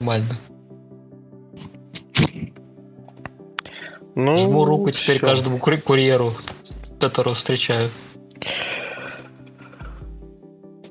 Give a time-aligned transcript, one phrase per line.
[0.00, 0.38] Нормально.
[4.14, 5.26] Ну, Жму руку теперь всё.
[5.26, 6.34] каждому курьеру,
[6.98, 7.90] которого встречаю.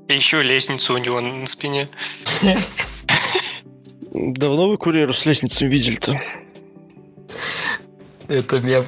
[0.07, 1.89] И еще лестницу у него на спине.
[4.13, 6.21] Давно вы курьеру с лестницей видели-то?
[8.27, 8.83] Это мне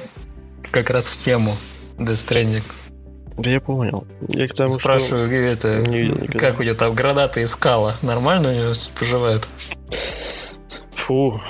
[0.70, 1.56] как раз в тему
[1.98, 2.62] Stranding.
[3.38, 4.06] Да я понял.
[4.28, 6.38] Я к тому, что- Спрашиваю, это, не видел никогда.
[6.38, 7.96] как у нее там гранаты и скала?
[8.02, 9.48] Нормально у нее поживает?
[11.12, 11.40] Фу.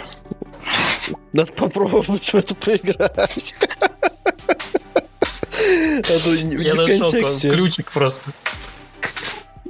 [1.32, 3.54] Надо попробовать в это поиграть.
[5.54, 8.30] А Я в нашел ключик просто.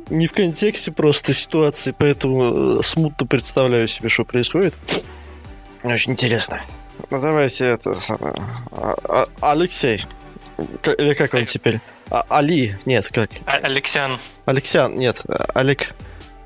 [0.09, 4.74] Не в контексте просто ситуации, поэтому э, смутно представляю себе, что происходит.
[5.83, 6.61] Очень интересно.
[7.11, 8.34] Ну давайте это самое.
[8.72, 8.95] А-
[9.41, 10.05] а- Алексей.
[10.83, 11.80] К- Или как он теперь?
[12.11, 12.77] А- Али.
[12.84, 13.30] Нет, как?
[13.47, 14.19] А- Алексян.
[14.45, 14.95] Алексян.
[14.98, 15.22] Нет.
[15.28, 15.95] а, Олег.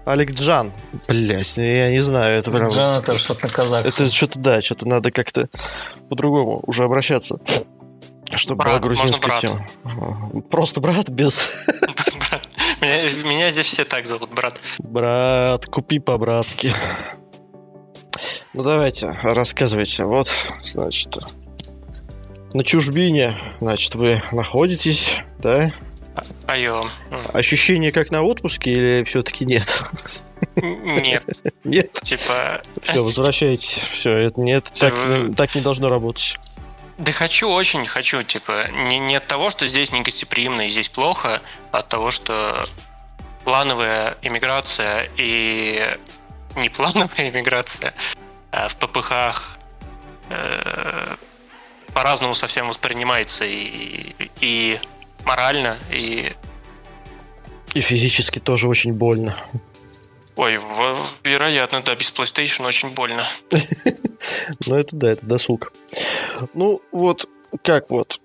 [0.07, 0.73] Олег Джан.
[1.09, 2.69] Блять, я не знаю, это прям...
[2.71, 4.05] Джан это что-то на казахском.
[4.05, 5.49] Это что-то, да, что-то надо как-то
[6.09, 7.41] по-другому уже обращаться.
[8.33, 10.43] Чтобы Брат, была грузинская можно тема.
[10.43, 11.49] Просто брат без...
[12.81, 14.61] Меня, меня здесь все так зовут, брат.
[14.79, 16.73] Брат, купи по-братски.
[18.53, 20.05] Ну давайте, рассказывайте.
[20.05, 20.29] Вот,
[20.63, 21.17] значит,
[22.53, 25.73] на чужбине, значит, вы находитесь, да?
[26.47, 26.91] Айо.
[27.33, 29.83] Ощущение как на отпуске или все-таки нет?
[30.57, 31.25] Нет,
[31.65, 31.93] Нет?
[32.03, 32.63] типа...
[32.83, 33.89] Все, возвращайтесь.
[33.93, 36.39] Все, это нет, так, не- так не должно работать.
[36.99, 41.43] Да хочу, очень хочу, типа, не, не от того, что здесь негостеприимно и здесь плохо,
[41.73, 42.65] а от того, что
[43.45, 45.83] плановая иммиграция и
[46.57, 47.93] неплановая иммиграция
[48.51, 49.57] а в ППХ
[50.31, 51.17] э,
[51.93, 54.79] по-разному совсем воспринимается и, и
[55.27, 56.33] морально, и...
[57.75, 59.37] И физически тоже очень больно.
[60.37, 60.59] Ой,
[61.25, 63.23] вероятно, да, без PlayStation очень больно.
[64.67, 65.73] Ну, это да, это досуг.
[66.55, 67.29] Ну, вот,
[67.63, 68.21] как вот.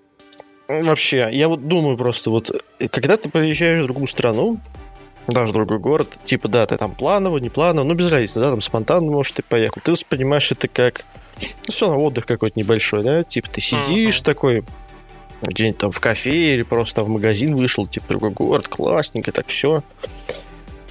[0.66, 4.58] Вообще, я вот думаю просто, вот, э, когда ты приезжаешь в другую страну,
[5.26, 8.50] даже в другой город, типа, да, ты там планово, не планово, ну, без разницы, да,
[8.50, 11.04] там спонтанно, может, ты поехал, ты воспринимаешь это как,
[11.40, 14.64] ну, все, на отдых какой-то небольшой, да, типа, ты сидишь такой,
[15.42, 19.82] где-нибудь там в кафе или просто в магазин вышел, типа, другой город, классненько, так все.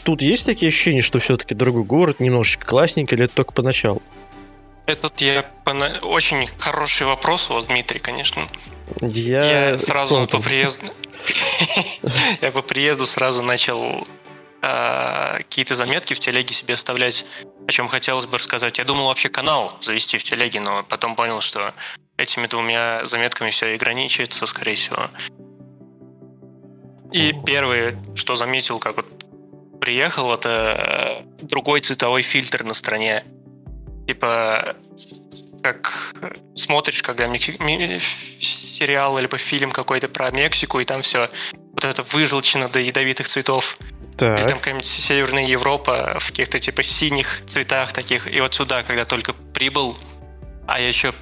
[0.04, 4.02] Тут есть такие ощущения, что все-таки другой город немножечко классненько, или это только поначалу?
[4.88, 8.42] Этот я пона- очень хороший вопрос у вас, Дмитрий, конечно.
[9.02, 10.86] Я, Я сразу по приезду...
[12.42, 14.08] Я по приезду сразу начал
[14.62, 17.26] а, какие-то заметки в телеге себе оставлять,
[17.68, 18.80] о чем хотелось бы рассказать.
[18.80, 21.74] Я думал вообще канал завести в телеге, но потом понял, что
[22.22, 25.10] этими двумя заметками все и ограничивается, скорее всего.
[27.12, 29.06] И первое, что заметил, как вот
[29.82, 33.24] приехал, это э, другой цветовой фильтр на стране.
[34.08, 34.76] Типа,
[35.62, 36.14] как
[36.56, 37.28] смотришь, когда
[38.40, 41.30] сериал либо фильм какой-то про Мексику, и там все
[41.74, 43.78] вот это выжелчено до ядовитых цветов.
[44.20, 48.32] Или там Так, какая-нибудь Северная Европа в каких-то типа синих цветах таких.
[48.32, 49.98] И вот сюда, когда только прибыл,
[50.68, 51.14] а я еще,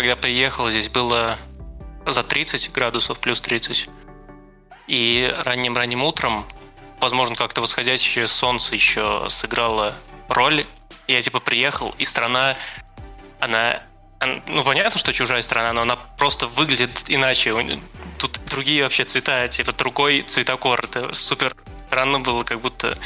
[0.00, 1.36] когда приехал, здесь было
[2.06, 3.88] за 30 градусов, плюс 30.
[4.86, 6.46] И ранним-ранним утром,
[7.00, 9.94] возможно, как-то восходящее солнце еще сыграло
[10.28, 10.64] роль.
[11.08, 12.56] Я типа приехал, и страна,
[13.40, 13.82] она,
[14.20, 17.54] ан- ну понятно, что чужая страна, но она просто выглядит иначе.
[18.18, 20.84] Тут другие вообще цвета, типа другой цветокор.
[20.84, 21.54] Это супер
[21.88, 22.96] странно было, как будто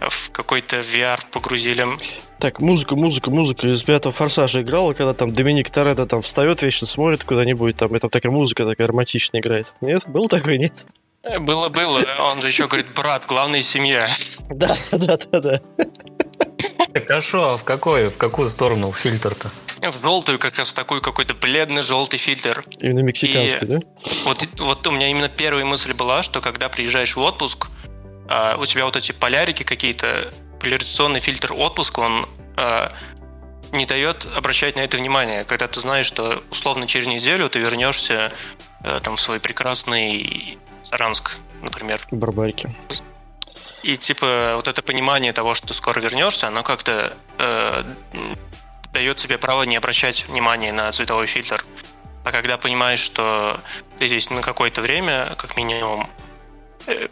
[0.00, 1.86] в какой-то VR погрузили.
[2.38, 6.86] так, музыка, музыка, музыка из пятого форсажа играла, когда там Доминик Торетто там встает, вечно
[6.86, 9.66] смотрит куда-нибудь, там, и там такая музыка такая романтичная играет.
[9.80, 10.02] Нет?
[10.06, 10.72] Был такой, нет?
[11.22, 12.02] Э, Было, было.
[12.20, 14.08] Он же еще говорит, брат, главная семья.
[14.50, 15.60] Да, да, да, да.
[16.92, 19.50] Так а шо, а в какой, в какую сторону фильтр-то?
[19.82, 22.64] В желтую как раз такой какой-то бледный желтый фильтр.
[22.80, 23.80] Именно мексиканский, И- да?
[24.24, 27.66] Вот, вот у меня именно первая мысль была, что когда приезжаешь в отпуск,
[28.58, 32.90] у тебя вот эти полярики какие-то, поляризационный фильтр отпуска, он а,
[33.72, 38.32] не дает обращать на это внимание, когда ты знаешь, что условно через неделю ты вернешься
[38.82, 42.00] э, там в свой прекрасный Саранск, например.
[42.10, 42.74] Барбарики.
[43.82, 47.84] И типа вот это понимание того, что ты скоро вернешься, оно как-то э,
[48.92, 51.64] дает тебе право не обращать внимания на цветовой фильтр.
[52.24, 53.60] А когда понимаешь, что
[53.98, 56.08] ты здесь на какое-то время, как минимум,
[56.86, 57.08] э,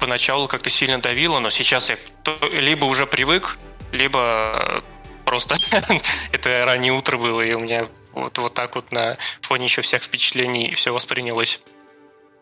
[0.00, 1.96] поначалу как-то сильно давило, но сейчас я
[2.52, 3.58] либо уже привык,
[3.92, 4.82] либо
[5.24, 5.56] просто
[6.32, 10.02] это раннее утро было, и у меня вот, вот так вот на фоне еще всех
[10.02, 11.60] впечатлений все воспринялось.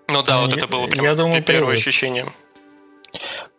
[0.09, 1.79] Ну да, вот Я- это было прям я думаю, первое привык.
[1.79, 2.27] ощущение.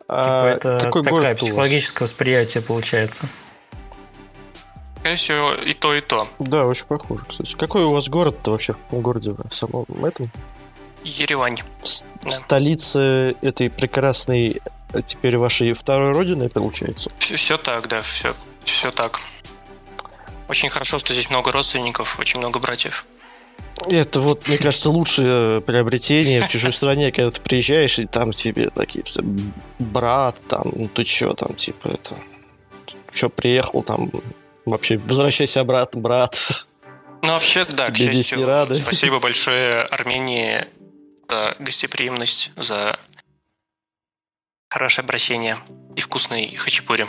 [0.07, 1.39] А Типа это какой такая город у вас?
[1.39, 3.25] психологическое восприятие получается.
[4.99, 6.27] скорее всего, и то, и то.
[6.39, 7.53] Да, очень похоже, кстати.
[7.53, 8.73] Какой у вас город-то вообще?
[8.73, 9.31] В каком городе?
[9.31, 10.31] В самом этом?
[11.03, 11.57] Еревань.
[11.83, 12.31] С- Да.
[12.31, 14.61] Столица этой прекрасной
[14.93, 17.11] э, теперь вашей второй родины, получается?
[17.19, 19.19] Все, так, да, все, все так.
[20.47, 23.05] Очень хорошо, что здесь много родственников, очень много братьев.
[23.87, 28.69] Это вот, мне кажется, лучшее приобретение в чужой стране, когда ты приезжаешь, и там тебе
[28.71, 29.21] такие все,
[29.77, 32.15] брат, там, ну ты чё, там, типа, это,
[33.13, 34.11] чё, приехал, там,
[34.65, 36.37] вообще, возвращайся обратно, брат.
[37.21, 38.75] Ну, вообще, да, к Тебе здесь счастью, рады.
[38.75, 40.65] спасибо большое Армении
[41.29, 42.97] за гостеприимность, за
[44.69, 45.57] хорошее обращение
[45.95, 47.05] и вкусный хачапури.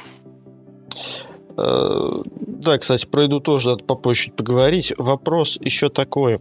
[1.56, 4.92] Э, Да, кстати, про еду тоже надо попозже поговорить.
[4.98, 6.38] Вопрос еще такой.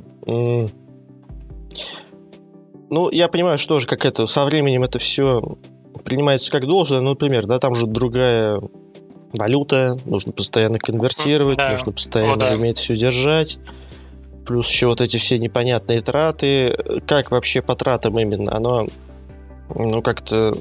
[2.91, 5.57] Ну, я понимаю, что тоже как это со временем это все
[6.03, 6.99] принимается как должное.
[7.01, 8.59] Ну, например, да, там же другая
[9.31, 11.71] валюта, нужно постоянно конвертировать, Да.
[11.71, 12.51] нужно постоянно О, да.
[12.55, 13.59] уметь все держать.
[14.49, 16.75] Плюс еще вот эти все непонятные траты.
[17.05, 18.55] Как вообще по тратам именно?
[18.55, 18.87] Оно,
[19.75, 20.55] ну, как-то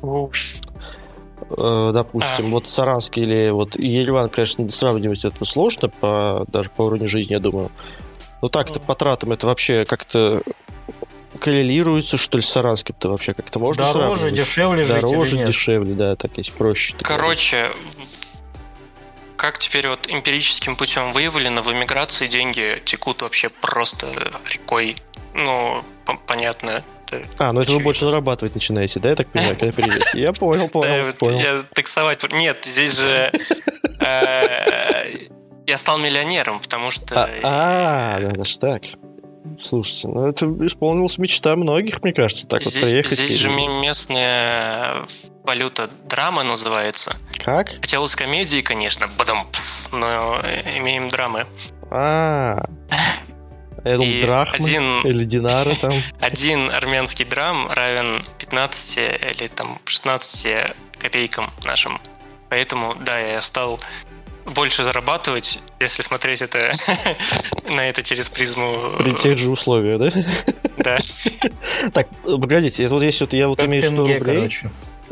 [1.56, 2.50] э, допустим, А.
[2.50, 7.40] вот Саранск или вот Ереван, конечно, сравнивать это сложно, по, даже по уровню жизни, я
[7.40, 7.70] думаю.
[8.43, 10.43] Но так-то по тратам это вообще как-то
[11.40, 14.35] коррелируется, что ли, с Саранским-то вообще как-то можно Дороже, сравнивать?
[14.35, 15.49] дешевле жить Дороже, или нет?
[15.49, 16.94] дешевле, да, так есть проще.
[17.00, 17.64] Короче,
[19.38, 24.08] как теперь вот эмпирическим путем выявлено, в эмиграции деньги текут вообще просто
[24.50, 24.96] рекой.
[25.32, 25.82] Ну,
[26.26, 26.82] понятно.
[27.06, 30.20] это А, ну это вы больше зарабатывать начинаете, да, я так понимаю, когда приедете?
[30.20, 31.38] Я понял, понял, понял.
[31.38, 32.20] я таксовать...
[32.32, 33.32] Нет, здесь же...
[34.00, 35.29] э,
[35.67, 37.25] Я стал миллионером, потому что...
[37.43, 38.82] А, а, да, даже так.
[39.62, 43.19] Слушайте, ну это исполнилась мечта многих, мне кажется, так вот Здесь, приехать.
[43.19, 45.06] здесь же ме- местная
[45.49, 47.17] валюта драма называется.
[47.43, 47.69] Как?
[47.81, 49.47] Хотелось комедии, конечно, потом
[49.93, 50.41] но
[50.77, 51.47] имеем драмы.
[51.91, 52.62] А,
[53.83, 55.95] я думал, И драхмы один- или динары там.
[56.21, 61.99] Один армянский драм равен 15 или там 16 копейкам нашим.
[62.50, 63.81] Поэтому, да, я стал
[64.45, 66.71] больше зарабатывать, если смотреть это
[67.67, 68.93] на это через призму.
[68.99, 70.23] При тех же условиях, да?
[70.77, 70.97] Да.
[71.95, 74.50] Так, э, погодите, это вот если вот я вот Как имею 100 тенге, рублей,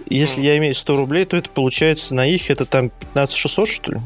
[0.07, 3.93] если я имею 100 рублей, то это получается на их это там 15 600, что
[3.93, 4.01] ли?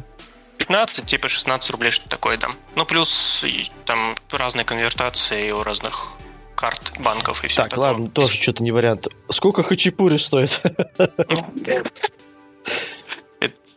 [0.58, 2.52] 15, типа 16 рублей, что такое там.
[2.76, 3.44] Ну, плюс
[3.87, 6.12] там разные конвертации у разных
[6.55, 9.08] карт банков и все Так, ладно, тоже что-то не вариант.
[9.31, 10.61] Сколько хачапури стоит?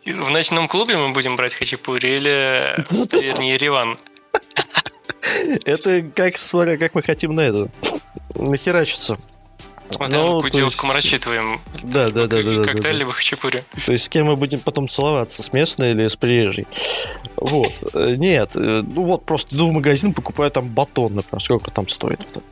[0.06, 3.98] В ночном клубе мы будем брать хачапури или в таверне Ереван?
[5.66, 7.70] это как, смотря, как мы хотим на это.
[8.36, 9.18] Нахерачиться.
[9.94, 11.62] Смотря Ну, на мы есть- рассчитываем.
[11.84, 13.00] Да, да, да, да, Коктейль да.
[13.00, 13.64] либо хачапури.
[13.86, 16.68] То есть с кем мы будем потом целоваться, с местной или с приезжей?
[17.38, 17.72] Вот.
[17.94, 21.44] Э, Нет, э, ну вот просто иду в магазин, покупаю там батон, например.
[21.44, 22.20] Сколько там стоит?
[22.22, 22.44] этот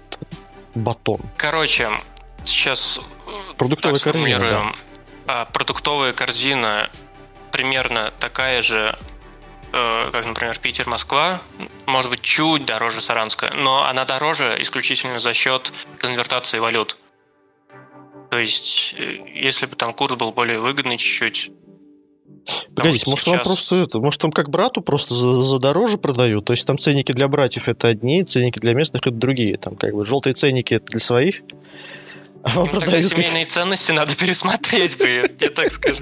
[0.75, 1.19] Батон.
[1.37, 1.89] Короче,
[2.45, 4.73] сейчас э, Продуктовая так корзина.
[5.27, 6.89] А, Продуктовая корзина
[7.51, 8.95] примерно такая же,
[9.73, 11.41] э, как, например, Питер-Москва,
[11.85, 16.97] может быть, чуть дороже Саранска, но она дороже исключительно за счет конвертации валют.
[18.31, 21.51] То есть, э, если бы там курс был более выгодный чуть-чуть,
[22.73, 26.45] Погодите, может вам сейчас- просто это, может вам как брату просто за, за дороже продают?
[26.45, 29.57] То есть там ценники для братьев это одни, ценники для местных это другие.
[29.57, 31.49] Там как бы желтые ценники это для своих, вам
[32.55, 36.01] Ну, тогда семейные ценности надо пересмотреть бы, я так скажу.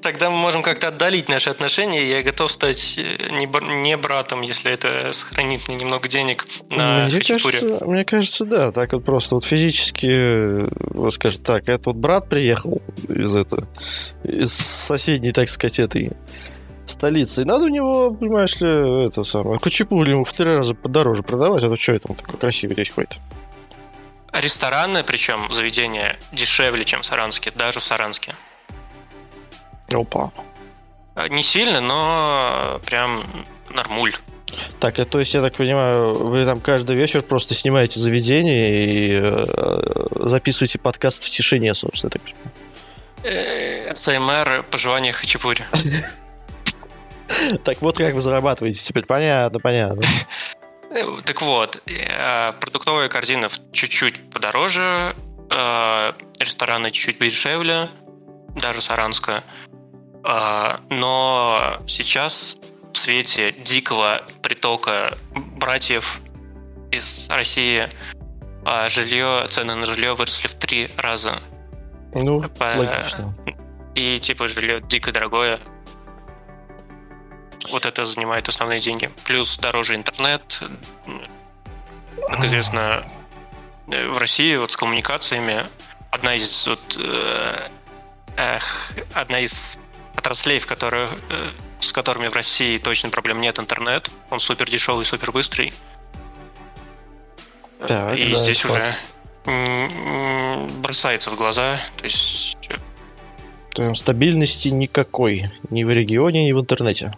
[0.00, 4.42] Тогда мы можем как-то отдалить наши отношения, я готов стать э, не, бр- не братом,
[4.42, 7.60] если это сохранит мне немного денег на хачапури.
[7.60, 11.96] кажется, мне кажется, да, так вот просто вот физически, э, вот скажет, так, это вот
[11.96, 13.66] брат приехал из этого,
[14.22, 16.12] из соседней, так сказать, этой
[16.86, 17.42] столицы.
[17.42, 21.62] И надо у него, понимаешь ли, это самое, хачапури ему в три раза подороже продавать,
[21.62, 23.12] а то что это он такой красивый здесь ходит?
[24.34, 28.34] Рестораны, причем заведения дешевле, чем в Саранске, даже в Саранске.
[29.92, 30.32] Опа.
[31.14, 33.24] А, Не сильно, но прям
[33.70, 34.12] нормуль.
[34.80, 39.44] Так, то есть, я так понимаю, вы там каждый вечер просто снимаете заведение и э,
[40.16, 42.50] записываете подкаст в тишине, собственно, так понимаю.
[43.22, 45.64] Э, СМР пожелания хачапури.
[47.64, 50.02] Так вот как вы зарабатываете теперь, понятно, понятно.
[51.24, 55.12] Так вот, э, продуктовая корзина в- чуть-чуть подороже,
[55.50, 57.88] э, рестораны чуть-чуть подешевле,
[58.56, 59.42] даже Саранска.
[60.24, 62.56] Э, Но сейчас
[62.92, 66.20] в свете дикого притока братьев
[66.92, 67.88] из России
[68.88, 71.34] жилье, цены на жилье выросли в три раза.
[72.14, 73.34] Ну, По- логично.
[73.94, 75.58] И типа жилье дико дорогое.
[77.70, 79.10] Вот это занимает основные деньги.
[79.24, 80.60] Плюс дороже интернет.
[82.28, 83.04] Как известно,
[83.88, 85.62] э, в России вот с коммуникациями
[86.10, 87.68] одна из вот, э,
[88.36, 89.78] эх, одна из
[90.14, 94.10] отраслей, в которых, э, с которыми в России точно проблем нет, интернет.
[94.30, 95.72] Он супер дешевый, супер быстрый.
[97.86, 98.94] Так, И да, здесь уже
[100.78, 101.76] бросается в глаза.
[101.98, 102.56] То есть
[103.74, 105.50] Там стабильности никакой.
[105.68, 107.12] Ни в регионе, ни в интернете.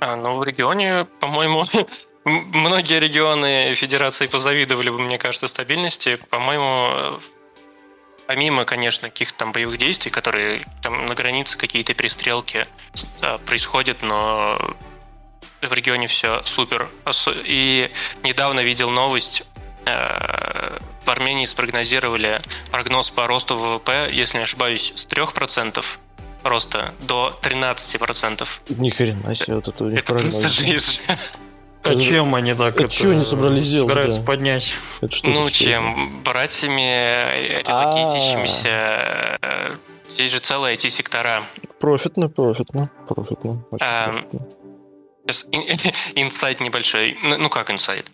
[0.00, 1.62] А, ну, в регионе, по-моему,
[2.24, 6.16] многие регионы Федерации позавидовали бы, мне кажется, стабильности.
[6.30, 7.18] По-моему, э,
[8.26, 12.66] помимо, конечно, каких-то там боевых действий, которые там на границе какие-то перестрелки
[13.20, 14.74] э, происходят, но
[15.60, 16.88] в регионе все супер.
[17.44, 17.90] И
[18.22, 19.44] недавно видел новость,
[19.84, 22.38] э, в Армении спрогнозировали
[22.70, 25.84] прогноз по росту ВВП, если не ошибаюсь, с 3%
[26.44, 28.48] роста до 13%.
[28.70, 31.00] Ни хрена себе, вот это у них Это просто жизнь.
[31.82, 34.26] А чем они так а это чё они собрались делать, собираются да?
[34.26, 34.74] поднять?
[35.00, 36.22] Это что Ну, чем?
[36.22, 39.38] Братьями, релокейтящимися.
[39.40, 39.76] э,
[40.10, 41.42] Здесь же целые IT-сектора.
[41.78, 43.64] Профитно, профитно, профитно.
[43.80, 44.22] А.
[45.26, 45.46] Сейчас
[46.16, 47.16] инсайт небольшой.
[47.22, 48.04] Ну, ну, как инсайт?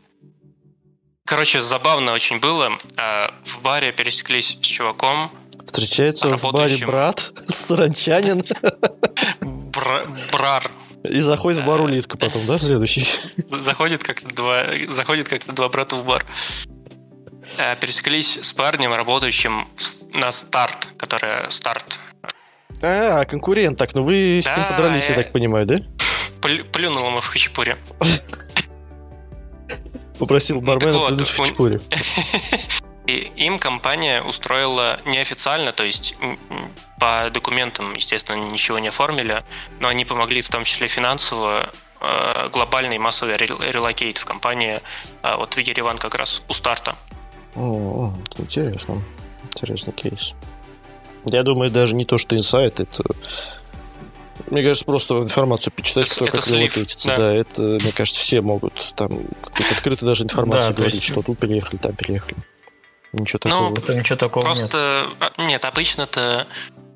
[1.24, 2.70] Короче, забавно очень было.
[2.96, 5.30] А, В баре пересеклись с чуваком.
[5.76, 8.42] Встречается в баре брат, саранчанин,
[9.42, 10.70] Бра- Брар.
[11.04, 13.06] и заходит в бар улитка потом, да, следующий?
[13.46, 16.24] Заходит как-то два, заходит как-то два брата в бар.
[17.58, 19.68] Э, Пересеклись с парнем, работающим
[20.14, 22.00] на старт, которая старт.
[22.80, 25.74] А, конкурент, так, ну вы с ним подрались, я я- так понимаю, да?
[26.40, 27.76] Плю- Плюнул ему в хачапуре.
[30.18, 31.80] Попросил бармена следующий в хачапури.
[33.06, 36.16] И им компания устроила неофициально, то есть
[36.98, 39.44] по документам, естественно, ничего не оформили,
[39.80, 41.68] но они помогли в том числе финансово
[42.00, 44.80] э, глобальный массовый rel- relocate в компании
[45.22, 46.96] э, вот в Ереван как раз у старта.
[47.54, 49.02] О, это интересно.
[49.44, 50.34] Интересный кейс.
[51.26, 53.04] Я думаю, даже не то, что инсайт, это...
[54.50, 57.08] Мне кажется, просто информацию почитать, Это- кто это как слив, relocate ится.
[57.08, 57.16] да.
[57.16, 57.32] Да.
[57.34, 59.20] это, мне кажется, все могут там
[59.70, 62.36] открытую даже информацию Да, говорить, есть- что тут переехали, там переехали.
[63.12, 63.78] Ничего Ну, такого.
[63.78, 64.56] Это ничего такого нет.
[64.58, 66.46] Просто а, нет, обычно это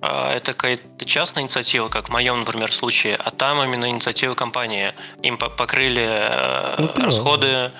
[0.02, 4.93] а, это какая-то частная инициатива, как в моем, например, случае, а там именно инициатива компании.
[5.23, 7.02] Им по- покрыли э, Ну, да.
[7.05, 7.71] расходы, э,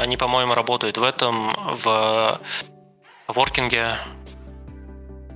[0.00, 2.40] они, по-моему, работают в этом, в
[3.28, 3.96] воркинге,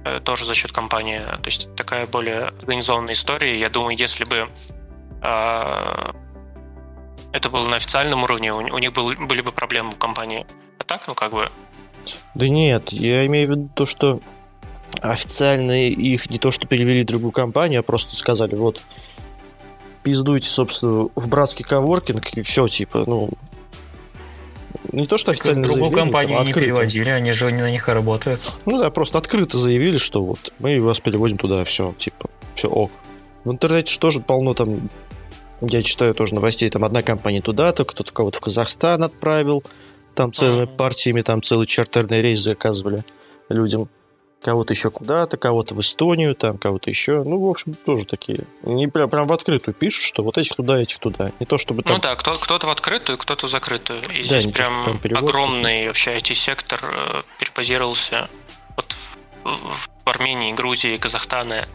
[0.05, 1.21] э, тоже за счет компании.
[1.21, 3.59] То есть такая более организованная история.
[3.59, 4.49] Я думаю, если бы
[5.23, 6.13] э,
[7.33, 10.47] это было на официальном уровне, у, них был- были бы проблемы у компании.
[10.79, 11.51] А так, ну как бы,
[12.35, 14.21] Да нет, я имею в виду то, что
[15.01, 18.81] официально их не то, что перевели в другую компанию, а просто сказали, вот,
[20.03, 23.31] пиздуйте, собственно, в братский коворкинг, и все, типа, ну...
[24.93, 27.89] Не то, что Так официально другую заявили, компанию там, не переводили, они же на них
[27.89, 28.41] и работают.
[28.67, 32.91] Ну да, просто открыто заявили, что вот мы вас переводим туда, все, типа, все ок.
[33.45, 34.89] В интернете же тоже полно там,
[35.61, 39.65] я читаю тоже новостей, там одна компания туда-то, кто-то кого-то в Казахстан отправил,
[40.17, 40.77] там целыми Мгм.
[40.77, 43.05] партиями, там целый чартерный рейс заказывали
[43.49, 43.89] людям.
[44.43, 47.23] Кого-то еще куда-то, кого-то в Эстонию, там кого-то еще.
[47.25, 48.45] Ну, в общем, тоже такие.
[48.63, 51.33] Не прям, прям в открытую пишут, что вот этих туда, этих туда.
[51.41, 51.95] Не то чтобы там...
[51.95, 54.01] Ну да, кто, кто-то в открытую, кто-то в закрытую.
[54.13, 58.29] И Да, здесь прям перевод огромный вообще IT-сектор э, перепозировался
[58.77, 61.67] вот в, в- Армении, Грузии, Казахстане.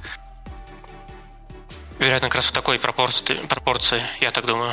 [1.99, 4.71] Вероятно, как раз в такой пропорции, пропорции я так думаю.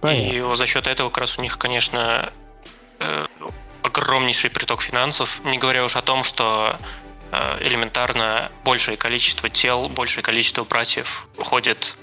[0.00, 0.32] понятно.
[0.36, 2.32] И вот за счет этого как раз у них, конечно,
[3.82, 6.76] огромнейший приток финансов, не говоря уж о том, что
[7.30, 11.96] э, элементарно большее количество тел, большее количество братьев уходит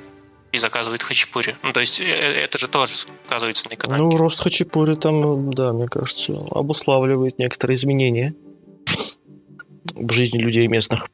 [0.51, 1.55] и заказывает хачапури.
[1.63, 2.93] Ну, то есть э, э, это же тоже
[3.25, 4.03] сказывается на экономике.
[4.03, 8.36] Ну, рост хачапури там, да, мне кажется, обуславливает некоторые изменения
[9.95, 11.10] в жизни людей местных.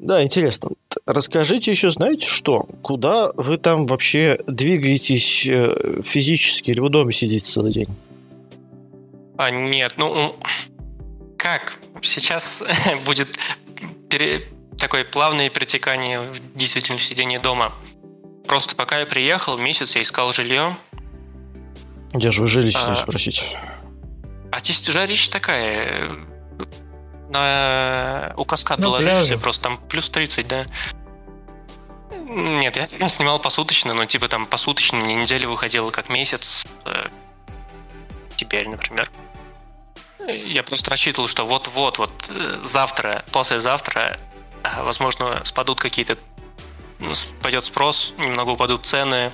[0.00, 0.70] Да, интересно.
[1.06, 2.66] Расскажите еще, знаете что?
[2.82, 7.88] Куда вы там вообще двигаетесь э, физически или вы дома сидите целый день?
[9.36, 10.36] А, нет, ну
[11.38, 11.74] как?
[12.02, 12.62] Сейчас
[13.04, 13.38] будет
[14.08, 14.42] пере-
[14.78, 17.72] такое плавное перетекание в действительно в сидении дома.
[18.46, 20.76] Просто пока я приехал, месяц я искал жилье,
[22.12, 23.56] Где же вы жили, А, спросить?
[24.52, 25.88] А здесь жарища такая.
[25.88, 26.16] э,
[27.30, 28.34] На...
[28.36, 29.38] У каскада На ложишься, пляже.
[29.38, 30.66] просто там плюс 30, да.
[32.28, 36.66] Нет, я снимал посуточно, но типа там посуточно мне неделя выходила как месяц.
[38.36, 39.10] Теперь, например.
[40.26, 44.18] Я просто рассчитывал, что вот-вот, вот э, завтра, послезавтра,
[44.62, 46.16] э, возможно, спадут какие-то
[47.42, 49.30] пойдет спрос, немного упадут цены,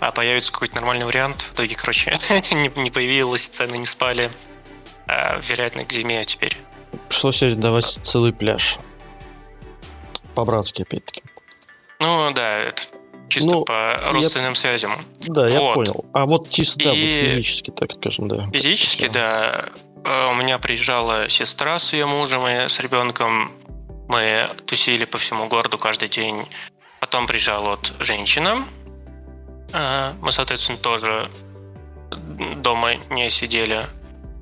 [0.00, 1.42] а появится какой-то нормальный вариант.
[1.42, 2.16] В итоге, короче,
[2.52, 4.30] не, не появилось, цены не спали.
[5.06, 6.56] А, вероятно, к зиме теперь.
[7.08, 8.78] Пришлось давать целый пляж.
[10.34, 11.22] По-братски, опять-таки.
[12.00, 12.82] Ну, да, это
[13.34, 14.54] чисто ну, по родственным я...
[14.54, 14.92] связям.
[15.22, 16.04] Да, я понял.
[16.12, 17.22] А вот чисто, да, И...
[17.22, 18.48] вот физически, так скажем, да.
[18.52, 19.70] Физически, да.
[20.04, 23.52] А, у меня приезжала сестра с ее мужем и с ребенком.
[24.08, 26.46] Мы тусили по всему городу каждый день.
[27.00, 28.64] Потом приезжала вот женщина.
[29.72, 31.28] А, мы, соответственно, тоже
[32.10, 33.80] дома не сидели.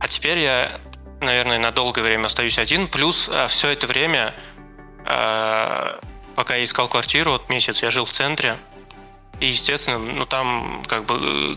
[0.01, 0.71] А теперь я,
[1.21, 2.89] наверное, на долгое время остаюсь один.
[2.89, 4.35] Плюс а, все это время,
[6.37, 8.57] пока я искал квартиру, вот месяц я жил в центре.
[9.43, 11.55] И, естественно, ну там как бы э,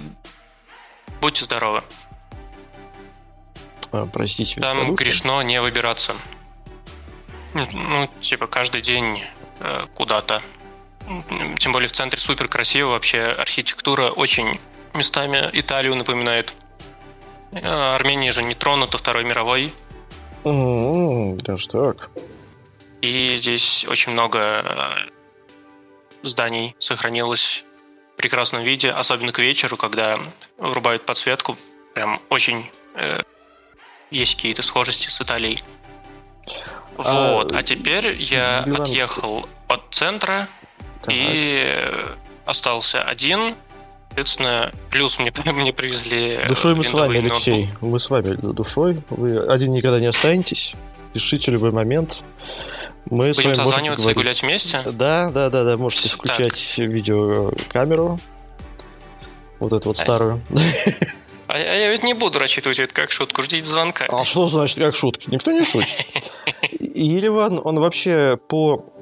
[1.22, 1.84] будьте здоровы.
[3.92, 4.60] А, простите.
[4.60, 5.04] Там продукты?
[5.04, 6.16] грешно не выбираться.
[7.54, 9.22] Ну, типа, каждый день
[9.60, 10.42] э, куда-то.
[11.60, 12.90] Тем более в центре супер красиво.
[12.90, 14.60] Вообще архитектура очень
[14.96, 16.56] местами Италию напоминает.
[17.52, 19.72] Э, Армения же не тронута Второй мировой.
[20.44, 22.10] Mm-hmm, даже так.
[23.02, 24.64] И здесь очень много
[26.24, 27.65] зданий сохранилось
[28.26, 30.18] прекрасном виде, особенно к вечеру, когда
[30.58, 31.56] врубают подсветку.
[31.94, 32.66] Прям очень
[32.96, 33.22] э,
[34.10, 35.62] есть какие-то схожести с Италией.
[36.98, 40.48] А, вот, а теперь я отъехал от центра
[41.02, 41.14] так.
[41.14, 41.68] и
[42.48, 43.54] остался один.
[44.08, 47.66] Соответственно, плюс мне, мне привезли Душой мы с вами, Алексей.
[47.66, 47.82] Ноутбук.
[47.82, 49.04] Мы с вами душой.
[49.12, 50.74] Вы один никогда не останетесь.
[51.14, 52.24] Пишите любой момент.
[53.10, 54.82] Мы Будем созваниваться и гулять вместе?
[54.86, 55.78] Да, да, да, да.
[55.78, 56.88] Можете включать так.
[56.88, 58.20] видеокамеру.
[59.60, 60.02] Вот эту вот а...
[60.02, 60.42] старую.
[61.48, 64.08] А, я ведь не буду рассчитывать это как шутку, ждите звонка.
[64.10, 65.30] А что значит как шутки?
[65.30, 66.08] Никто не шутит.
[66.80, 68.95] Ереван, он вообще по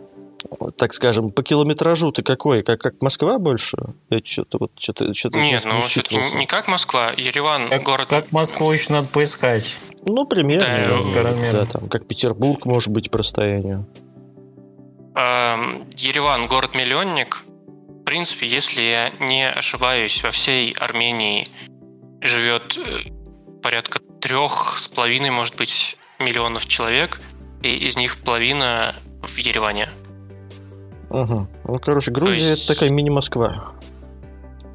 [0.77, 2.63] так скажем, по километражу ты какой?
[2.63, 3.77] Как, как Москва больше?
[4.09, 5.37] Я что-то вот что-то что-то.
[5.39, 8.07] Нет, ну все-таки не как Москва, Ереван как, город.
[8.09, 9.77] Как Москву еще надо поискать.
[10.05, 10.99] Ну, примерно.
[11.13, 13.87] Да, да, да, там, как Петербург, может быть, по расстоянию.
[15.15, 17.43] Ереван город-миллионник.
[18.03, 21.47] В принципе, если я не ошибаюсь, во всей Армении
[22.19, 23.09] живет э,
[23.61, 27.21] порядка трех с половиной, может быть, миллионов человек,
[27.61, 29.87] и из них половина в Ереване.
[31.13, 31.47] Ага.
[31.63, 32.63] Ну, короче, Грузия есть...
[32.63, 33.71] это такая мини-Москва.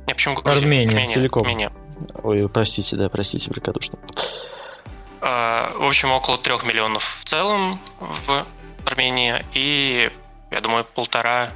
[0.07, 0.65] Не, почему Грузия?
[0.65, 1.43] Армения, Армения целиком.
[1.43, 1.73] Армения.
[2.23, 3.99] Ой, простите, да, простите, великодушно.
[5.21, 8.47] А, в общем, около трех миллионов в целом в
[8.87, 10.09] Армении и,
[10.53, 11.51] я думаю, полтора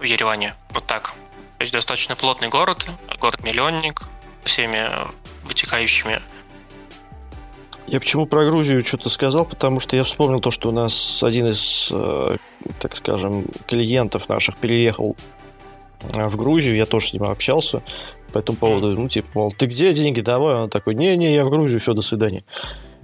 [0.00, 0.54] в Ереване.
[0.70, 1.14] Вот так.
[1.56, 2.86] То есть достаточно плотный город,
[3.18, 4.02] город-миллионник,
[4.44, 4.86] всеми
[5.44, 6.20] вытекающими.
[7.86, 11.46] Я почему про Грузию что-то сказал, потому что я вспомнил то, что у нас один
[11.46, 12.36] из, э,
[12.80, 15.16] так скажем, клиентов наших переехал
[16.14, 17.82] э, в Грузию, я тоже с ним общался
[18.32, 19.92] по этому поводу, ну, типа, мол, ты где?
[19.92, 22.42] Деньги, давай, он такой, не-не, я в Грузию, все, до свидания.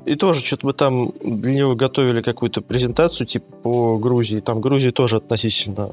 [0.05, 4.91] И тоже что-то мы там для него готовили какую-то презентацию, типа, по Грузии, там Грузия
[4.91, 5.91] тоже относительно,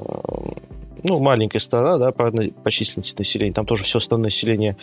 [1.04, 4.76] ну, маленькая страна, да, по, по численности населения, там тоже все основное население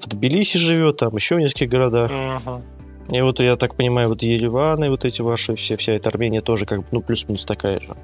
[0.00, 2.10] в Тбилиси живет, там еще в нескольких городах.
[2.10, 2.62] Uh-huh.
[3.10, 6.40] И вот я так понимаю, вот Ереван и вот эти ваши, все, вся эта Армения
[6.40, 7.94] тоже как бы, ну, плюс-минус такая же.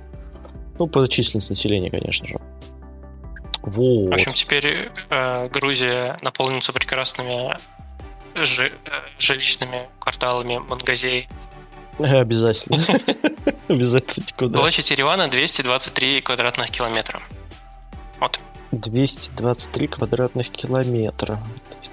[0.78, 2.38] Ну, по численности населения, конечно же.
[3.62, 4.10] Вот.
[4.10, 7.56] В общем, теперь э, Грузия наполнится прекрасными
[8.34, 11.28] жи- э, жилищными кварталами Мангазей.
[11.98, 12.78] Обязательно.
[13.68, 14.58] Обязательно куда.
[14.58, 17.20] Площадь Еревана 223 квадратных километра.
[18.18, 18.40] Вот.
[18.72, 21.38] 223 квадратных километра.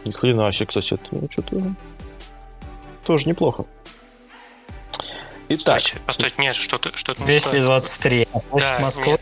[0.06, 1.62] Ни хрена себе, кстати, это ну, что-то
[3.08, 3.66] тоже неплохо.
[5.48, 5.80] Итак.
[5.80, 8.28] Стойте, постойте, нет, что-то что 223.
[8.34, 9.18] А площадь да, Москвы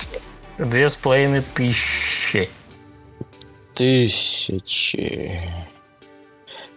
[0.58, 2.50] две с половиной тысячи.
[3.76, 5.40] Тысячи.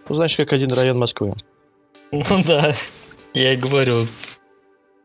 [0.07, 1.33] Ну, знаешь, как один район Москвы.
[2.11, 2.73] Ну да,
[3.33, 4.05] я и говорю.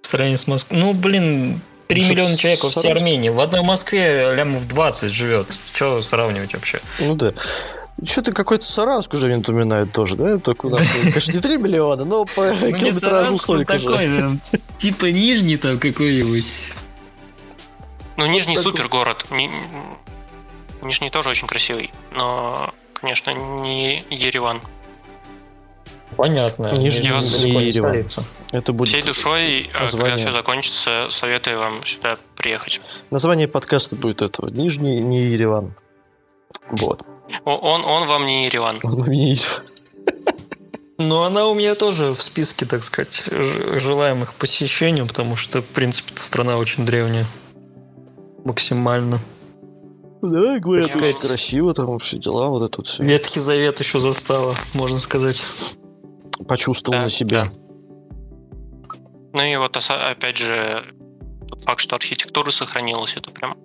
[0.02, 0.78] В сравнении с Москвой.
[0.78, 3.30] Ну, блин, 3 ну, миллиона человек во всей Армении.
[3.30, 5.46] В одной Москве лямов 20 живет.
[5.72, 6.80] Что сравнивать вообще?
[6.98, 7.32] Ну да.
[8.04, 10.38] Что-то какой-то Саранск уже мне напоминает тоже, да?
[10.38, 14.08] Только у нас, конечно, не 3 миллиона, но по ну, километражу столько такой,
[14.76, 16.74] типа нижний там какой-нибудь.
[18.16, 19.26] Ну, Нижний супер город.
[20.82, 24.60] Нижний тоже очень красивый, но, конечно, не Ереван.
[26.16, 26.72] Понятно.
[26.76, 28.06] Нижний, не Ереван.
[28.52, 29.88] Это будет Всей душой, название.
[29.88, 32.80] Э, когда все закончится, советую вам сюда приехать.
[33.10, 34.48] Название подкаста будет этого.
[34.48, 35.74] Нижний не Ереван.
[36.68, 37.02] Вот.
[37.44, 38.80] Он, он вам не Ереван.
[38.82, 39.62] Он вам не Ереван.
[40.98, 46.12] Ну, она у меня тоже в списке, так сказать, желаемых посещений, потому что, в принципе,
[46.16, 47.26] страна очень древняя.
[48.44, 49.18] Максимально.
[50.22, 53.02] Да, говорят, Так очень сказать, красиво, там все дела, вот это вот все.
[53.02, 55.42] Ветхий завет еще застава, можно сказать.
[56.48, 57.50] Почувствовал Да, на себе.
[59.32, 60.84] Ну и вот опять же
[61.48, 63.56] тот факт, что архитектура сохранилась, это прям...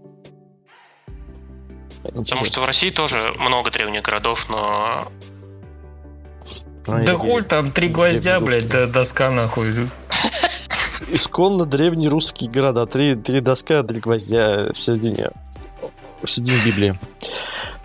[2.04, 5.12] Потому что в России тоже много древних городов, но
[6.88, 9.74] А, да хуй там три гвоздя, блядь, да, доска нахуй.
[11.10, 12.86] Исконно древние русские города.
[12.86, 15.32] Три, три доска, три гвоздя в середине.
[16.22, 17.00] В середине Библии.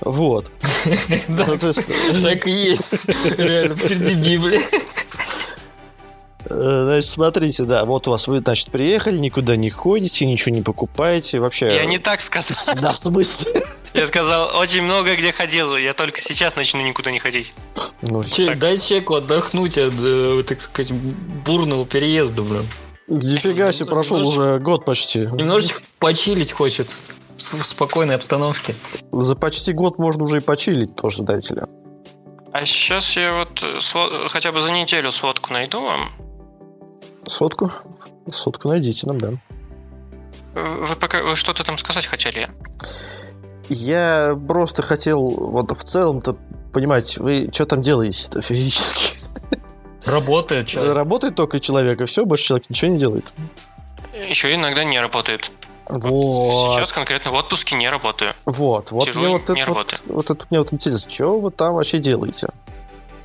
[0.00, 0.50] Вот.
[1.36, 3.06] Соответственно, так и есть.
[3.38, 4.60] Реально, посреди Библии.
[6.48, 10.62] Э, Значит, смотрите, да, вот у вас вы, значит, приехали, никуда не ходите, ничего не
[10.62, 11.74] покупаете, вообще...
[11.74, 12.56] я не так сказал.
[12.80, 13.64] Да, в смысле?
[13.94, 17.54] Я сказал, очень много где ходил, я только сейчас начну никуда не ходить.
[18.02, 22.66] Ну, Че, Дай человеку отдохнуть от, э, так сказать, бурного переезда, блин.
[23.06, 25.18] нифига себе, прошел Немножечко- уже год почти.
[25.20, 26.88] Немножечко почилить хочет.
[27.36, 28.74] В спокойной обстановке.
[29.12, 31.62] За почти год можно уже и почилить тоже, знаете ли.
[32.52, 36.10] А сейчас я вот э, сво- хотя бы за неделю сводку найду вам.
[37.26, 37.70] Сотку?
[38.30, 39.32] Сотку найдите нам, да.
[40.54, 42.48] Вы, пока, вы что-то там сказать хотели?
[43.68, 46.36] Я просто хотел, вот в целом-то,
[46.72, 49.14] понимать, вы что там делаете-то физически?
[50.04, 50.94] Работает человек.
[50.94, 53.24] Работает только человек, и все, больше человек ничего не делает.
[54.28, 55.50] Еще иногда не работает.
[55.86, 58.32] Вот Вот, Сейчас конкретно в отпуске не работаю.
[58.44, 60.00] вот, вот сижу мне вот это, не вот, работаю.
[60.06, 62.48] вот это мне вот интересно, что вы там вообще делаете?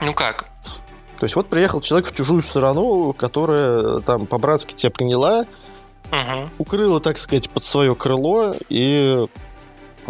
[0.01, 0.47] Ну как?
[1.19, 5.45] То есть вот приехал человек в чужую страну, которая там по-братски тебя приняла,
[6.11, 6.49] Мгм.
[6.57, 9.27] укрыла, так сказать, под свое крыло, и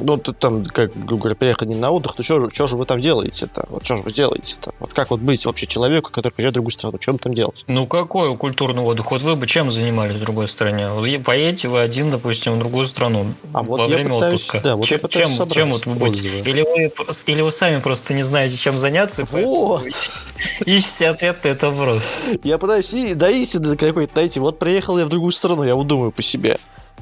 [0.02, 3.00] ну, ты там, как, говоря, приехали на отдых, то что же, чё же вы там
[3.02, 3.66] делаете-то?
[3.70, 4.74] Вот что же вы делаете-то?
[4.80, 6.98] Вот как вот быть вообще человеку, который приезжает в другую страну?
[7.00, 7.64] Что там делать?
[7.68, 9.12] Ну какой культурный отдых?
[9.12, 10.90] Вот вы бы чем занимались в другой стране?
[10.92, 14.62] Вот Поедете вы один, допустим, в другую страну А вот во я время пытаюсь- отпуска.
[14.62, 16.40] да, вот чем, чем, собрать чем вот вы будете?
[16.40, 16.92] Или вы,
[17.28, 19.86] или вы сами просто не знаете, чем заняться, Вот.
[20.66, 22.04] ищете ответ на этот вопрос.
[22.44, 24.40] Я пытаюсь и до истины какой-то найти.
[24.40, 26.58] Вот приехал я в другую страну, я вот думаю по себе.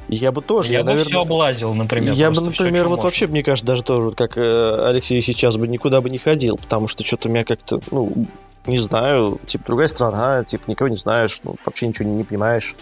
[0.09, 1.09] Я бы тоже, Я я, бы наверное...
[1.09, 2.13] все облазил, например.
[2.13, 3.03] я бы, например, вот можно.
[3.03, 6.57] вообще, мне кажется, даже тоже, вот как э, Алексей сейчас бы никуда бы не ходил,
[6.57, 8.25] потому что что-то у меня как-то, ну,
[8.65, 12.75] не знаю, типа, другая страна, типа, никого не знаешь, ну, вообще ничего не, не понимаешь.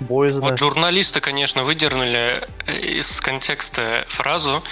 [0.00, 0.40] Боязно.
[0.40, 4.62] Вот журналисты, конечно, выдернули э, из контекста фразу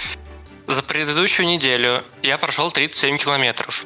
[0.67, 3.85] «За предыдущую неделю я прошел 37 километров».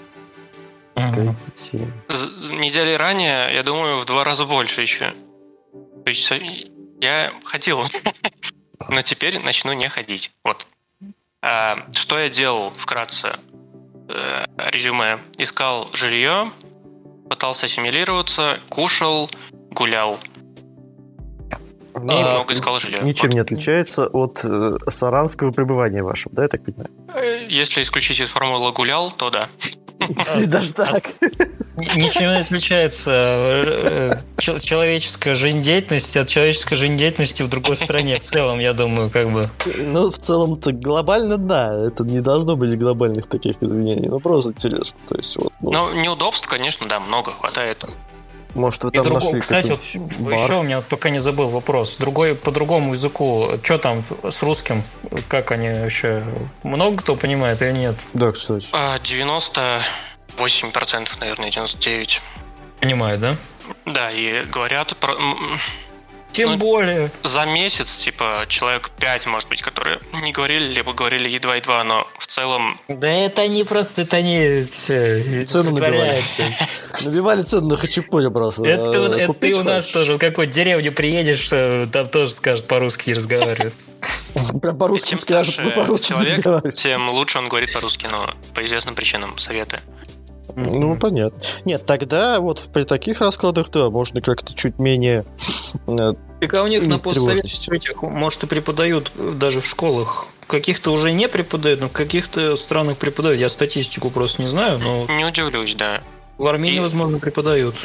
[0.96, 1.36] Мгм.
[1.56, 1.92] Семь.
[2.10, 5.12] З- недели ранее, я думаю, в два раза больше еще.
[6.04, 6.40] То есть э,
[7.02, 7.84] я ходил,
[8.90, 10.32] но теперь начну не ходить.
[10.44, 10.68] Вот.
[11.42, 13.34] А, что я делал вкратце?
[14.10, 15.20] Э, Резюме.
[15.38, 16.52] Искал жилье,
[17.30, 19.30] пытался ассимилироваться, кушал,
[19.72, 20.20] гулял.
[21.96, 23.00] И Ну, А, много искал жилье.
[23.02, 26.90] Ничем не отличается от э, саранского пребывания вашего, да, я так понимаю?
[27.14, 29.48] Э, Если исключить из формулы гулял, то да.
[30.48, 31.06] Даже так.
[31.96, 38.18] Ничем не отличается э, чел- человеческая жизнедеятельность от человеческой жизнедеятельности в другой стране.
[38.18, 39.50] В целом, я думаю, как бы.
[39.78, 45.00] Ну, в целом-то глобально, да, это не должно быть глобальных таких изменений, ну, просто интересно,
[45.08, 47.86] то есть, вот, ну, Но неудобств, конечно, да, много хватает.
[48.56, 49.82] Может, вы И там другого- нашли кстати, вот
[50.20, 50.34] бар.
[50.34, 51.98] еще у меня пока не забыл вопрос.
[51.98, 53.52] Другой по другому языку.
[53.64, 54.84] Что там с русским?
[55.28, 56.24] Как они вообще?
[56.64, 57.96] Много кто понимает или нет?
[58.14, 58.68] Да, кстати.
[58.72, 62.22] А, 98%, наверное, 99%.
[62.80, 63.38] Понимают, да?
[63.86, 65.14] Да, и говорят про...
[66.32, 67.12] Тем Ну, более.
[67.24, 72.28] За месяц, типа, человек 5, может быть, которые не говорили, либо говорили едва-едва, но в
[72.28, 72.78] целом...
[72.88, 76.16] Да это не просто, это не Цену набивали.
[77.02, 78.64] Набивали цену на хачапури просто.
[78.64, 82.68] Это, Э, это ты у нас тоже в какой деревню приедешь, э, там тоже скажут
[82.68, 83.74] по-русски и разговаривают.
[84.62, 89.80] Прям по-русски скажут, по-русски человек, тем лучше он говорит по-русски, но по известным причинам советы.
[90.66, 91.40] Ну, понятно.
[91.66, 95.26] Нет, тогда вот при таких раскладах, да, можно как-то чуть менее...
[95.88, 100.28] э, Так а у них на постсоветских может, и преподают даже в школах.
[100.42, 103.40] В каких-то уже не преподают, но в каких-то странах преподают.
[103.40, 106.02] Я статистику просто не знаю, но Не удивлюсь, да.
[106.38, 107.76] в Армении, И- возможно, преподают.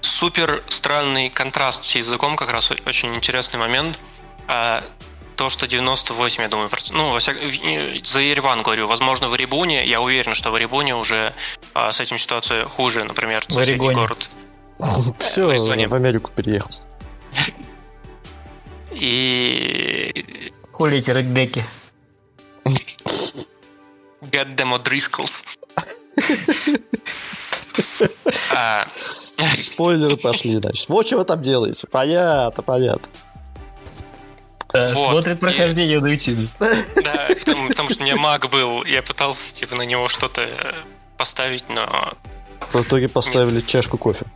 [0.00, 3.98] Супер странный контраст с языком, как раз очень интересный момент.
[5.36, 9.32] То, что 98, я думаю, проц- ну, во всяк- э, за Ереван говорю, возможно, в
[9.34, 11.32] Орегоне, я уверен, что в Орегоне уже
[11.74, 13.94] а, с этим ситуация хуже, например, В соседний Орегоне.
[13.94, 14.30] город.
[15.18, 15.88] Все, в Аризоне.
[15.88, 16.70] в Америку переехал.
[18.92, 21.64] И Хули эти реднеки.
[24.22, 25.44] Get them O'Driscolls.
[28.56, 28.86] А,
[29.60, 30.88] Спойлеры пошли, значит.
[30.88, 31.86] Вот что вы там делаете.
[31.88, 33.08] Понятно, понятно.
[34.74, 35.10] Да, Вот.
[35.10, 36.50] Смотрит И- прохождение на YouTube.
[36.58, 40.82] Да, потому, потому что у меня Mac был, я пытался типа на него что-то э,
[41.16, 42.14] поставить, но...
[42.72, 44.26] В итоге поставили чашку кофе.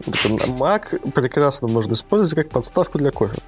[0.00, 3.38] Mac прекрасно можно использовать как подставку для кофе.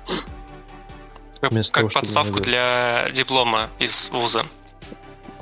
[1.40, 4.44] Как, Вместо как того, подставку для диплома из вуза.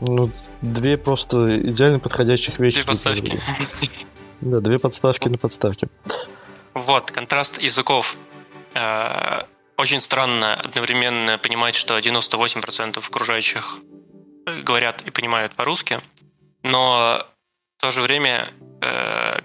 [0.01, 0.31] Ну,
[0.61, 2.77] две просто идеально подходящих вещи.
[2.77, 3.41] Две подставки.
[4.43, 5.89] Да, две подставки на подставке.
[6.75, 8.17] Вот, контраст языков.
[8.79, 9.43] Э,
[9.77, 13.77] Очень странно одновременно понимать, что 98% окружающих
[14.64, 16.01] говорят и понимают по-русски,
[16.62, 17.25] но
[17.77, 18.49] в то же время
[18.83, 19.38] э,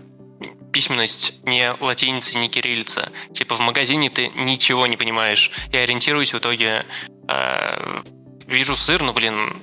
[0.71, 3.11] письменность не латиница, не кириллица.
[3.33, 5.51] Типа в магазине ты ничего не понимаешь.
[5.71, 6.83] Я ориентируюсь в итоге...
[7.29, 8.01] э,
[8.47, 9.61] вижу сыр, ну, блин,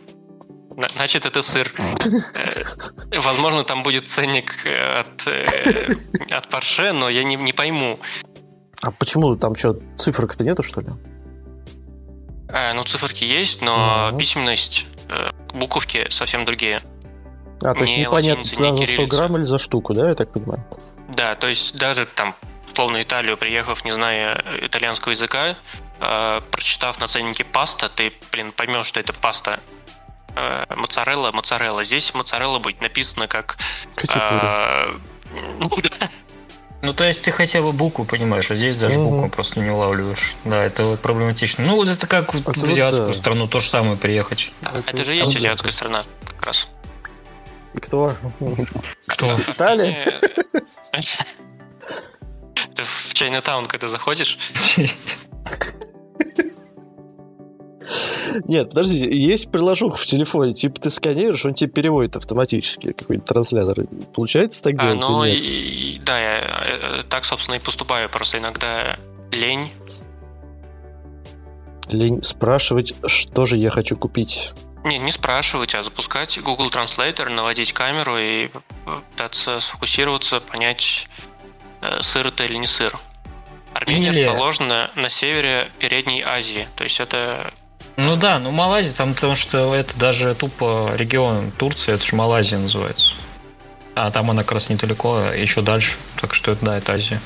[0.76, 1.72] на- значит, это сыр.
[2.35, 2.64] Э,
[3.20, 5.94] Возможно, там будет ценник э, от, э,
[6.30, 7.98] от Porsche, но я не, не пойму.
[8.82, 10.88] А почему там что, цифрок-то нету, что ли?
[12.48, 14.18] Э, Ну, циферки есть, но Мгм.
[14.18, 16.80] письменность, э, буковки совсем другие.
[17.62, 19.16] А, то есть Не непонятно, латиница, не за 100 кириллица.
[19.16, 20.64] грамм или за штуку, да, я так понимаю?
[21.14, 22.34] Да, то есть даже там,
[22.72, 25.54] условно, Италию приехав, не зная итальянского языка,
[26.00, 29.60] э, прочитав на ценнике паста, ты, блин, поймешь, что это паста.
[30.36, 31.84] Э, моцарелла, моцарелла.
[31.84, 33.58] Здесь моцарелла будет написано как...
[34.14, 34.86] Э,
[36.82, 39.10] ну, то есть ты хотя бы букву понимаешь, а здесь даже Мгм.
[39.10, 40.34] букву просто не улавливаешь.
[40.44, 41.64] Да, это вот проблематично.
[41.64, 43.14] Ну, вот это как вот Это в вот азиатскую да.
[43.14, 44.52] страну то же самое приехать.
[44.86, 46.00] Это же есть Там, азиатская страна,
[46.36, 46.68] как раз.
[47.74, 48.14] Кто?
[49.06, 49.36] Кто?
[49.48, 50.20] Италия?
[52.72, 54.38] Это в Чайнатаун, когда заходишь,
[58.46, 63.86] Нет, подождите, есть приложуха в телефоне, типа ты сканируешь, он тебе переводит автоматически какой-нибудь транслятор.
[64.14, 65.00] Получается так А, делать?
[65.00, 65.96] ну, или и, нет?
[65.96, 68.08] и- да, я э, так, собственно, и поступаю.
[68.08, 68.96] Просто иногда
[69.30, 69.72] лень.
[71.88, 74.52] Лень спрашивать, что же я хочу купить.
[74.84, 78.48] Не, не спрашивать, а запускать Google Translator, наводить камеру и
[78.84, 81.08] пытаться сфокусироваться, понять,
[81.82, 82.98] э, сыр это или не сыр.
[83.74, 86.66] Армения Или- расположена на севере Передней Азии.
[86.76, 87.52] То есть это...
[87.96, 92.58] Ну да, ну Малайзия, там потому что это даже тупо регион Турции, это же Малайзия
[92.58, 93.14] называется.
[94.02, 95.96] А там она как раз недалеко, еще дальше.
[96.18, 97.20] Так что это, да, это Азия.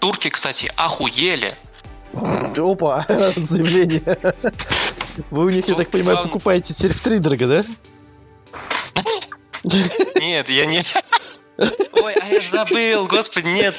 [0.00, 1.54] Турки, кстати, охуели.
[2.12, 4.02] Опа, заявление.
[5.30, 7.64] Вы у них, я так понимаю, покупаете теперь втридорого, да?
[10.20, 10.82] Нет, я не...
[11.56, 13.74] Ой, а я забыл, господи, нет.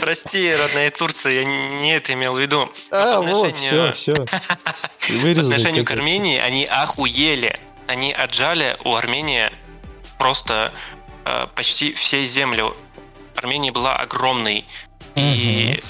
[0.00, 2.70] Прости, родная Турция, я не это имел в виду.
[2.90, 4.24] А, по вот, отношению- все, все.
[5.34, 7.58] По отношению к Армении они охуели.
[7.86, 9.50] Они отжали у Армении
[10.18, 10.72] просто
[11.54, 12.64] почти все земли.
[13.36, 14.64] Армения была огромной.
[15.14, 15.80] И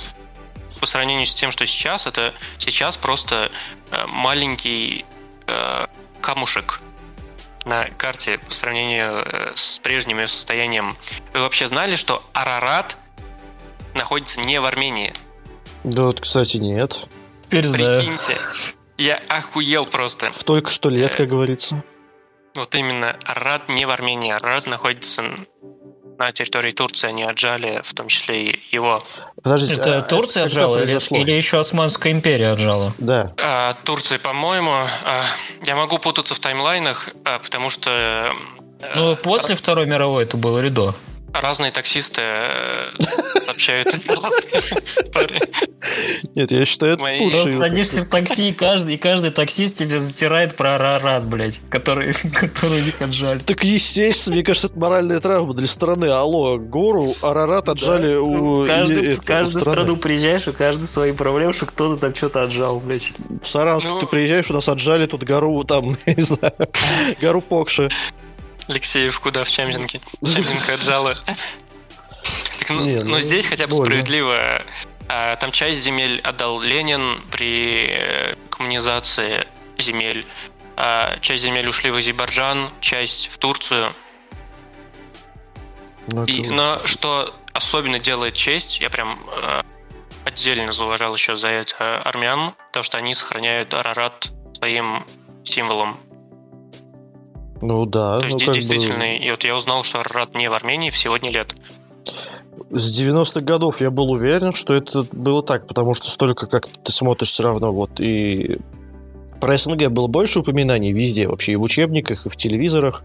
[0.81, 3.51] по сравнению с тем, что сейчас, это сейчас просто
[3.91, 5.05] э, маленький
[5.47, 5.87] э,
[6.21, 6.81] камушек
[7.65, 10.97] на карте по сравнению э, с прежним ее состоянием.
[11.33, 12.97] Вы вообще знали, что Арарат
[13.95, 15.13] находится не в Армении?
[15.85, 17.07] Да вот, кстати, нет.
[17.47, 17.97] Теперь знаю.
[17.97, 18.37] Прикиньте.
[18.97, 20.33] Я охуел просто.
[20.33, 21.83] В только что лет, как говорится.
[22.55, 24.33] Вот именно, Арарат не в Армении.
[24.33, 25.23] Арарат находится
[26.19, 27.09] на территории Турции.
[27.09, 29.03] Они отжали в том числе и его.
[29.43, 29.75] Подождите.
[29.75, 32.93] Это а Турция это отжала или, или еще Османская империя отжала?
[32.99, 33.33] Да.
[33.41, 35.23] А, Турции, по-моему, а,
[35.65, 37.91] я могу путаться в таймлайнах, а, потому что
[38.81, 40.95] э, Ну, после Второй мировой это было или до?
[41.33, 42.91] Разные таксисты э,
[44.97, 45.41] истории.
[46.35, 49.77] Нет, я считаю, это Мои- лучший Просто садишься в такси, и каждый, и каждый таксист
[49.77, 53.39] тебе затирает про Арарат, блядь, который, который у них отжали.
[53.41, 56.07] Так естественно, мне кажется, это моральная травма для страны.
[56.07, 58.67] Алло, гору Арарат отжали у...
[58.67, 59.61] каждую у страны.
[59.61, 63.13] страну приезжаешь, у каждой свои проблемы, что кто-то там что-то отжал, блядь.
[63.43, 66.53] В Саранск Ну- ты приезжаешь, у нас отжали тут гору, там, не знаю,
[67.21, 67.89] гору Покши.
[68.69, 70.01] Алексеев куда в Чамзинке?
[70.25, 71.15] Чамзинка отжала.
[72.59, 73.85] Так, ну, Не, ну, ну, здесь хотя бы больно.
[73.87, 74.63] справедливо.
[75.09, 79.47] А, Там часть земель отдал Ленин при э, коммунизации
[79.79, 80.27] земель.
[80.77, 83.93] А часть земель ушли в Азербайджан, часть в Турцию.
[86.09, 89.63] Ну, И, но что особенно делает честь, я прям э,
[90.25, 95.07] отдельно зауважал еще за это армян, то, что они сохраняют Арарат своим
[95.45, 95.99] символом.
[97.61, 100.35] Ну да, То есть ну де- как бы действительно, и вот я узнал, что Арарат
[100.35, 101.55] не в Армении сегодня лет.
[102.71, 106.93] с 90-х годов я был уверен, что это было так, потому что столько как ты
[106.93, 108.59] смотришь все равно вот и
[109.41, 113.05] про СНГ было больше упоминаний везде вообще, и в учебниках, и в телевизорах.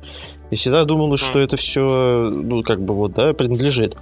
[0.50, 1.40] И всегда думалось, что Мгм.
[1.46, 3.96] это все, ну, как бы вот, да, принадлежит.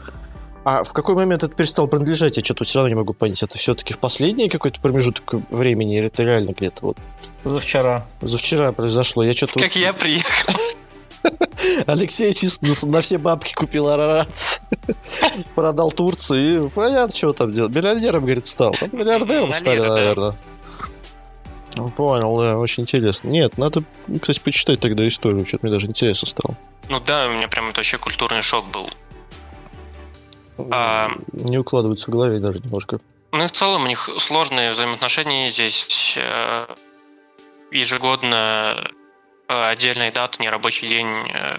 [0.64, 2.38] А в какой момент это перестало принадлежать?
[2.38, 3.42] Я что-то все равно не могу понять.
[3.42, 6.98] Это все-таки в последний какой-то промежуток времени или это реально где-то вот
[7.44, 8.06] За вчера.
[8.22, 9.24] за вчера произошло?
[9.24, 9.60] Я что-то...
[9.60, 10.54] Как я приехал.
[11.88, 14.30] Алексей чисто на, все бабки купил Арарат.
[15.56, 16.66] Продал Турции.
[16.66, 17.74] И понятно, что там делать.
[17.76, 18.74] Миллионером, говорит, стал.
[18.74, 20.36] Там миллиардером стали, наверное.
[21.76, 23.30] Ну, Понял, да, очень интересно.
[23.30, 23.84] Нет, надо,
[24.20, 25.46] кстати, почитать тогда историю.
[25.46, 26.58] Что-то мне даже интересно стало.
[26.90, 28.90] Ну да, у меня прям это вообще культурный шок был.
[30.72, 33.00] А- Не укладывается в голове даже немножко.
[33.32, 36.16] Ну и в целом у них сложные взаимоотношения здесь.
[36.18, 36.66] э,
[37.72, 38.76] Ежегодно
[39.48, 41.58] э, отдельная дата, нерабочий день, э,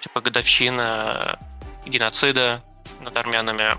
[0.00, 1.38] типа годовщина
[1.86, 2.62] геноцида
[3.00, 3.76] над армянами.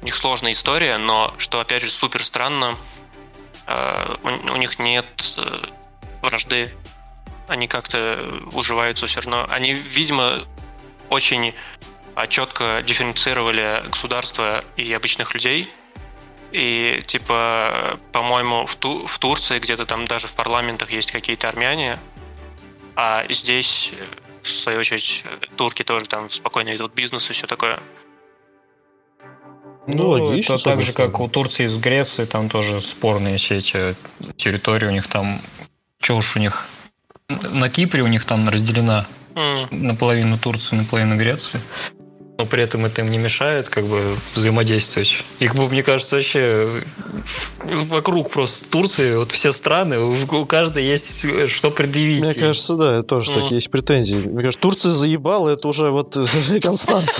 [0.00, 2.74] У них сложная история, но, что опять же супер странно,
[3.68, 5.60] э, у у них нет э,
[6.22, 6.74] вражды.
[7.46, 9.46] Они как-то уживаются все равно.
[9.48, 10.38] Они, видимо,
[11.08, 11.54] очень
[12.14, 15.68] а, четко дифференцировали государство и обычных людей.
[16.52, 21.98] И, типа, по-моему, в, Ту- в Турции где-то там даже в парламентах есть какие-то армяне,
[22.94, 23.92] а здесь,
[24.42, 25.24] в свою очередь,
[25.56, 27.80] турки тоже там спокойно ведут бизнес и все такое.
[29.86, 33.96] Ну, логично, это так же, как у Турции с Грецией, там тоже спорные все эти
[34.36, 35.40] территории, у них там...
[36.02, 36.66] Что уж у них...
[37.28, 41.60] На Кипре у них там разделена М, наполовину Турции, наполовину Греции.
[42.38, 45.22] Но при этом это им не мешает как бы взаимодействовать.
[45.38, 46.82] И как бы, мне кажется, вообще
[47.64, 52.22] вокруг просто Турции, вот все страны, у каждой есть э, что предъявить.
[52.22, 53.40] Мне кажется, да, тоже Мгм.
[53.42, 54.28] такие есть претензии.
[54.28, 56.16] Мне кажется, Турция заебала, это уже вот
[56.62, 57.12] константа.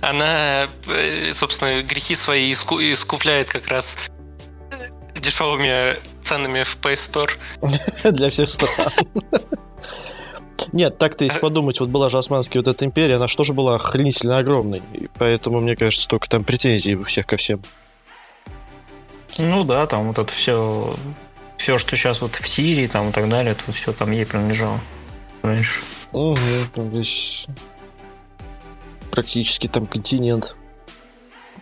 [0.00, 3.96] Она, э, собственно, грехи свои иску- искупляет как раз
[5.14, 7.30] дешевыми ценами в Play Store.
[8.12, 8.70] для всех стран.
[10.72, 13.76] Нет, так-то если подумать, вот была же Османская вот эта империя, она что же была
[13.76, 14.82] охренительно огромной.
[14.94, 17.62] И поэтому, мне кажется, только там претензий у всех ко всем.
[19.38, 20.94] Ну да, там вот это все,
[21.56, 24.26] все, что сейчас вот в Сирии там и так далее, это вот все там ей
[24.26, 24.80] принадлежало.
[25.42, 25.80] Раньше.
[26.12, 26.36] Угу,
[26.74, 27.46] там весь
[29.10, 30.56] практически там континент.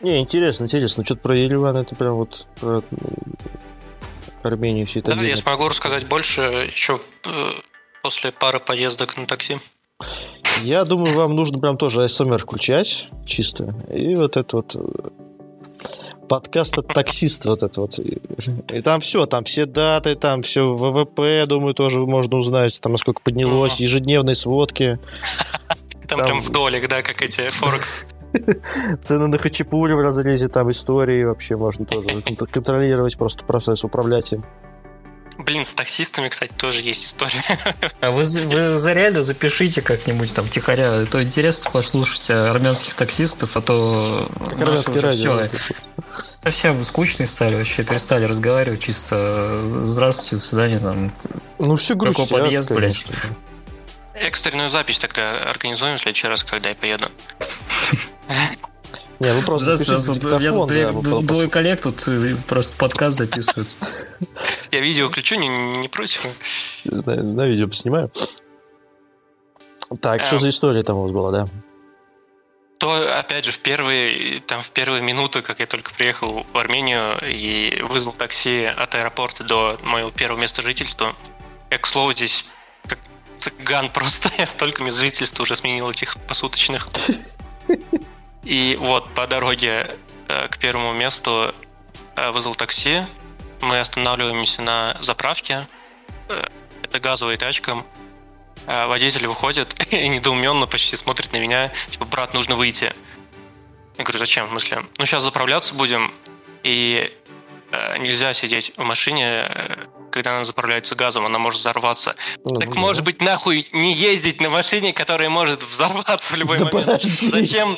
[0.03, 1.05] Не, интересно, интересно.
[1.05, 2.83] Что-то про Ереван, это прям вот про
[4.43, 7.31] Армению все это Да, я смогу рассказать больше еще э,
[8.03, 9.59] после пары поездок на такси.
[10.63, 13.75] Я думаю, вам нужно прям тоже АСМР включать, чисто.
[13.95, 15.09] И вот это вот э,
[16.29, 17.99] подкаст от таксиста вот это вот.
[17.99, 22.93] И, там все, там все даты, там все ВВП, я думаю, тоже можно узнать, там
[22.93, 23.83] насколько поднялось, Ага.
[23.85, 24.99] ежедневные сводки,
[26.09, 28.05] Там, Там- прям вдолек, да, как эти Форекс.
[29.05, 34.33] цены на хачапури в разрезе, там истории вообще можно тоже кон- контролировать просто процесс, управлять
[34.33, 34.45] им.
[35.45, 37.43] Блин, с таксистами, кстати, тоже есть история.
[38.01, 41.03] А вы, вы за реально запишите как-нибудь там тихоря.
[41.03, 45.49] Это интересно послушать армянских таксистов, а то наши армянское уже радио.
[46.45, 51.13] все, все скучные стали, вообще перестали разговаривать чисто здравствуйте, до свидания, там.
[51.59, 53.03] Ну, все Какой грустят, подъезд, блядь?
[53.03, 53.37] конечно.
[54.15, 57.09] Экстренную запись тогда организуем в следующий раз, когда я поеду.
[59.21, 59.73] Не, вы просто
[60.41, 62.09] я тут двое коллег тут
[62.47, 63.69] просто подкаст записывают.
[64.71, 66.27] Я видео включу, не, против.
[66.85, 68.11] на, видео поснимаю.
[70.01, 70.41] Так, что Эм.
[70.41, 71.49] за история там у вас была, да?
[72.79, 77.19] То, опять же, в первые, там, в первые минуты, как я только приехал в Армению
[77.23, 81.15] и вызвал такси от аэропорта до моего первого места жительства,
[81.71, 82.47] я, к слову, здесь
[82.87, 82.99] как
[83.37, 86.89] цыган просто, я столько мест жительства уже сменил этих посуточных.
[88.45, 89.97] И вот по дороге
[90.29, 91.55] э, к первому месту
[92.17, 93.01] э, вызвал такси,
[93.61, 95.67] мы останавливаемся на заправке,
[96.29, 96.47] Э,
[96.83, 97.85] это газовая тачка,
[98.67, 102.93] водитель выходит и недоуменно почти смотрит на меня, типа, брат, нужно выйти.
[103.99, 104.47] Я говорю, зачем?
[104.47, 104.87] В смысле?
[104.99, 106.13] Ну, сейчас заправляться будем,
[106.63, 107.13] и
[107.99, 109.49] нельзя сидеть в машине,
[110.11, 112.15] когда она заправляется газом, она может взорваться.
[112.45, 112.81] Ну, Так да.
[112.81, 116.87] может быть нахуй не ездить на машине, которая может взорваться в любой Да момент.
[116.87, 117.27] подождите.
[117.29, 117.77] Зачем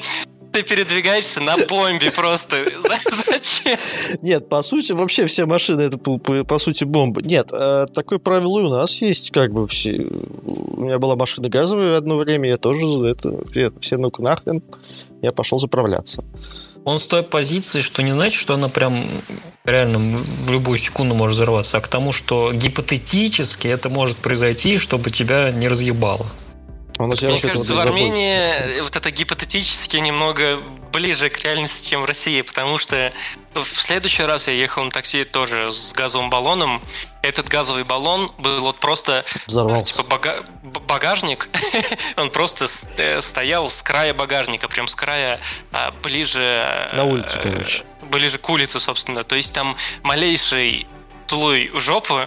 [0.52, 2.56] ты передвигаешься на бомбе просто?
[2.80, 3.78] За- Зачем?
[4.20, 7.22] Нет, по сути, вообще все машины это по, сути бомба.
[7.22, 10.06] Нет, э, такое правило и у нас есть, как бы все.
[10.44, 14.62] У меня была машина газовая одно время, я тоже это, все, все ну-ка нахрен,
[15.22, 16.24] я пошел заправляться.
[16.84, 18.94] Он с той позиции, что не значит, что она прям
[19.64, 25.10] реально в любую секунду может взорваться, а к тому, что гипотетически это может произойти, чтобы
[25.10, 26.26] тебя не разъебало.
[27.10, 27.78] Тебя Мне кажется, в.
[27.78, 30.58] Армении вот это гипотетически немного
[30.92, 33.12] ближе к реальности, чем в России, потому что
[33.54, 36.82] в следующий раз я ехал на такси тоже с газовым баллоном.
[37.22, 39.94] Этот газовый баллон был вот просто Взорвался.
[39.94, 41.48] типа бага- багажник.
[42.16, 45.38] Он просто э, стоял с края багажника, прям с края
[45.70, 47.84] а, ближе э, На улице, короче.
[48.02, 49.22] ближе к улице, собственно.
[49.24, 50.86] То есть там малейший
[51.26, 52.26] слой в жопу, э,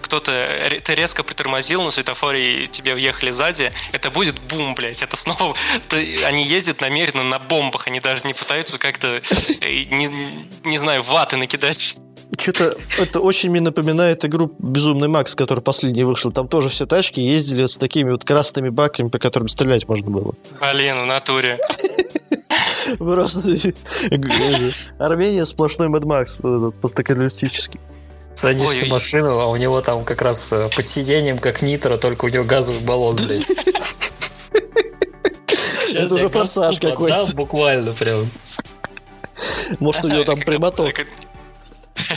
[0.00, 0.32] кто-то,
[0.68, 5.16] ре- ты резко притормозил на светофоре, и тебе въехали сзади, это будет бум, блядь, это
[5.16, 5.54] снова...
[5.88, 10.08] ты- они ездят намеренно на бомбах, они даже не пытаются как-то, э, не,
[10.64, 11.96] не знаю, ваты накидать.
[12.38, 16.32] Что-то это очень мне напоминает игру Безумный Макс, который последний вышел.
[16.32, 20.34] Там тоже все тачки ездили с такими вот красными баками, по которым стрелять можно было.
[20.72, 21.58] Блин, в натуре.
[22.98, 23.40] Просто
[24.98, 27.80] Армения сплошной Mad Max, этот постакалистический.
[28.34, 31.96] Садишься Ой, в машину, а у него там как раз э, под сиденьем, как нитро,
[31.96, 33.46] только у него газовый баллон, блядь.
[35.94, 37.26] Это уже форсаж какой-то.
[37.34, 38.28] Буквально прям.
[39.78, 41.06] Может, у него там прямоток от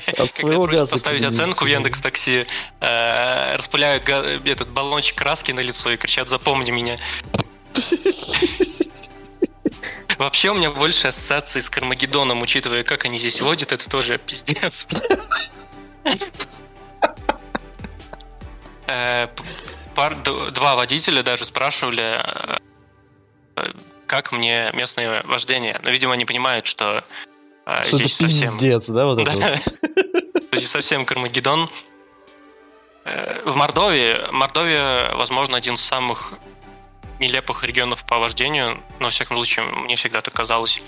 [0.06, 0.92] Когда своего просят газа.
[0.92, 2.46] поставить оценку в Яндекс Такси,
[2.80, 6.98] э, распыляют этот баллончик краски на лицо и кричат «Запомни меня».
[10.18, 14.88] Вообще у меня больше ассоциаций с Кармагеддоном, учитывая, как они здесь водят, это тоже пиздец.
[18.88, 19.28] Э,
[19.96, 22.22] пар- Два водителя даже спрашивали,
[23.56, 23.74] э,
[24.08, 25.80] как мне местное вождение.
[25.84, 27.04] Но, видимо, они понимают, что
[27.66, 28.54] э, здесь совсем...
[28.54, 29.56] пиздец, да, вот это?
[30.56, 31.70] Здесь совсем Кармагеддон.
[33.04, 36.36] В Мордовии, Мордовия, возможно, один из самых
[37.20, 40.82] нелепых регионов по вождению, но, во всяком случае, мне всегда так казалось.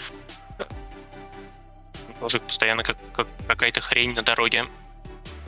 [2.21, 4.65] Мужик постоянно как, как какая-то хрень на дороге.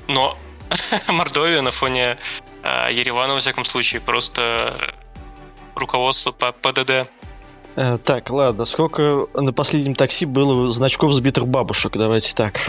[0.10, 0.38] Но
[1.08, 2.18] Мордовия на фоне
[2.64, 4.74] э, Еревана, во всяком случае, просто
[5.76, 7.10] руководство по ПДД.
[7.76, 11.94] Э, Так, ладно, сколько на последнем такси было значков сбитых бабушек?
[11.96, 12.60] Давайте так.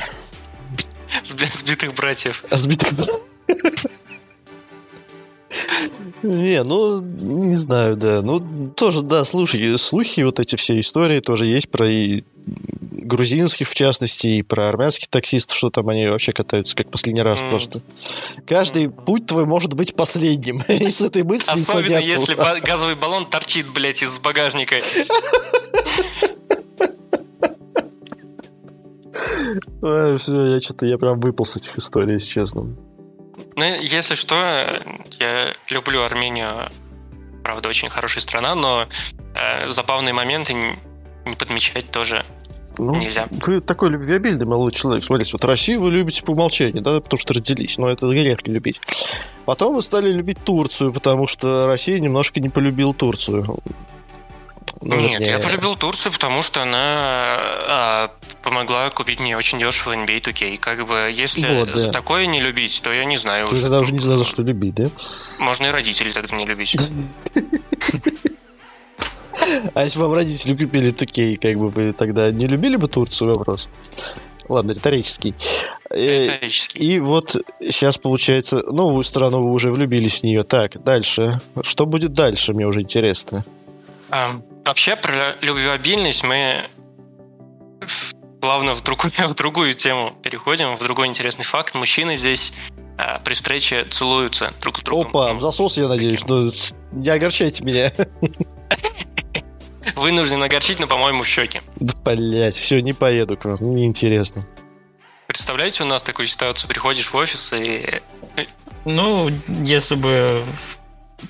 [1.25, 2.45] Сби- Сбитых братьев.
[2.51, 2.93] А Сбитых
[6.23, 8.21] Не, ну, не знаю, да.
[8.21, 12.25] Ну, тоже, да, слушай, слухи, вот эти все истории тоже есть про и
[13.11, 17.43] грузинских, в частности, и про армянских таксистов, что там они вообще катаются как последний раз
[17.43, 17.51] М.
[17.51, 17.81] просто.
[18.47, 20.63] Каждый путь твой может быть последним.
[20.69, 24.77] И с этой мыслью Особенно если газовый баллон торчит, блядь, из багажника.
[30.19, 32.77] все, я что-то, я прям выпал с этих историй, если честно.
[33.57, 34.35] Ну, если что,
[35.19, 36.71] я люблю Армению.
[37.43, 38.87] Правда, очень хорошая страна, но
[39.35, 42.25] э, забавные моменты не подмечать тоже
[42.81, 43.29] Ну, нельзя.
[43.31, 45.05] Вы такой любвеобильный молодой человек.
[45.05, 48.55] Смотрите, вот Россию вы любите по умолчанию, да, потому что родились, но это грех не
[48.55, 48.81] любить.
[49.45, 53.59] Потом вы стали любить Турцию, потому что Россия немножко не полюбила Турцию.
[54.83, 58.11] Ну, Нет, я полюбил Турцию, потому что она а,
[58.43, 60.57] помогла купить мне очень дешево NBA 2K.
[60.57, 61.77] Как бы, если Вот, да.
[61.77, 63.63] за такое не любить, то я не знаю Ты уже.
[63.63, 64.89] тогда уже не знаю, за что любить, да?
[65.39, 66.77] Можно и родителей тогда не любить.
[69.75, 73.35] А если вам родители купили такие, как бы вы тогда не любили бы Турцию?
[73.35, 73.69] Вопрос.
[74.49, 75.35] Ладно, риторический.
[75.91, 76.79] Э, Риторически.
[76.79, 80.43] И вот сейчас, получается, новую страну вы уже влюбились в нее.
[80.43, 81.41] Так, дальше.
[81.63, 83.45] Что будет дальше, мне уже интересно.
[84.11, 86.63] А, вообще, про любвеобильность мы
[88.41, 91.75] плавно в другую, в другую тему переходим, в другой интересный факт.
[91.77, 92.53] Мужчины здесь
[92.99, 95.09] а, при встрече целуются друг с другом.
[95.11, 96.25] Опа, Ну, засос, я надеюсь.
[96.27, 97.93] Ну, с- не огорчайте меня.
[99.97, 101.61] Вынужден огорчить, но, по-моему, в щеки.
[101.77, 104.47] Да, блять, все, не поеду к вам, неинтересно.
[105.27, 108.01] Представляете, у нас такую ситуацию, приходишь в офис и...
[108.85, 109.31] Ну,
[109.63, 110.45] если бы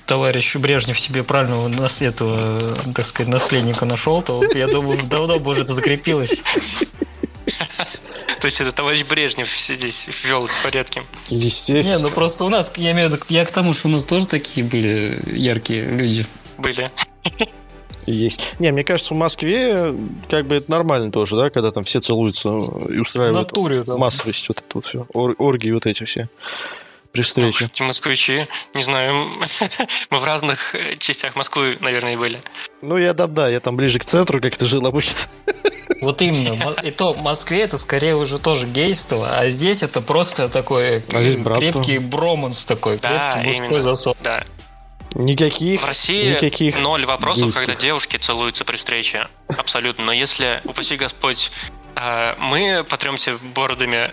[0.05, 2.61] товарищ Брежнев себе правильного нас- этого,
[2.95, 6.41] так сказать, наследника нашел, то, я думаю, давно бы уже это закрепилось.
[8.39, 11.03] То есть это товарищ Брежнев здесь ввел эти порядки.
[11.29, 11.99] Не, Естественно.
[11.99, 14.27] ну просто у нас, я имею в виду, я к тому, что у нас тоже
[14.27, 16.25] такие были яркие люди.
[16.57, 16.89] Были.
[18.05, 18.53] Есть.
[18.59, 19.93] Не, мне кажется, в Москве
[20.29, 23.99] как бы это нормально тоже, да, когда там все целуются и В устраивают натуре там.
[23.99, 25.05] массовость, вот это вот все.
[25.13, 26.27] оргии вот эти все
[27.11, 27.65] при встрече.
[27.73, 29.13] Эти москвичи, не знаю,
[30.09, 32.39] мы в разных частях Москвы, наверное, были.
[32.81, 35.19] Ну, я да, да, я там ближе к центру как-то жил обычно.
[36.01, 36.57] Вот именно.
[36.81, 41.59] И то в Москве это скорее уже тоже гейство, а здесь это просто такой А
[41.59, 43.81] крепкий броманс такой, Да, крепкий мужской именно.
[43.83, 44.15] засос.
[44.23, 44.43] Да.
[45.13, 47.65] Никаких, В России никаких ноль вопросов, гейских.
[47.65, 49.27] когда девушки целуются при встрече.
[49.57, 50.05] Абсолютно.
[50.05, 51.51] Но если, упаси Господь,
[51.95, 54.11] а, мы потремся бородами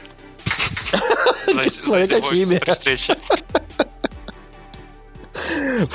[1.47, 3.17] за, эти при встрече.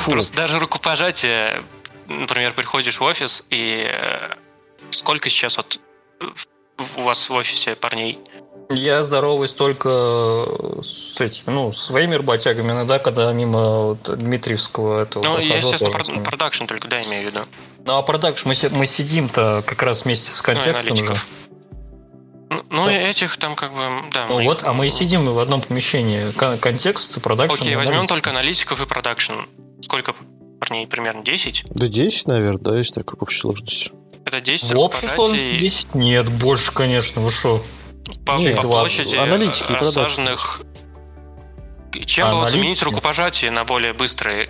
[0.06, 1.64] Просто даже рукопожатие,
[2.08, 4.36] например, приходишь в офис и э,
[4.90, 5.80] сколько сейчас вот
[6.98, 8.20] у вас в офисе парней?
[8.70, 9.90] Я здороваюсь только
[10.82, 16.66] с этими, ну, своими работягами, иногда, когда мимо вот, Дмитриевского этого Ну, я, естественно, production
[16.66, 17.40] только, да, имею в виду.
[17.86, 21.14] Ну, а production, мы, мы сидим-то как раз вместе с контекстом ну, же.
[22.50, 22.92] Ну, ну да.
[22.92, 23.80] этих там как бы,
[24.12, 24.28] да.
[24.30, 24.68] Ну вот, их...
[24.68, 26.32] а мы сидим в одном помещении.
[26.32, 27.62] Контекст, production.
[27.64, 29.34] Okay, возьмем только аналитиков и production.
[29.82, 30.14] Сколько
[30.60, 30.88] парней?
[30.88, 31.66] Примерно 10?
[31.70, 33.92] Да 10, наверное, да, есть такая общая сложность.
[34.26, 35.96] Это 10 В общей сложности 10?
[35.96, 37.62] Нет, больше, конечно, вы что?
[38.26, 40.62] По, Нет, по площади аналитики рассаженных...
[42.06, 44.50] Чем бы вот заменить рукопожатие на более быстрые?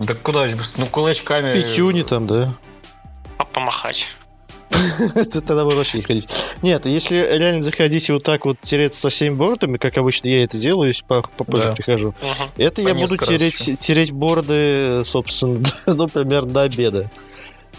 [0.00, 0.82] Да куда же быстро?
[0.82, 1.60] Ну, кулачками...
[1.60, 2.54] Пятюни там, да.
[3.52, 4.08] Помахать.
[5.14, 6.28] Тогда можно вообще не ходить.
[6.62, 10.44] Нет, если реально заходить и вот так вот тереться со всеми бортами, как обычно я
[10.44, 11.72] это делаю, если попозже да.
[11.72, 12.50] прихожу, угу.
[12.56, 17.10] это По я буду тереть, тереть борды, собственно, ну, примерно до обеда.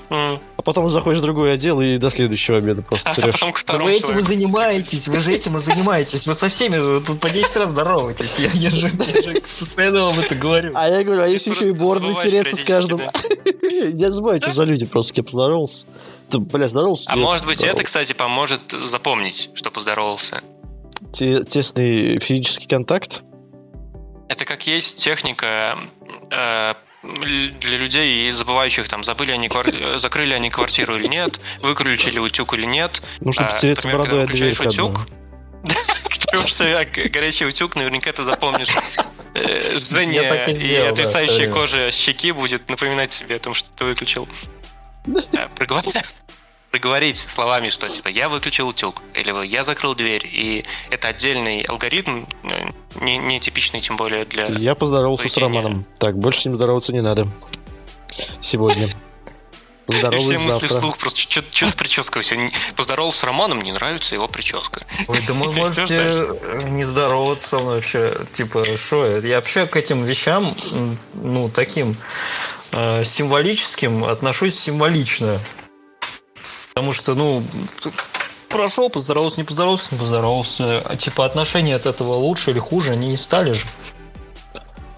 [0.09, 0.39] Mm.
[0.57, 3.93] А потом заходишь в другой отдел и до следующего обеда просто а потом да вы
[3.93, 6.27] этим и занимаетесь, вы же этим и занимаетесь.
[6.27, 8.39] Вы со всеми тут по 10 раз здороваетесь.
[8.39, 10.71] Я, я, же, я же постоянно вам это говорю.
[10.75, 13.01] А я говорю, а если еще и борды тереться с каждым?
[13.93, 15.85] Я забываю, что за люди, просто с кем поздоровался.
[16.29, 17.09] Ты, бля, здоровался.
[17.11, 20.41] А может быть, это, кстати, поможет запомнить, что поздоровался.
[21.11, 23.23] Тесный физический контакт?
[24.27, 25.77] Это как есть техника
[26.31, 26.73] э,
[27.59, 29.49] для людей, забывающих, там, забыли они,
[29.95, 33.01] закрыли они квартиру или нет, выключили утюг или нет.
[33.19, 35.07] Нужно а, потереться например, когда выключаешь утюг,
[36.27, 38.69] Трешься горячий утюг, наверняка ты запомнишь.
[39.37, 44.29] Э, жжение и отрицающая кожа щеки будет напоминать тебе о том, что ты выключил.
[46.75, 52.25] Проговорить словами, что типа я выключил утюг, или я закрыл дверь, и это отдельный алгоритм,
[52.43, 52.69] э,
[52.99, 54.47] не, не типичный тем более для...
[54.47, 55.85] Я поздоровался с Романом.
[55.99, 57.29] Так, больше с ним здороваться не надо.
[58.41, 58.89] Сегодня.
[59.85, 62.49] Поздороваюсь Все мысли вслух, просто что-то прическа все.
[62.75, 64.81] Поздоровался с Романом, не нравится его прическа.
[65.07, 66.27] Ой, да вы можете
[66.71, 68.17] не здороваться со мной вообще.
[68.33, 70.53] Типа, что я вообще к этим вещам,
[71.13, 71.95] ну, таким
[72.73, 75.39] э, символическим отношусь символично.
[76.75, 77.41] Потому что, ну,
[78.49, 80.81] прошел, поздоровался, не поздоровался, не поздоровался.
[80.83, 83.65] А типа отношения от этого лучше или хуже, они не стали же.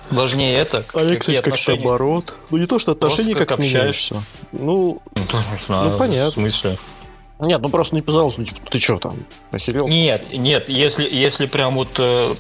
[0.09, 2.34] Важнее это, а я, кстати, как наоборот.
[2.49, 4.15] Ну, не то, что отношения как, как общаешься.
[4.53, 5.21] Ну, ну,
[5.51, 6.32] не знаю, ну, понятно.
[6.32, 6.78] В смысле?
[7.39, 9.88] Нет, ну просто не поздоровался, ну типа, ты что там, охерел?
[9.88, 12.34] Нет, нет, если, если прям вот, э,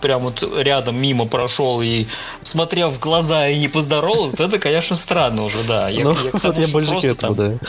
[0.00, 2.06] прям вот рядом мимо прошел и
[2.42, 5.88] смотрел в глаза и не поздоровался, то это, конечно, странно уже, да.
[5.88, 7.66] Я, ну, я, вот я больше к этому, там, да.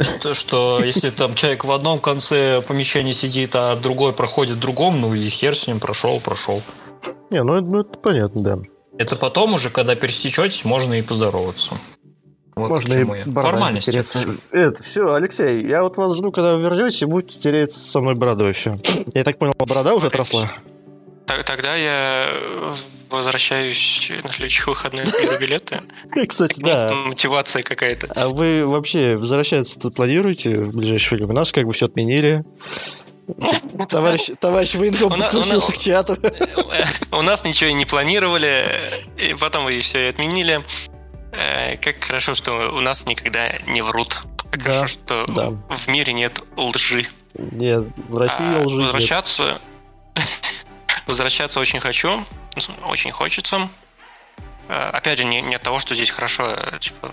[0.00, 5.00] Что, что если там человек в одном конце помещения сидит, а другой проходит в другом,
[5.00, 6.62] ну и хер с ним прошел, прошел.
[7.30, 8.58] Не, ну это, ну это понятно, да.
[8.98, 11.74] Это потом уже, когда пересечетесь, можно и поздороваться.
[12.56, 13.88] Вот Можно и формальность.
[13.88, 18.14] Это все, Алексей, я вот вас жду, когда вы вернетесь, и будете тереть со мной
[18.14, 18.78] бородой все.
[19.12, 20.52] Я так понял, борода уже отросла.
[21.26, 22.28] Тогда я
[23.08, 25.80] возвращаюсь на следующих выходных беру билеты.
[26.28, 26.92] Кстати, да.
[26.92, 28.08] мотивация какая-то.
[28.14, 31.32] А вы вообще возвращаться планируете в ближайшее время?
[31.32, 32.44] У нас как бы все отменили.
[33.88, 36.18] Товарищ, товарищ военком подключился к чату.
[37.10, 38.64] У нас ничего и не планировали,
[39.16, 40.60] и потом и все отменили.
[41.32, 44.18] Э, как хорошо, что у нас никогда не врут.
[44.50, 45.74] Как да, хорошо, что да.
[45.74, 47.06] в мире нет лжи.
[47.36, 49.60] Нет, в России а, лжи Возвращаться...
[51.06, 52.24] возвращаться очень хочу.
[52.86, 53.68] Очень хочется.
[54.68, 56.44] Э, опять же, не, не от того, что здесь хорошо.
[56.46, 57.12] А, типа,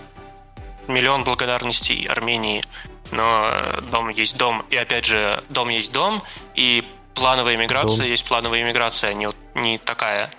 [0.88, 2.64] миллион благодарностей Армении.
[3.10, 4.64] Но дом есть дом.
[4.70, 6.22] И опять же, дом есть дом.
[6.54, 6.84] И
[7.14, 8.06] плановая иммиграция дом.
[8.06, 10.30] есть плановая иммиграция, а не, не такая.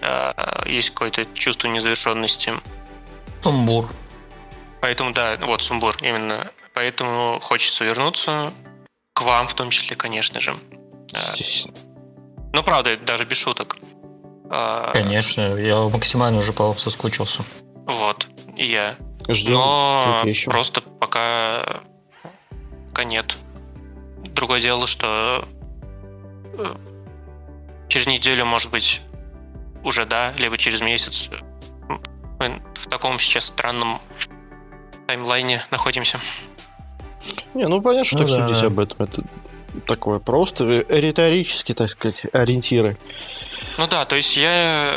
[0.00, 2.54] Э, есть какое-то чувство незавершенности.
[3.40, 3.88] Сумбур.
[4.80, 6.50] Поэтому, да, вот сумбур, именно.
[6.74, 8.52] Поэтому хочется вернуться
[9.14, 10.54] к вам в том числе, конечно же.
[12.52, 13.76] Ну, правда, даже без шуток.
[14.50, 17.42] А, конечно, я максимально уже по соскучился.
[17.86, 18.96] Вот, и я.
[19.28, 19.54] Ждем.
[19.54, 21.82] Но просто пока,
[22.90, 23.36] пока нет.
[24.34, 25.46] Другое дело, что
[26.54, 26.74] э,
[27.88, 29.00] через неделю, может быть,
[29.82, 31.30] уже да, либо через месяц
[32.38, 33.98] мы в таком сейчас странном
[35.06, 36.20] таймлайне находимся.
[37.54, 38.48] Не, ну понятно, что ну, так да.
[38.48, 39.06] судить об этом.
[39.06, 39.22] Это
[39.86, 42.96] такое просто риторически, так сказать, ориентиры.
[43.78, 44.94] Ну да, то есть я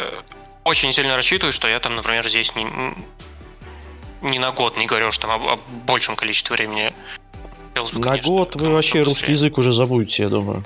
[0.64, 2.66] очень сильно рассчитываю, что я там, например, здесь не,
[4.22, 6.94] не на год, не говорю, что там о, о большем количестве времени.
[7.74, 10.64] Бы, на конечно, год вы вообще русский язык уже забудете, я думаю.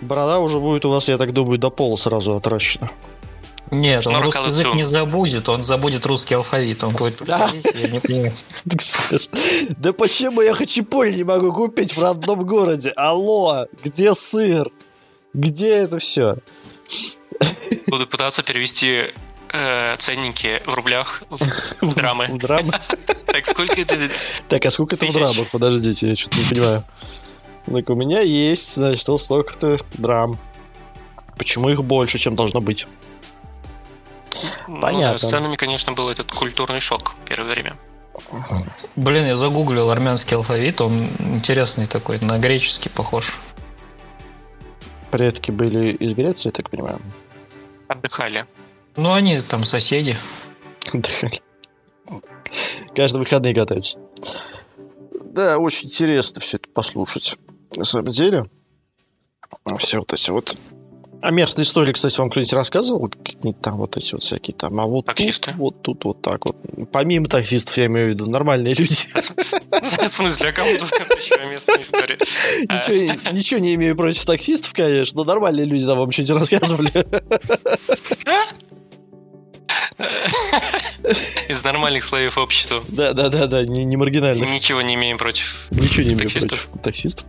[0.00, 2.90] Борода уже будет у вас, я так думаю, до пола сразу отращена.
[3.70, 6.84] Нет, он русский язык не забудет, он забудет русский алфавит.
[6.84, 8.32] Он будет не понимаю.
[9.78, 12.90] Да почему я хачапури не могу купить в родном городе?
[12.90, 14.70] Алло, где сыр?
[15.32, 16.36] Где это все?
[17.86, 19.04] Буду пытаться перевести
[19.52, 21.22] э, ценники в рублях
[21.80, 22.26] в драмы.
[22.28, 22.72] В драмы?
[23.26, 23.98] Так сколько это?
[24.48, 25.18] Так, а сколько это в Тысяч.
[25.18, 25.50] драмах?
[25.50, 26.84] Подождите, я что-то не понимаю.
[27.66, 30.38] Так, у меня есть, значит, вот столько-то драм.
[31.36, 32.86] Почему их больше, чем должно быть?
[34.68, 35.12] Ну Понятно.
[35.12, 37.76] да, с ценами, конечно, был этот культурный шок первое время.
[38.96, 43.38] Блин, я загуглил армянский алфавит, он интересный такой, на греческий похож.
[45.10, 47.00] Предки были из Греции, я так понимаю.
[47.88, 48.46] Отдыхали.
[48.96, 50.16] Ну, они там соседи.
[50.92, 51.40] Отдыхали.
[52.94, 53.98] Каждые выходные катаются.
[55.24, 57.38] Да, очень интересно все это послушать.
[57.76, 58.48] На самом деле.
[59.78, 60.54] Все вот эти вот...
[61.24, 63.08] А местные истории, кстати, вам кто-нибудь рассказывал?
[63.08, 64.78] Какие-нибудь там вот эти вот всякие там...
[64.78, 65.52] А вот Таксисты?
[65.52, 66.54] тут, вот тут, вот так вот.
[66.92, 69.06] Помимо таксистов, я имею в виду, нормальные люди.
[69.14, 72.18] В смысле, а кому тут еще местная история?
[73.32, 77.06] Ничего, не имею против таксистов, конечно, но нормальные люди там вам что-нибудь рассказывали.
[81.48, 82.84] Из нормальных слоев общества.
[82.88, 84.44] Да-да-да-да, не, не маргинально.
[84.44, 85.68] Ничего не имеем против.
[85.70, 86.66] Ничего не таксистов.
[86.66, 87.26] против таксистов.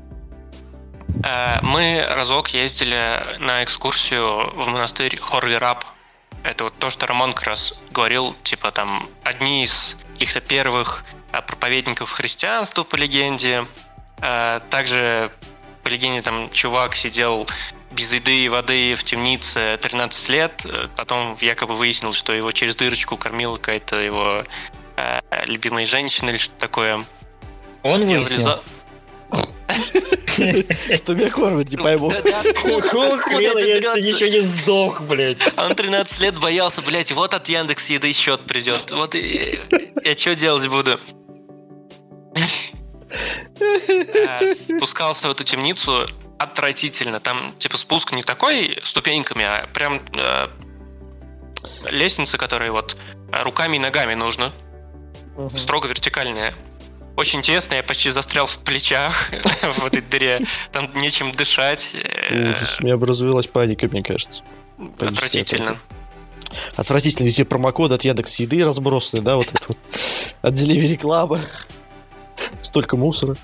[1.24, 5.84] Э, Мы разок ездили на экскурсию в монастырь Хорвираб.
[6.44, 11.42] Это вот то, что Рамон как раз говорил, типа там одни из каких-то первых э,
[11.42, 13.66] проповедников христианства по легенде.
[14.22, 15.32] Э, Также
[15.84, 17.48] по легенде там чувак сидел
[17.92, 20.66] без еды и воды в темнице 13 лет.
[20.96, 24.44] Потом якобы выяснилось, что его через дырочку кормила какая-то его
[25.46, 27.04] любимая женщина или что-то такое.
[27.84, 28.60] Он выяснил.
[30.36, 32.10] Что меня кормят, не пойму.
[32.10, 35.44] Хрена я еще не сдох, блядь?
[35.58, 38.92] Он 13 лет боялся, блядь, вот от Яндекс еды счет придет.
[38.92, 41.00] Вот я что делать буду?
[44.54, 46.08] Спускался в эту темницу
[46.38, 47.20] отвратительно.
[47.20, 50.48] Там, типа, спуск не такой ступеньками, а прям э,
[51.90, 52.98] лестница, которая вот
[53.32, 54.52] руками и ногами нужно.
[55.56, 56.54] Строго вертикальная.
[57.16, 59.30] Очень тесно, я почти застрял в плечах
[59.78, 60.42] в этой дыре.
[60.72, 61.96] Там нечем дышать.
[62.30, 64.44] э, У меня бы развилась паника, мне кажется.
[65.00, 65.80] Отвратительно.
[66.76, 67.26] Отвратительно.
[67.26, 69.78] Везде промокоды от Яндекс Еды разбросаны, да, вот это вот.
[70.42, 71.40] От Delivery Club.
[72.62, 73.36] Столько мусора.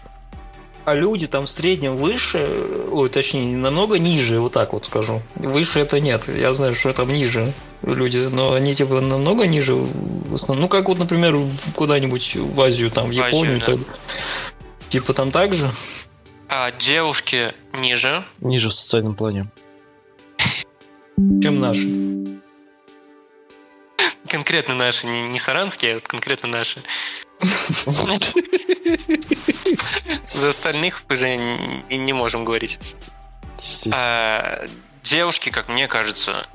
[0.84, 2.48] А люди там в среднем выше,
[2.92, 5.22] ой, точнее, намного ниже, вот так вот скажу.
[5.36, 7.54] Выше это нет, я знаю, что там ниже
[7.84, 10.64] люди, но они типа намного ниже в основном.
[10.64, 11.38] Ну, как вот, например,
[11.76, 13.60] куда-нибудь в Азию, там, в В Азию, Японию.
[13.60, 13.66] да.
[13.66, 13.80] так.
[14.90, 15.70] Типа там так же?
[16.48, 18.24] А девушки ниже.
[18.40, 19.48] Ниже в социальном плане.
[21.42, 21.88] чем наши.
[24.28, 26.80] Конкретно наши, не, не саранские, а вот конкретно наши.
[30.34, 32.80] За остальных уже не, можем говорить.
[33.92, 34.66] А,
[35.04, 36.48] девушки, как мне кажется,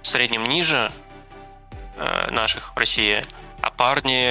[0.00, 0.90] в среднем ниже
[1.96, 3.24] э, наших в России,
[3.60, 4.30] а парни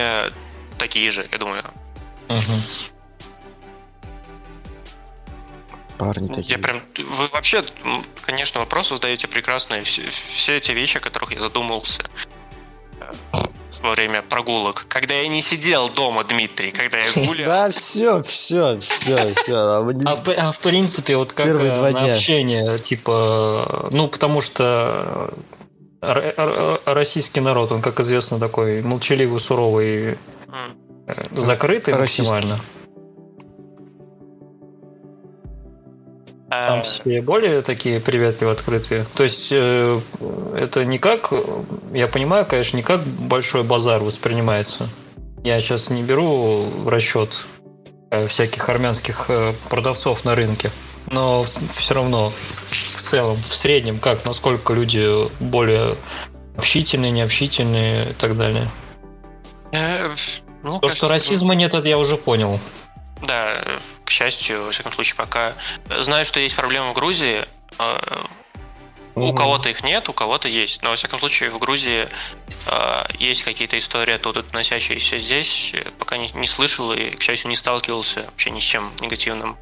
[0.77, 1.63] такие же, я думаю.
[5.97, 6.57] Парни Я такие.
[6.57, 7.63] прям, вы вообще,
[8.21, 9.83] конечно, вопросы задаете прекрасные.
[9.83, 12.03] Все, все те вещи, о которых я задумывался
[12.99, 13.45] э,
[13.81, 14.85] во время прогулок.
[14.87, 17.47] Когда я не сидел дома, Дмитрий, когда я гулял.
[17.47, 19.55] Да, все, все, все, все.
[19.55, 25.33] А в, а в принципе, вот как э, на общение, типа, ну, потому что
[26.85, 30.17] российский народ, он, как известно, такой молчаливый, суровый, э,
[31.31, 32.59] закрытый максимально.
[36.51, 39.05] Там А, все более такие приветливые, открытые.
[39.15, 40.01] То есть э,
[40.53, 41.31] это не как,
[41.93, 44.89] я понимаю, конечно, не как большой базар воспринимается.
[45.45, 47.45] Я сейчас не беру в расчет
[48.09, 50.71] э, всяких армянских э, продавцов на рынке.
[51.09, 55.95] Но все равно, в целом, в среднем, как, насколько люди более
[56.57, 58.69] общительные, необщительные и так далее.
[59.71, 60.13] э,
[60.63, 62.59] ну, То, что кажется, расизма нет, это я уже понял.
[63.25, 63.79] Да, э,
[64.11, 65.53] к счастью, во всяком случае, пока.
[65.99, 67.45] Знаю, что есть проблемы в Грузии.
[67.79, 68.23] э,
[69.15, 70.83] У кого-то их нет, у кого-то есть.
[70.83, 72.09] Но, во всяком случае, в Грузии
[72.67, 75.71] э, есть какие-то истории оттуда, относящиеся здесь.
[75.73, 79.57] Э, Пока не, не слышал и, к счастью, не сталкивался вообще ни с чем негативным.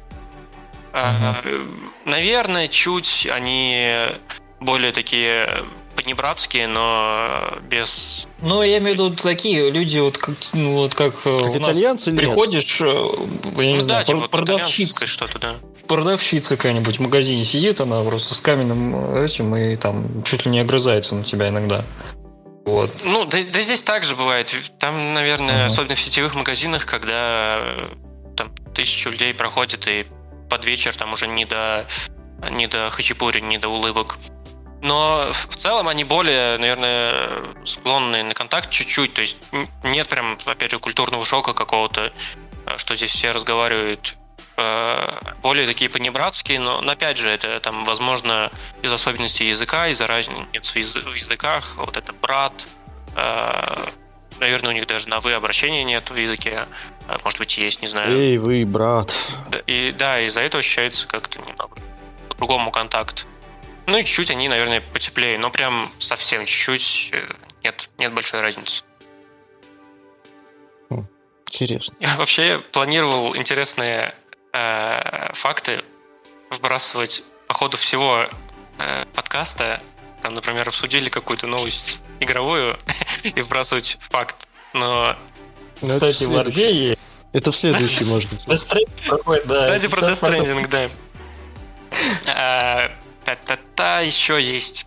[0.92, 1.06] Э,
[1.44, 1.66] э,
[2.04, 3.94] Наверное, чуть они
[4.58, 5.48] более такие
[6.02, 8.26] понебратские, но без...
[8.40, 11.58] Ну, я имею в виду такие люди, вот как, ну, вот как, э, Как у
[11.58, 12.20] нас итальянцы нет?
[12.20, 12.84] приходишь, э,
[13.58, 15.56] я не ну знаю, да, типа продавщица, что-то, да.
[15.86, 20.60] продавщица какая-нибудь в магазине сидит, она просто с каменным этим и там чуть ли не
[20.60, 21.84] огрызается на тебя иногда.
[22.64, 22.90] Вот.
[23.04, 24.54] Ну, да, да здесь также бывает.
[24.78, 25.66] Там, наверное, Ага.
[25.66, 27.84] особенно в сетевых магазинах, когда э,
[28.36, 30.06] там тысячу людей проходит, и
[30.48, 31.86] под вечер там уже не до,
[32.50, 34.18] не до хачапури, не до улыбок.
[34.82, 37.14] Но в целом они более, наверное,
[37.64, 39.12] склонны на контакт чуть-чуть.
[39.14, 39.36] То есть
[39.82, 42.12] нет прям, опять же, культурного шока какого-то,
[42.66, 44.16] э, что здесь все разговаривают
[44.56, 45.08] э,
[45.42, 48.50] более такие понебратские, но, но опять же, это там, возможно,
[48.82, 52.66] из особенностей языка, из-за разницы в яз- в языках, вот это брат,
[53.16, 53.86] э,
[54.38, 56.66] наверное, у них даже на вы обращения нет в языке,
[57.24, 58.16] может быть, есть, не знаю.
[58.16, 59.12] Эй, вы, брат.
[59.66, 61.76] И да, из-за этого ощущается как-то немного
[62.28, 63.26] по-другому контакт.
[63.90, 67.32] Ну и чуть-чуть они, наверное, потеплее, но прям совсем чуть-чуть э,
[67.64, 68.84] нет, нет большой разницы.
[71.52, 71.96] Интересно.
[71.98, 74.14] Я вообще планировал интересные
[74.52, 75.82] э, факты
[76.50, 78.26] вбрасывать по ходу всего
[78.78, 79.82] э, подкаста.
[80.22, 82.78] Там, например, обсудили какую-то новость игровую
[83.24, 84.36] и вбрасывать факт.
[84.72, 85.16] Но
[85.80, 86.36] Ну, Кстати, в.
[86.36, 86.96] Арбее
[87.32, 88.46] Это в следующий, может быть.
[89.08, 89.66] Проходит, да.
[89.66, 90.68] Кстати, про Death 15%.
[90.68, 90.68] Stranding,
[92.26, 92.90] да.
[93.80, 94.84] А, Та-та-та, еще есть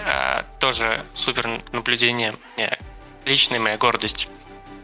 [0.00, 2.34] а, тоже супер наблюдение.
[2.56, 2.78] Не,
[3.24, 4.28] Личная моя гордость.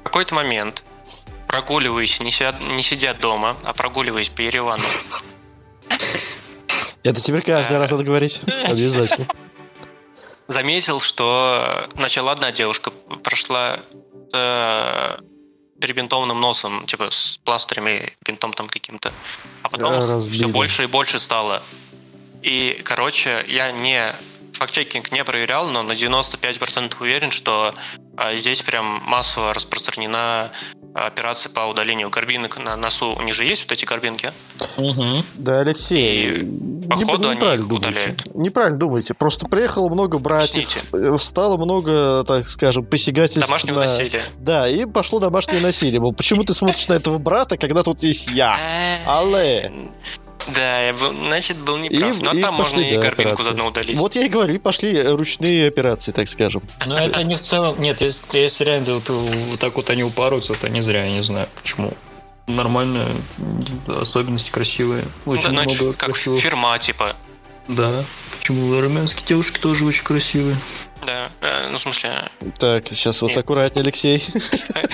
[0.00, 0.84] В какой-то момент,
[1.48, 4.84] прогуливаясь, не, ся- не сидя дома, а прогуливаясь по Еревану,
[7.02, 8.40] Это теперь каждый раз надо говорить.
[8.64, 9.26] Обязательно.
[10.46, 12.90] заметил, что начала одна девушка
[13.24, 13.76] прошла
[14.32, 15.18] с э,
[15.80, 19.12] перебинтованным носом, типа с пластырями, бинтом там каким-то.
[19.62, 21.60] А потом все больше и больше стало.
[22.42, 24.12] И, короче, я не
[24.52, 27.72] факт-чекинг не проверял, но на 95% уверен, что
[28.16, 30.50] а, здесь прям массово распространена
[30.94, 33.14] операция по удалению горбинок на носу.
[33.16, 34.32] У них же есть вот эти горбинки.
[34.76, 35.22] Мгм.
[35.34, 36.40] Да, Алексей.
[36.40, 37.88] И, не- походу, они неправильно их думаете.
[37.88, 38.34] удаляют.
[38.34, 39.14] Неправильно думаете.
[39.14, 40.80] Просто приехало много братьев, Объясните.
[40.92, 44.22] э, стало много, так скажем, посягательств Домашнего на- насилия.
[44.38, 46.00] Да, и пошло домашнее насилие.
[46.00, 48.58] Мол, почему ты смотришь на этого брата, когда тут есть я?
[49.06, 49.70] Але.
[50.54, 52.18] Да, я был, значит, был неправ.
[52.18, 53.42] И- Но и там можно пошли, и да, горбинку операции.
[53.44, 53.98] заодно удалить.
[53.98, 56.62] Вот я и говорю, и пошли э, ручные операции, так скажем.
[56.86, 57.80] Но это не в целом...
[57.80, 61.22] Нет, если, если реально вот, вот так вот они упарываются, это не зря, я не
[61.22, 61.92] знаю почему.
[62.46, 63.04] Нормально,
[63.86, 65.04] особенности красивые.
[65.26, 66.40] Ну, Очень да, ну, это много как красивых.
[66.40, 67.12] фирма, типа.
[67.68, 67.90] Да.
[68.38, 70.56] Почему армянские девушки тоже очень красивые?
[71.04, 72.10] Да, э, ну, в смысле,
[72.58, 74.24] Так, сейчас вот аккуратнее, Алексей.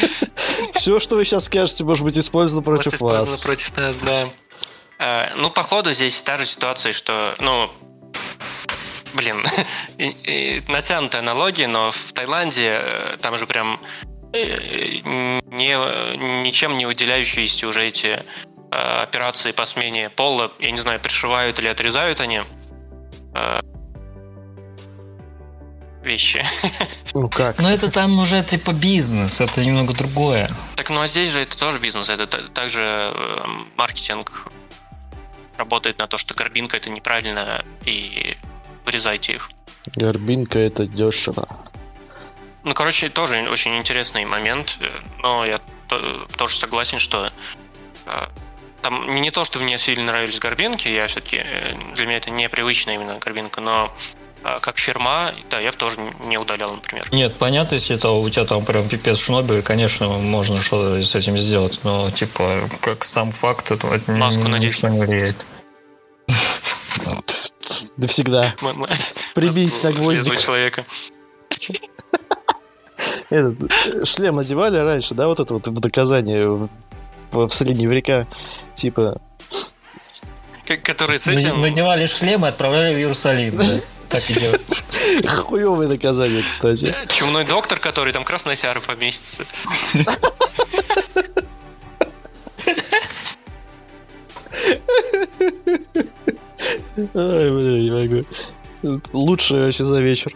[0.74, 3.40] Все, что вы сейчас скажете, может быть использовано против использовано вас.
[3.42, 4.24] против нас, да.
[4.98, 7.70] Э, ну, походу, здесь та же ситуация, что, ну,
[9.14, 9.42] блин,
[10.68, 13.80] натянутая аналогия, но в Таиланде э, там же прям
[14.32, 18.22] э, не, ничем не выделяющиеся уже эти
[18.70, 22.42] операции по смене пола, я не знаю, пришивают или отрезают они
[26.02, 26.44] вещи.
[27.14, 27.58] Ну как?
[27.58, 30.50] Но это там уже типа бизнес, это немного другое.
[30.74, 33.12] Так, ну а здесь же это тоже бизнес, это та- также
[33.76, 34.48] маркетинг
[35.58, 38.36] работает на то, что горбинка это неправильно, и
[38.84, 39.50] вырезайте их.
[39.94, 41.46] Горбинка это дешево.
[42.62, 47.30] Ну, короче, тоже очень интересный момент, э, но я то- тоже согласен, что
[48.06, 48.26] э,
[48.80, 51.42] там не то, что мне сильно нравились горбинки, я все-таки
[51.94, 53.94] для меня это непривычная именно горбинка, но
[54.44, 57.08] э, как фирма, да, я тоже не удалял, например.
[57.12, 61.36] Нет, понятно, если это у тебя там прям пипец шноби, конечно, можно что-то с этим
[61.36, 64.82] сделать, но типа как сам факт, это, Маску надеть.
[64.82, 65.44] не влияет.
[67.96, 68.54] Да всегда.
[69.34, 70.38] Прибить на гвоздик.
[70.38, 70.84] человека.
[73.30, 73.56] Этот
[74.06, 76.68] шлем надевали раньше, да, вот это вот в доказание в,
[77.32, 78.26] в средние века.
[78.76, 79.20] Типа,
[80.66, 81.60] К- Который с этим...
[81.60, 83.80] Надевали шлем и отправляли в Иерусалим, да?
[84.14, 84.62] Так и делают.
[85.42, 86.94] хуевое доказание, кстати.
[87.08, 89.42] Чумной доктор, который там красная сяра поместится.
[96.96, 99.02] Ай, бля, не могу.
[99.12, 100.32] Лучшее вообще за вечер.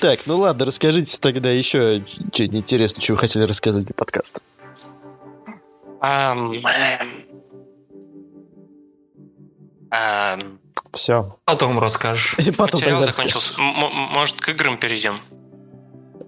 [0.00, 2.02] Так, ну ладно, расскажите тогда еще
[2.34, 4.40] что-нибудь интересное, что вы хотели рассказать для подкаста.
[6.00, 7.26] Ам, эм,
[9.92, 10.58] ам,
[10.92, 11.36] Все.
[11.44, 12.36] Потом расскажешь.
[12.38, 13.54] И потом Материал закончился.
[13.58, 15.14] Может, к играм перейдем?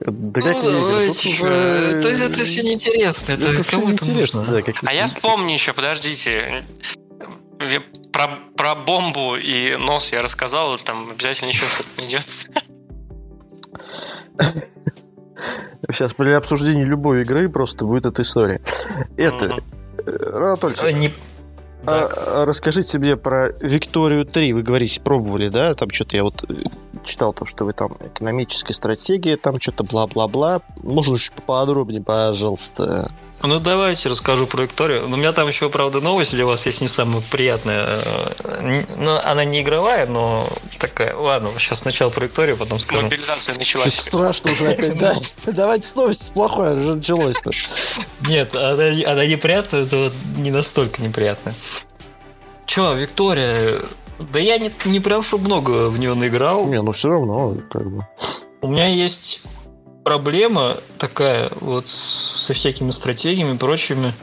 [0.00, 1.08] Да какие игры?
[1.08, 3.32] Тут уже- это, это все неинтересно.
[3.32, 4.44] Это, Это кому это нужно?
[4.44, 6.64] да, А я вспомню еще, подождите.
[8.12, 12.48] Про, про бомбу и нос я рассказал, там обязательно еще что-то найдется.
[15.90, 18.60] Сейчас при обсуждении любой игры просто будет эта история.
[19.16, 19.64] Это, Мгм.
[21.87, 22.14] Так.
[22.16, 24.53] а расскажите мне про Викторию 3.
[24.53, 25.74] Вы говорите, пробовали, да?
[25.74, 26.55] Там что-то я вот э,
[27.05, 30.62] читал то, что вы там экономическая стратегия, там что-то бла-бла-бла.
[30.82, 33.11] Можно чуть поподробнее, пожалуйста.
[33.47, 35.05] Ну, давайте расскажу про Викторию.
[35.05, 37.99] У меня там еще, правда, новость для вас есть не самая приятная.
[38.42, 41.14] Э, н- Ну, она не игровая, но такая.
[41.14, 43.03] Ладно, сейчас сначала про Викторию, потом скажу.
[43.03, 43.95] Мобилизация началась.
[44.01, 45.14] страшно уже опять, да?
[45.47, 47.36] Давайте с новости плохое уже началось.
[48.28, 51.55] Нет, она, она неприятная, это вот не настолько неприятная.
[52.66, 53.78] Че, Виктория?
[54.18, 56.66] Да я не, не прям, чтобы много в нее наиграл.
[56.66, 58.07] Не, ну все равно, как бы.
[58.62, 59.42] У меня есть
[60.05, 64.14] проблема такая вот со всякими стратегиями и прочими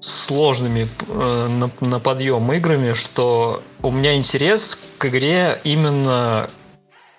[0.00, 6.50] сложными э, на, на подъем играми, что у меня интерес к игре именно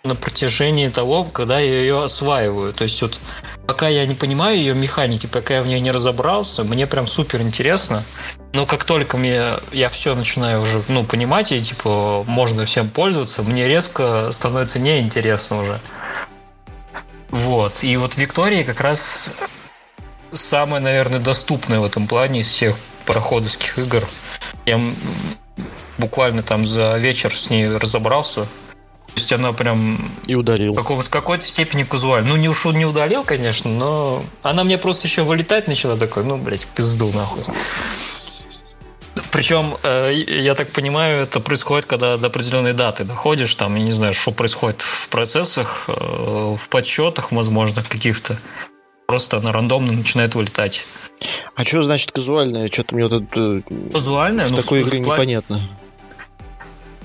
[0.04, 2.74] на протяжении того, когда я ее осваиваю.
[2.74, 3.20] То есть вот
[3.66, 7.42] пока я не понимаю ее механики, пока я в ней не разобрался, мне прям супер
[7.42, 8.04] интересно.
[8.54, 9.42] Но как только мне
[9.72, 15.62] я все начинаю уже ну, понимать и типа можно всем пользоваться, мне резко становится неинтересно
[15.62, 15.82] уже.
[17.30, 17.84] Вот.
[17.84, 19.30] И вот Виктория как раз
[20.32, 22.76] самая, наверное, доступная в этом плане из всех
[23.06, 24.04] пароходовских игр.
[24.66, 24.80] Я
[25.98, 28.42] буквально там за вечер с ней разобрался.
[29.08, 30.74] То есть она прям И ударил.
[30.74, 32.30] в какого- в какой-то степени казуально.
[32.30, 36.38] Ну, не, уж, не удалил, конечно, но она мне просто еще вылетать начала такой, ну,
[36.38, 37.44] блядь, пизду нахуй.
[39.38, 43.92] Причем, э, я так понимаю, это происходит, когда до определенной даты доходишь, там, я не
[43.92, 48.40] знаю, что происходит в процессах, э, в подсчетах, возможно, каких-то.
[49.06, 50.82] Просто она рандомно начинает вылетать.
[51.56, 52.68] А что значит казуальное?
[52.68, 55.62] Что-то мне вот это э, Казуальная, в ну, такой в- игре в непонятно.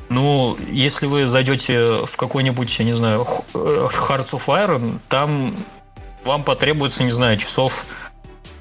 [0.09, 5.55] Ну, если вы зайдете в какой-нибудь, я не знаю, э, Hearts of Iron, там
[6.25, 7.85] вам потребуется, не знаю, часов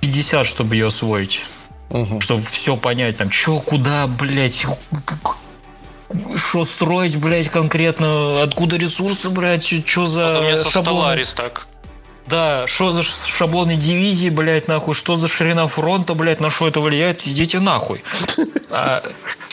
[0.02, 1.46] 50, чтобы ее освоить.
[1.92, 2.22] Мгм.
[2.22, 4.66] Чтобы все понять, там, что, куда, блядь,
[6.36, 11.20] что строить, блядь, конкретно, откуда ресурсы брать, что за У меня со шаблоны.
[11.20, 11.68] Stellaris так.
[12.28, 16.80] Да, что за шаблоны дивизии, блядь, нахуй, что за ширина фронта, блядь, на что это
[16.80, 18.04] влияет, идите нахуй.
[18.70, 19.04] А,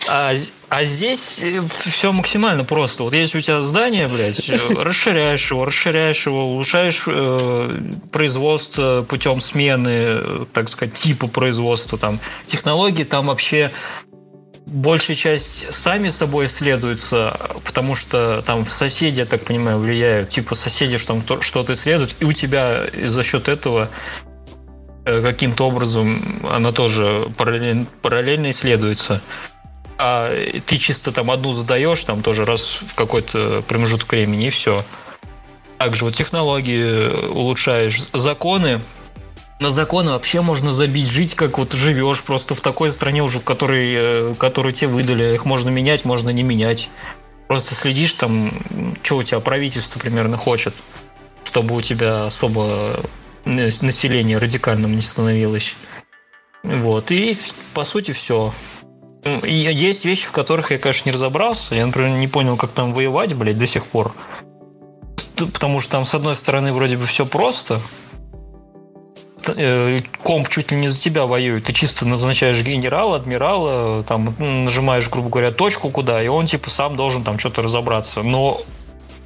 [0.09, 0.35] а
[0.71, 1.43] а здесь
[1.81, 3.03] все максимально просто.
[3.03, 7.81] Вот если у тебя здание, блядь, э, расширяешь его, расширяешь его, улучшаешь э,
[8.13, 13.71] производство путем смены, э, так сказать, типа производства, там, технологии там вообще
[14.69, 20.29] большая часть сами собой исследуются, потому что там в соседи, я так понимаю, влияют.
[20.29, 23.89] Типа соседи что там то- что-то исследуют, и у тебя за счет этого
[25.05, 29.23] э, каким-то образом она тоже параллельно, параллельно исследуется.
[29.97, 30.31] А
[30.67, 34.85] ты чисто там одну задаешь, там тоже раз в какой-то промежуток времени, и все.
[35.79, 38.81] Также вот технологии улучшаешь, законы.
[39.61, 43.45] На законы вообще можно забить, жить как вот живешь, просто в такой стране уже, в
[43.45, 45.35] которой, э, тебе выдали.
[45.35, 46.91] Их можно менять, можно не менять.
[47.49, 48.53] Просто следишь там,
[49.03, 50.75] что у тебя правительство примерно хочет,
[51.43, 53.01] чтобы у тебя особо
[53.45, 55.75] э, население радикальным не становилось.
[56.63, 57.37] Вот, и
[57.75, 58.53] по сути все.
[59.43, 61.75] И есть вещи, в которых я, конечно, не разобрался.
[61.75, 64.15] Я, например, не понял, как там воевать, блядь, до сих пор.
[65.37, 67.81] Потому что там, с одной стороны, вроде бы все просто.
[69.47, 71.65] Э, Комп чуть ли не за тебя воюет.
[71.65, 76.97] Ты чисто назначаешь генерала, адмирала, там нажимаешь, грубо говоря, точку куда, и он типа сам
[76.97, 78.23] должен там что-то разобраться.
[78.23, 78.61] Но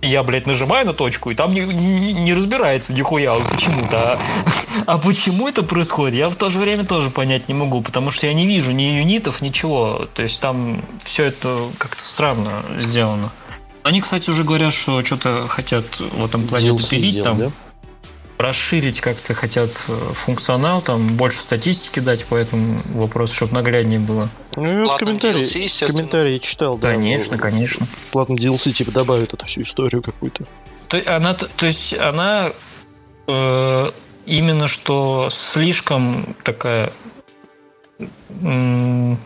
[0.00, 4.14] я, блядь, нажимаю на точку, и там не, не- не разбирается нихуя он почему-то.
[4.14, 8.10] А, а почему это происходит, я в то же время тоже понять не могу, потому
[8.10, 10.08] что я не вижу ни юнитов, ничего.
[10.14, 13.30] То есть там все это как-то странно сделано.
[13.84, 17.52] Они, кстати, уже говорят, что что-то хотят в этом плане допилить, там, да?
[18.43, 24.28] Расширить как-то хотят э, функционал, там больше статистики дать по этому вопросу, чтобы нагляднее было.
[24.57, 25.93] Ну, я вот Платным комментарии, DLC, естественно.
[25.93, 26.90] комментарии читал, да.
[26.90, 27.86] Конечно, ну, конечно.
[28.11, 30.45] Платно DLC типа добавят эту всю историю какую-то.
[30.88, 32.53] То, есть она, то есть она
[33.26, 33.90] э,
[34.26, 36.93] именно что слишком такая,
[38.40, 39.16] ну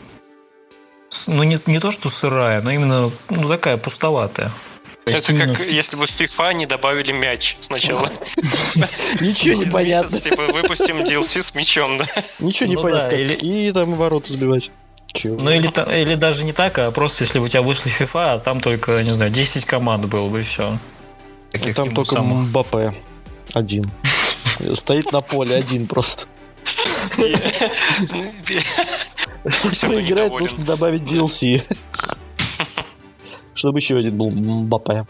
[1.26, 4.52] не, не то что сырая, но именно ну, такая пустоватая.
[5.06, 8.10] Это именно как если бы в FIFA не добавили мяч сначала.
[9.20, 10.20] Ничего не понятно.
[10.20, 12.04] Типа выпустим DLC с мячом, да?
[12.40, 13.14] Ничего не Ну понятно.
[13.14, 14.70] И там ворота сбивать.
[15.14, 15.38] Чего?
[15.40, 15.68] Ну или,
[16.00, 19.02] или даже не так, а просто если бы у тебя вышла FIFA, а там только,
[19.04, 20.78] не знаю, 10 команд было бы и все.
[21.52, 22.92] Ну, там только Мбаппе
[23.54, 23.90] один.
[24.74, 26.26] Стоит на поле один просто.
[27.16, 27.36] Равно
[29.46, 30.46] Играть недоволен.
[30.46, 31.62] нужно добавить DLC.
[33.56, 35.06] Чтобы еще один был Мбаппе.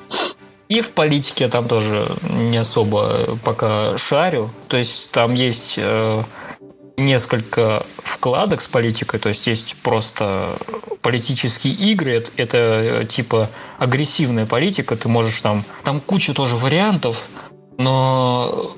[0.69, 4.51] И в политике я там тоже не особо пока шарю.
[4.69, 6.25] То есть там есть э,
[6.97, 9.21] несколько вкладок с политикой.
[9.21, 10.57] То есть есть просто
[11.03, 12.13] политические игры.
[12.13, 14.97] Это, это, типа агрессивная политика.
[14.97, 15.65] Ты можешь там...
[15.85, 17.29] Там куча тоже вариантов.
[17.79, 18.77] Но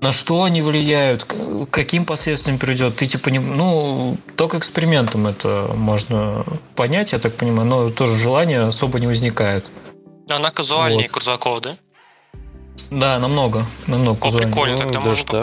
[0.00, 3.38] на что они влияют, к каким последствиям приведет, ты типа не...
[3.38, 6.44] Ну, только экспериментом это можно
[6.74, 9.64] понять, я так понимаю, но тоже желания особо не возникает.
[10.28, 11.10] Она казуальнее Вот.
[11.10, 11.76] крузаков, да?
[12.90, 14.52] Да, намного, намного О, казуальнее.
[14.52, 15.42] прикольно, Ну, тогда даже можно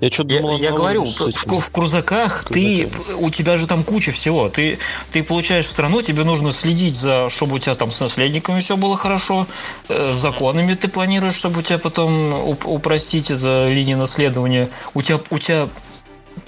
[0.00, 0.58] Я что Я, думал...
[0.58, 2.88] я говорю, в, в крузаках ты,
[3.18, 4.48] у тебя же там куча всего.
[4.48, 4.78] Ты,
[5.12, 8.96] ты получаешь страну, тебе нужно следить за, чтобы у тебя там с наследниками все было
[8.96, 9.46] хорошо,
[9.88, 14.68] э, с законами ты планируешь, чтобы у тебя потом уп- упростить это линии наследования.
[14.92, 15.68] У тебя, у тебя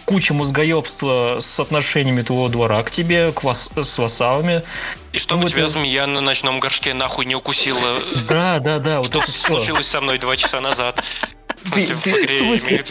[0.04, 4.62] куча мозгоебства с отношениями твоего двора к тебе, к вас, с вассалами.
[5.12, 8.00] И чтобы Ну, вот тебя я- змея на ночном горшке нахуй не укусила.
[8.28, 9.46] Да, да, да, вот Что это все.
[9.46, 11.02] случилось со мной два часа назад?
[11.70, 12.84] В смысле, в ты- игре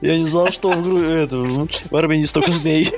[0.02, 2.92] я не знал, что в, гру- это, в Армении столько змей.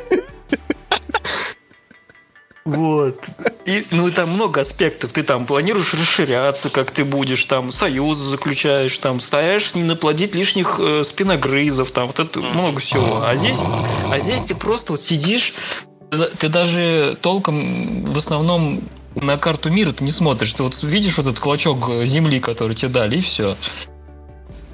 [2.65, 3.25] Вот.
[3.65, 5.13] И, ну и там много аспектов.
[5.13, 10.81] Ты там планируешь расширяться, как ты будешь, там союзы заключаешь, там стараешься не наплодить лишних
[10.81, 13.23] э, спиногрызов, там вот это много всего.
[13.23, 13.61] А здесь,
[14.11, 15.55] а здесь ты просто вот сидишь,
[16.39, 18.81] ты даже толком в основном
[19.17, 20.55] на карту мира ты не смотришь.
[20.55, 23.57] Ты вот видишь вот этот клочок земли, который тебе дали, и все.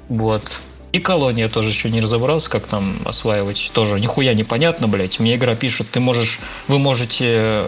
[0.09, 0.59] Вот.
[0.91, 3.71] И колония тоже еще не разобрался, как там осваивать.
[3.73, 5.19] Тоже нихуя непонятно, блядь.
[5.19, 7.63] Мне игра пишет, ты можешь, вы можете,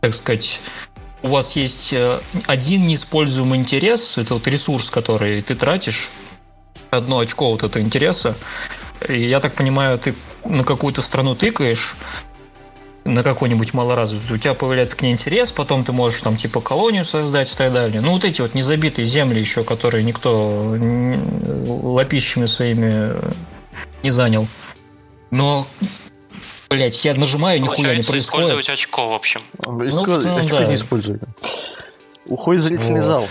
[0.00, 0.60] так сказать,
[1.22, 6.10] у вас есть э, один неиспользуемый интерес, это вот ресурс, который ты тратишь,
[6.90, 8.34] одно очко вот этого интереса.
[9.08, 10.14] И я так понимаю, ты
[10.44, 11.96] на какую-то страну тыкаешь,
[13.04, 17.04] на какой-нибудь малоразвитый, у тебя появляется к ней интерес, потом ты можешь там типа колонию
[17.04, 18.00] создать и так далее.
[18.00, 20.76] Ну вот эти вот незабитые земли еще, которые никто
[21.66, 23.14] лопищами своими
[24.02, 24.46] не занял.
[25.30, 25.66] Но,
[26.68, 28.24] блять, я нажимаю, нихуя не происходит.
[28.24, 29.40] использовать очко, в общем.
[29.58, 30.64] Иско- в целом, очко да.
[30.66, 31.20] не использую.
[32.26, 33.06] Уходит зрительный Вот.
[33.06, 33.26] зал.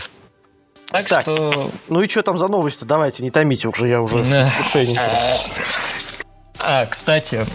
[0.88, 1.22] Так, Так.
[1.22, 1.70] что...
[1.90, 2.84] Ну и что там за новости?
[2.84, 4.26] Давайте, не томите уже, я уже.
[6.58, 7.46] А, кстати,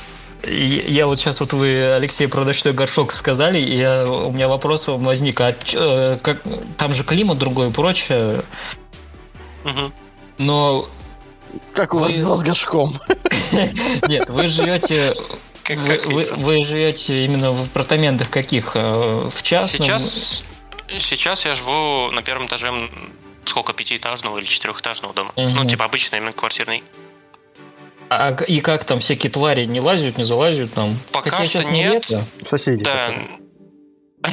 [0.47, 4.87] я вот сейчас вот вы, Алексей, про ночной горшок сказали, и я- у меня вопрос
[4.87, 5.41] вам возник.
[5.41, 6.43] А э, как,
[6.79, 8.43] там же климат другой и прочее,
[9.65, 9.93] Мгм.
[10.39, 10.87] но
[11.73, 13.01] Как у вас Вы- дела с горшком?
[14.09, 15.15] нет, вы живете
[15.67, 18.73] вы, живете именно в апартаментах каких?
[18.75, 19.81] Э, В частном?
[19.83, 20.43] Сейчас,
[20.99, 22.71] сейчас я живу на первом этаже
[23.47, 25.33] сколько, пятиэтажного или четырехэтажного дома.
[25.37, 26.83] Ну, типа обычный, именно квартирный.
[28.11, 30.97] А, и как там всякие твари не лазят, не залазят там?
[31.13, 32.09] Пока Хотя что нет.
[32.11, 32.25] лето.
[32.45, 32.85] Соседи.
[32.85, 33.15] Да.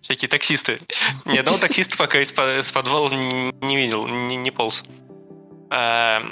[0.00, 0.78] Всякие таксисты.
[1.24, 4.84] Ни одного таксиста пока из, по- из подвала не, видел, не, полз.
[5.68, 6.22] А,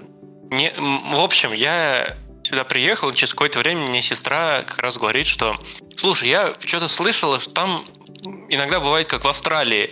[0.49, 5.57] в общем, я сюда приехал, и через какое-то время мне сестра как раз говорит, что
[5.97, 7.83] слушай, я что-то слышала, что там
[8.49, 9.91] иногда бывает, как в Австралии.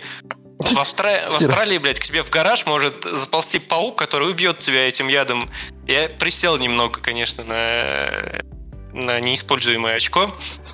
[0.71, 4.87] В, Австра- в Австралии, блядь, к тебе в гараж может заползти паук, который убьет тебя
[4.87, 5.49] этим ядом.
[5.87, 8.43] Я присел немного, конечно, на,
[8.93, 10.31] на неиспользуемое очко.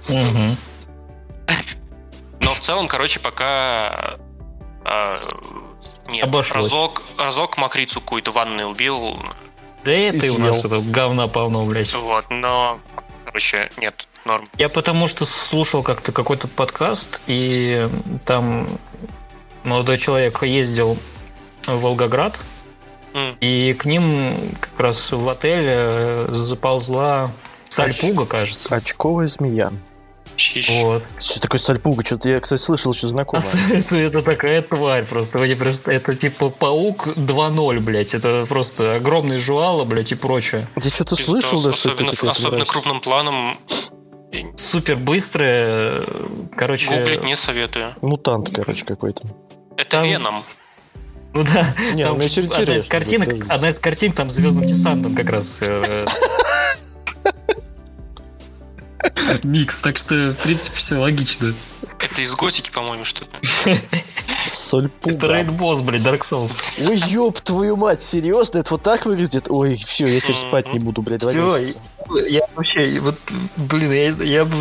[0.07, 0.57] Мгм.
[2.41, 4.17] Но в целом, короче, пока
[4.83, 5.17] а,
[6.07, 6.25] нет.
[6.25, 6.65] Обошлось.
[6.65, 9.19] Разок, разок мокрицу какую-то в ванной убил.
[9.83, 11.93] Да это и у нас это говна полно, блядь.
[11.93, 12.79] Вот, но,
[13.25, 14.45] короче, нет, норм.
[14.57, 17.87] Я потому что слушал как-то какой-то подкаст, и
[18.25, 18.67] там
[19.69, 20.97] молодой человек ездил
[21.65, 22.39] в Волгоград,
[23.13, 23.37] М.
[23.39, 27.31] и к ним как раз в отель э, заползла
[27.69, 28.75] сальпуга, кажется.
[28.75, 29.71] Очковая змея.
[30.81, 31.03] Вот.
[31.19, 32.05] Что такое сальпуга?
[32.05, 33.45] Что-то я, кстати, слышал, что знакомое.
[33.73, 35.37] Это, это такая тварь просто.
[35.37, 38.13] Вы не Это типа паук 2.0, блядь.
[38.13, 40.67] Это просто огромный жуало, блядь, и прочее.
[40.81, 43.57] Я что-то слышал, да, что особенно, такое особенно крупным планом
[44.55, 46.03] Супер быстрое.
[46.55, 46.87] Короче.
[46.89, 47.95] гуглить не советую.
[48.01, 49.27] Мутант, короче, какой-то.
[49.79, 50.43] Это Там- Веном.
[51.33, 53.53] Ну да, Не, там ну, одна из картинок, расскажи.
[53.53, 55.59] одна из картинок там звездным десантом как раз.
[55.61, 56.05] э,
[59.43, 61.53] Микс, так что, в принципе, все логично.
[61.99, 63.37] Это из готики, по-моему, что-то.
[64.49, 65.27] Это Сальпуга.
[65.27, 66.61] рейд-босс, блядь, Dark Souls.
[66.85, 68.59] Ой, ёб твою мать, серьезно?
[68.59, 69.45] Это вот так выглядит?
[69.49, 71.21] Ой, все, я теперь спать не буду, блядь.
[71.21, 71.57] Все,
[72.27, 73.15] я вообще, вот,
[73.57, 74.55] блин, я, я бы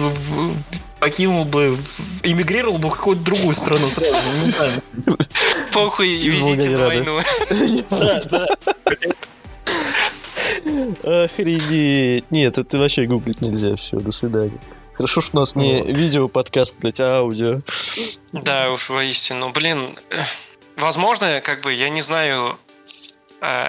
[1.01, 1.75] покинул бы,
[2.23, 4.83] эмигрировал бы в какую-то другую страну сразу, моментально.
[5.73, 7.21] Похуй, везите на войну.
[7.91, 8.47] Да, да.
[11.25, 12.31] Охренеть.
[12.31, 13.77] Нет, это вообще гуглить нельзя.
[13.77, 14.59] Все, до свидания.
[14.99, 15.97] Хорошо, что у нас не Вот.
[15.97, 17.61] видео подкаст, блядь, а аудио.
[18.33, 19.51] Да, уж воистину.
[19.51, 19.97] Блин,
[20.77, 22.59] возможно, как бы, я не знаю...
[23.41, 23.69] э,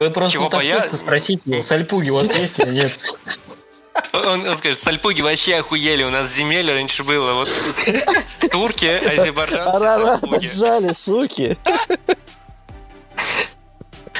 [0.00, 2.98] Вы просто Чего у таксиста боя- спросите, его, сальпуги у вас есть или нет?
[4.12, 7.34] Он, он скажет, сальпуги вообще охуели, у нас земель раньше было.
[7.34, 7.48] Вот
[8.50, 10.46] турки, азербайджанцы, Арара, сальпуги.
[10.94, 11.56] суки.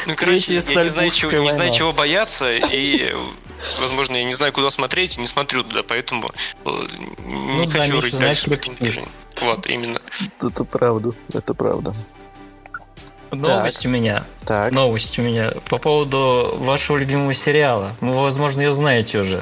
[0.06, 3.14] Ну, короче, я не знаю, чего, не знаю, чего бояться, и,
[3.80, 6.30] возможно, я не знаю, куда смотреть, и не смотрю туда, поэтому
[6.64, 6.70] э,
[7.24, 9.02] не Ну да, хочу Миша, рыть дальше.
[9.40, 10.00] Вот, именно.
[10.42, 11.94] Это правда, это правда.
[13.30, 14.24] Новость у меня.
[14.44, 17.94] Так, Новость у меня по поводу вашего любимого сериала.
[18.00, 19.40] Вы, возможно, ее знаете уже.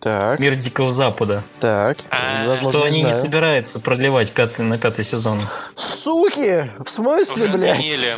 [0.00, 1.44] так, Мир Дикого Запада.
[1.60, 1.98] так.
[2.10, 3.22] А, Возможно, Что они не знаю.
[3.22, 5.38] собираются продлевать пятый, на пятый сезон.
[5.74, 6.70] Суки!
[6.82, 7.78] В смысле, блядь?
[7.80, 8.14] отменили.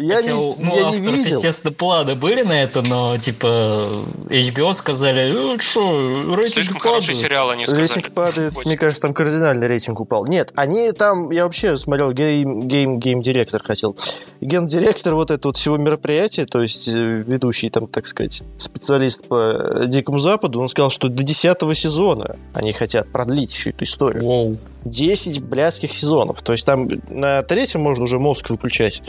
[0.00, 1.36] Я Хотя, не, ну, я не авторов, видел.
[1.36, 3.84] естественно, планы были на это, но, типа,
[4.28, 7.16] HBO сказали, ну, что, рейтинг Слишком хороший падает».
[7.16, 7.88] сериал, они сказали.
[7.88, 8.68] Рейтинг падает, Очень.
[8.68, 10.24] мне кажется, там кардинальный рейтинг упал.
[10.26, 13.96] Нет, они там, я вообще смотрел, game, game, game director хотел.
[14.40, 19.50] Ген-директор вот этого вот всего мероприятия, то есть э, ведущий там, так сказать, специалист по
[19.50, 24.22] э, Дикому Западу, он сказал, что до 10 сезона они хотят продлить всю эту историю.
[24.22, 24.56] Воу.
[24.84, 26.40] 10 блядских сезонов.
[26.42, 29.02] То есть там на третьем можно уже мозг выключать.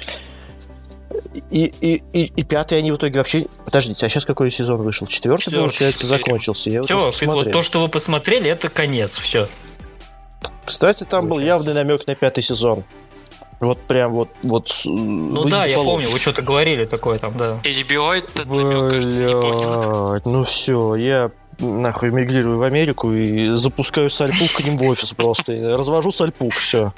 [1.49, 3.45] И, и, и, и пятый они в итоге вообще...
[3.66, 5.07] Подождите, а сейчас какой сезон вышел?
[5.07, 6.24] Четвертый, Четвертый, получается, четвертый.
[6.24, 6.70] закончился.
[6.70, 7.53] Я вот Все, посмотрел.
[7.53, 9.47] то, что вы посмотрели, это конец, все.
[10.66, 11.68] Кстати, там был Получается.
[11.70, 12.84] явный намек на пятый сезон.
[13.60, 14.30] Вот прям вот...
[14.43, 17.60] вот Ну да, я помню, вы что-то говорили такое там, да.
[17.64, 24.51] HBO этот намек, кажется, не ну все, я нахуй мигрирую в Америку и запускаю сальпук
[24.53, 25.53] к ним в офис просто.
[25.53, 26.93] И Развожу сальпук, все.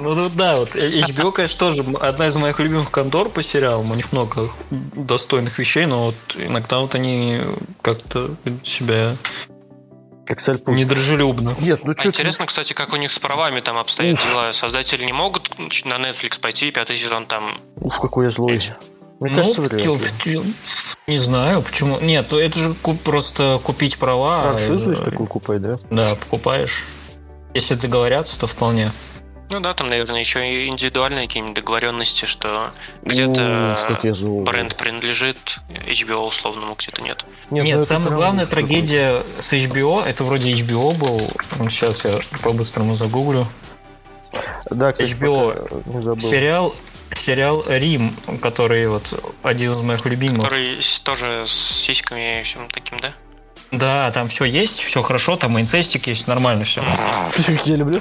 [0.00, 3.90] Ну да, вот HBO, конечно, тоже одна из моих любимых контор по сериалам.
[3.90, 7.40] У них много достойных вещей, но вот иногда вот они
[7.82, 9.16] как-то себя
[10.24, 10.72] Как сальпук.
[10.76, 11.56] недружелюбно.
[11.58, 14.52] Нет, ну А что интересно, кстати, как у них с правами там обстоят дела.
[14.52, 17.58] Создатели не могут на Netflix пойти, пятый сезон там...
[17.80, 18.62] Уф, какой я злой.
[19.18, 19.84] Мне Ну, кажется, вряд
[20.26, 20.54] ли.
[21.08, 21.98] не знаю, почему.
[21.98, 22.72] Нет, это же
[23.02, 24.42] просто купить права.
[24.42, 25.78] Франшизу э, есть такую купать, да?
[25.90, 26.84] Да, покупаешь.
[27.52, 28.92] Если договорятся, то вполне.
[29.50, 32.70] Ну да, там, наверное, еще и индивидуальные какие-нибудь договоренности, что
[33.02, 34.44] где-то злой.
[34.44, 37.24] бренд принадлежит HBO условному, где-то нет.
[37.50, 41.30] Нет, Нет, ну самая главная трагедия с HBO, это вроде HBO был.
[41.70, 43.48] Сейчас я по-быстрому загуглю.
[44.70, 46.18] Да, кстати, HBO пока не забыл.
[46.18, 46.74] Сериал,
[47.14, 50.42] сериал Рим, который вот один из моих любимых.
[50.42, 53.14] Который тоже с сиськами и всем таким, да?
[53.70, 56.82] Да, там все есть, все хорошо, там инцестик есть, нормально все.
[57.66, 58.00] Я люблю.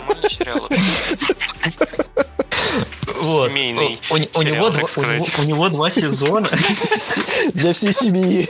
[3.22, 3.49] Вот.
[3.49, 6.47] Семейный У, у- у сериал, него так два, у, него, у него два сезона.
[7.53, 8.47] Для всей семьи.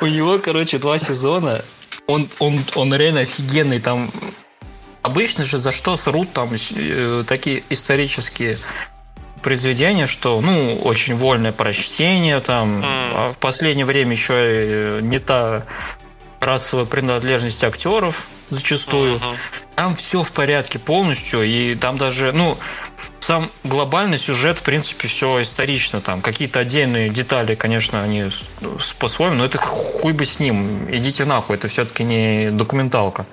[0.00, 1.62] У него, короче, два сезона.
[2.06, 3.80] Он, он, он реально офигенный.
[3.80, 4.10] Там
[5.02, 8.58] обычно же за что срут там э, такие исторические
[9.44, 15.66] произведения, что, ну, очень вольное прочтение, там, а в последнее время еще и не та
[16.40, 19.16] расовая принадлежность актеров зачастую.
[19.16, 19.36] Мгм.
[19.76, 22.56] Там все в порядке полностью, и там даже, ну,
[23.20, 26.00] сам глобальный сюжет, в принципе, все исторично.
[26.00, 28.30] Там какие-то отдельные детали, конечно, они
[28.98, 30.88] по-своему, но это хуй бы с ним.
[30.90, 33.26] Идите нахуй, это все-таки не документалка.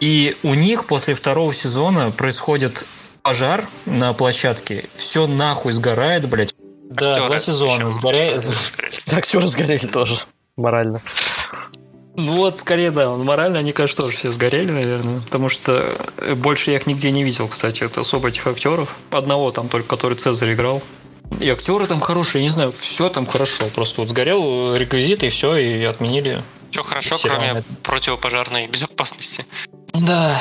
[0.00, 2.84] И у них после второго сезона происходит
[3.22, 6.54] пожар на площадке, все нахуй сгорает, блядь.
[6.90, 8.48] Да, Актеры два сезона сказать.
[9.12, 10.20] Актеры сгорели тоже.
[10.56, 10.98] Морально.
[12.16, 16.72] Ну вот, скорее, да, морально, они, конечно, тоже все сгорели, наверное, потому что э, больше
[16.72, 18.88] я их нигде не видел, кстати, это особо этих актеров.
[19.10, 20.82] Одного там только, который Цезарь играл.
[21.38, 23.64] И актеры там хорошие, я не знаю, все там хорошо.
[23.74, 26.42] Просто вот сгорел реквизит, и все, и отменили.
[26.70, 27.64] Все хорошо, Сериал кроме это.
[27.84, 29.46] противопожарной безопасности.
[29.94, 30.40] Да,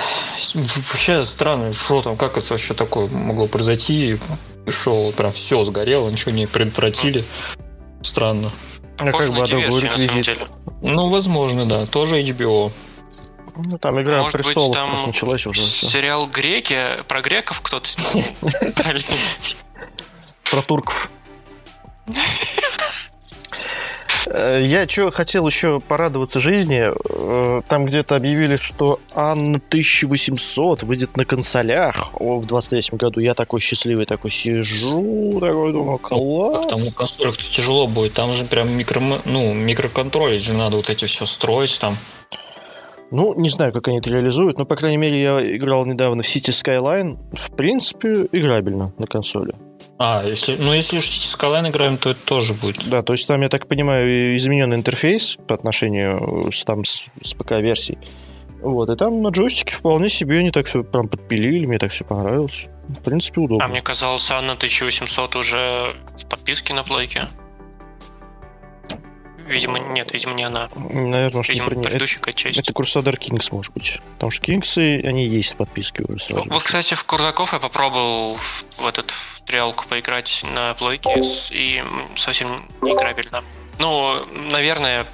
[0.53, 4.19] вообще странно, что там, как это вообще такое могло произойти?
[4.67, 7.23] Шел, прям все сгорело, ничего не предотвратили.
[8.01, 8.51] Странно.
[8.97, 10.39] А как бы реквизит.
[10.81, 12.71] Ну, возможно, да, тоже HBO.
[13.55, 15.61] Ну, там игра Может быть, престолов там началась уже.
[15.61, 18.23] сериал «Греки», про греков кто-то снял?
[20.49, 21.09] Про турков.
[24.31, 26.91] Э, Я что хотел еще порадоваться жизни.
[26.91, 33.19] Э, Там где-то объявили, что Анна 1800 выйдет на консолях О, в 23 году.
[33.19, 36.61] Я такой счастливый, такой сижу, такой думаю, класс.
[36.61, 38.13] Как там у консолях тяжело будет.
[38.13, 41.95] Там же прям микро, ну, микроконтролить же надо вот эти все строить там.
[43.11, 46.27] Ну, не знаю, как они это реализуют, но, по крайней мере, я играл недавно в
[46.27, 47.17] City Skyline.
[47.33, 49.55] В принципе, играбельно на консоли.
[50.01, 52.87] А, если, ну если уж с Skyline играем, то это тоже будет.
[52.87, 57.33] Да, то есть там, я так понимаю, измененный интерфейс по отношению с, там, с, с
[57.33, 57.99] ПК-версией.
[58.61, 62.05] Вот, и там на джойстике вполне себе они так все прям подпилили, мне так все
[62.05, 62.67] понравилось.
[62.87, 63.65] В принципе, удобно.
[63.65, 67.27] А мне казалось, Анна 1800 уже в подписке на плойке.
[69.49, 70.69] Видимо, нет, видимо, не она.
[70.75, 72.59] Наверное, может, Видимо, не про- это, предыдущая какая часть.
[72.59, 73.99] это Crusader Kings, может быть.
[74.15, 76.49] Потому что Kings, они есть в подписке уже сразу.
[76.49, 78.35] Вот, кстати, в Курдаков я попробовал
[78.77, 81.21] в этот в триалку поиграть на плойке,
[81.51, 81.83] и
[82.15, 83.43] совсем не играбельно.
[83.79, 85.05] Ну, наверное,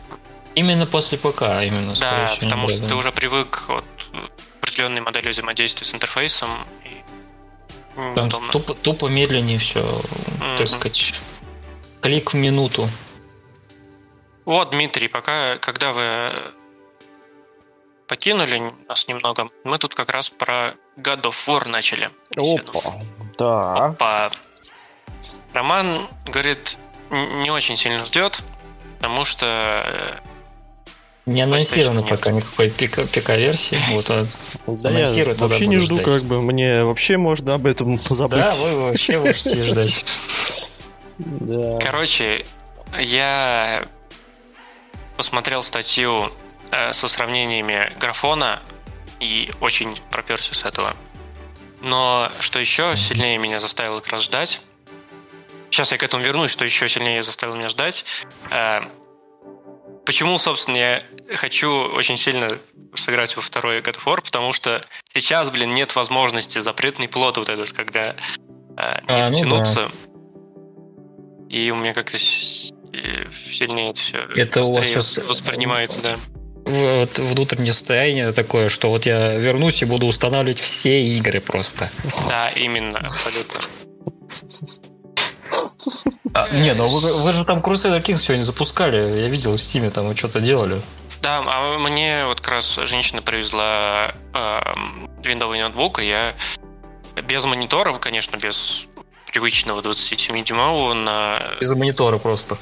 [0.56, 1.94] Именно после ПК, именно.
[1.96, 6.50] скорее да, потому что ты уже привык вот, к определенной модели взаимодействия с интерфейсом,
[6.86, 10.58] и Там тупо, тупо медленнее все, Мгм.
[10.58, 11.14] так сказать.
[12.02, 12.90] Клик в минуту.
[14.46, 16.30] Вот, Дмитрий, пока, когда вы
[18.08, 22.10] покинули нас немного, мы тут как раз про God of War начали.
[22.36, 22.72] беседу.
[22.78, 22.94] Опа.
[23.38, 23.86] Да.
[23.88, 24.32] Опа.
[25.54, 26.78] Роман говорит,
[27.10, 28.42] не очень сильно ждет,
[29.00, 29.46] потому что
[29.88, 30.18] э,
[31.26, 32.10] Не анонсировано нет.
[32.10, 33.80] пока никакой ПК-версии.
[33.92, 34.26] Вот, а-
[34.68, 36.06] Да я вообще не жду, ждать.
[36.14, 36.42] как бы.
[36.42, 38.42] Мне вообще можно об этом забыть.
[38.42, 40.06] Да, вы вообще можете ждать.
[41.18, 41.80] Да.
[41.80, 42.46] Короче,
[43.00, 43.86] я
[45.18, 46.32] посмотрел статью
[46.72, 48.60] э, со сравнениями графона
[49.20, 50.96] и очень проперся с этого.
[51.82, 54.62] Но что еще сильнее меня заставило как раз ждать,
[55.70, 58.06] сейчас я к этому вернусь, что еще сильнее заставило меня ждать,
[58.52, 58.82] э,
[60.06, 61.02] почему, собственно, я
[61.36, 62.58] хочу очень сильно
[62.96, 64.82] сыграть во второй God of War, потому что
[65.14, 68.16] сейчас, блин, нет возможности запретный плод вот этот, когда
[68.78, 69.92] э, не А, ну дотянуться.
[71.50, 76.16] И у меня как-то с- э, сильнее это все Это у вас щас- воспринимается, да.
[76.66, 81.90] Вот внутреннее состояние такое, что вот я вернусь и буду устанавливать все игры просто.
[82.28, 83.60] Да, именно, абсолютно.
[86.34, 89.20] А, не, ну вы, вы же там Crusader Kings сегодня запускали.
[89.20, 90.76] Я видел в Steam, там вы что-то делали.
[91.22, 96.34] Да, а мне вот как раз женщина привезла эм, виндовый ноутбук, и я
[97.24, 98.88] без монитора, конечно, без
[99.36, 101.58] привычного 27-дюймового на...
[101.60, 102.58] Из монитора просто.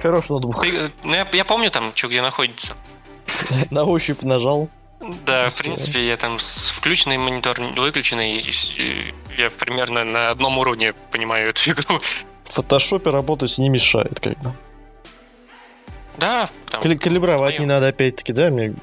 [0.00, 0.64] Хороший ноутбук.
[1.02, 2.74] Ну, я, я помню там, что где находится.
[3.70, 4.70] На ощупь нажал.
[5.26, 8.42] Да, в принципе, я там с включенный монитор, выключенный,
[9.36, 12.00] я примерно на одном уровне понимаю эту игру.
[12.46, 14.54] В фотошопе работать не мешает, как бы.
[16.16, 18.74] Да, там Кали- калибровать не надо, опять-таки, да, мне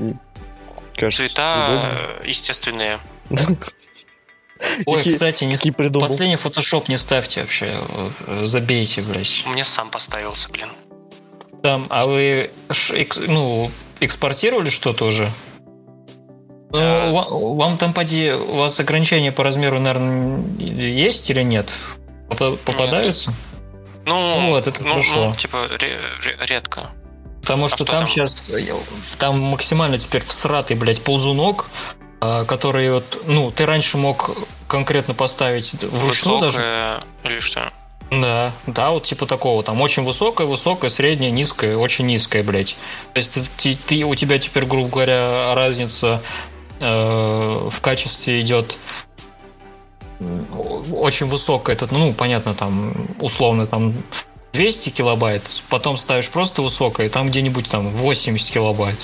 [0.95, 1.26] кажется.
[1.26, 2.28] цвета удобно.
[2.28, 2.99] естественные.
[4.86, 6.08] Ой, кстати, не придумал?
[6.08, 7.68] последний фотошоп не ставьте вообще.
[8.28, 9.44] э, Забейте, блядь.
[9.48, 10.70] Мне сам поставился, блин.
[11.64, 12.50] Там, а вы
[13.28, 13.70] ну,
[14.00, 15.30] экспортировали что-то уже?
[16.74, 17.12] Ну, Да.
[17.12, 21.72] ва- вам там поди, у вас ограничения по размеру, наверное, есть или нет?
[22.30, 23.34] Попа- Попадаются?
[24.06, 25.30] Ну, Ну вот, это ну, прошло.
[25.30, 26.90] ну, типа, ре- ре- редко.
[27.42, 28.08] Потому что, что там, там?
[28.08, 28.46] сейчас
[29.18, 31.70] там максимально теперь всратый, блядь, ползунок,
[32.22, 34.31] а, который вот, ну, ты раньше мог
[34.68, 36.99] конкретно поставить вручную даже.
[37.26, 37.73] Или что?
[38.11, 39.64] Да, да, вот типа такого.
[39.64, 42.76] Там очень высокая, высокая, средняя, низкая, очень низкая, блядь.
[43.14, 46.22] То есть ты, ты- ты- у тебя теперь, грубо говоря, разница
[46.80, 48.77] э, в качестве идет
[50.93, 51.76] очень высокая.
[51.76, 53.93] Это, ну, понятно, там, условно, там
[54.53, 58.99] 200 килобайт, потом ставишь просто высокое, там где-нибудь там 80 килобайт.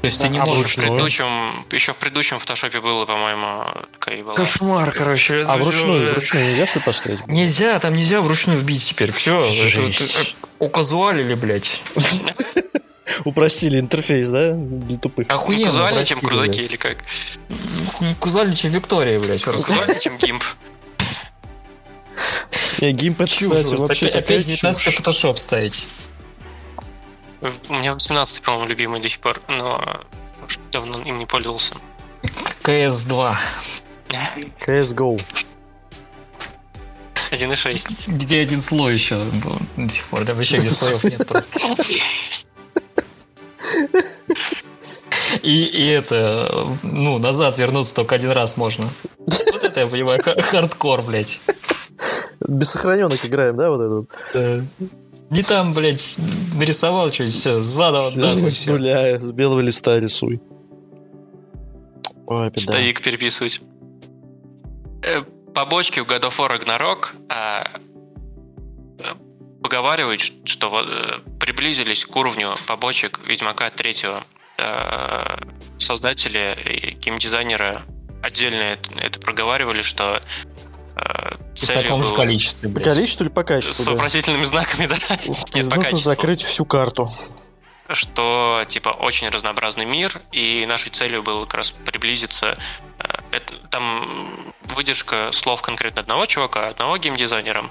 [0.00, 0.72] То есть ты не а можешь...
[0.72, 1.26] В предыдущем,
[1.70, 4.34] еще в предыдущем фотошопе было, по-моему, такая была.
[4.34, 5.40] Кошмар, короче.
[5.40, 7.26] это А вручную, э, вручную нельзя что поставить?
[7.26, 9.12] Нельзя, там нельзя вручную вбить теперь.
[9.12, 10.34] Все, Жесть.
[10.58, 11.82] указуалили, блядь.
[13.24, 14.52] Упростили интерфейс, да?
[14.52, 15.28] Для тупых.
[15.28, 16.96] Ну, Охуенно, казуальнее, чем крузаки или как?
[17.48, 18.12] блядь.
[18.16, 19.44] Указали, чем Виктория, блядь.
[19.44, 19.68] просто.
[19.68, 20.44] Казуальнее, чем гимп.
[22.80, 24.94] Геймпад, Чушь кстати, вообще Опять, такая опять 19 чушь.
[24.94, 25.86] фотошоп ставить.
[27.42, 30.02] У меня 18, по-моему, любимый до сих пор, но
[30.72, 31.74] давно им не пользовался.
[32.62, 33.34] КС-2.
[34.66, 35.20] CSGO.
[37.30, 37.94] 1.6.
[38.08, 40.24] Где один слой еще был до сих пор?
[40.24, 41.58] Да вообще где слоев нет просто.
[45.42, 48.88] И, и это, ну, назад вернуться только один раз можно.
[49.18, 51.40] Вот это я понимаю, ха- хардкор, блядь.
[52.40, 54.64] Без сохраненок играем, да, вот этот?
[55.30, 56.16] Не там, блядь,
[56.54, 60.40] нарисовал что-нибудь, все, заново, да, С нуля, с белого листа рисуй.
[62.26, 62.52] Ой.
[62.56, 63.60] Стовик переписывать.
[65.02, 65.22] Э,
[65.54, 67.64] Побочки в God of War Ragnarok а,
[68.98, 69.14] э,
[69.62, 74.22] поговаривают, что вот, э, приблизились к уровню побочек Ведьмака третьего.
[74.58, 75.36] Э,
[75.78, 77.78] Создатели и геймдизайнеры
[78.22, 80.20] отдельно это, это проговаривали, что
[81.54, 82.84] И в целью таком же количестве, блядь.
[82.88, 83.84] количеству или по с качеству?
[83.84, 83.90] да?
[83.92, 84.96] вопросительными знаками, да?
[85.26, 85.96] Нет, по Нужно качеству.
[85.98, 87.12] закрыть всю карту.
[87.92, 92.56] что типа очень разнообразный мир, и нашей целью было как раз приблизиться.
[92.98, 97.64] э, это- Там выдержка слов конкретно одного чувака, одного геймдизайнера.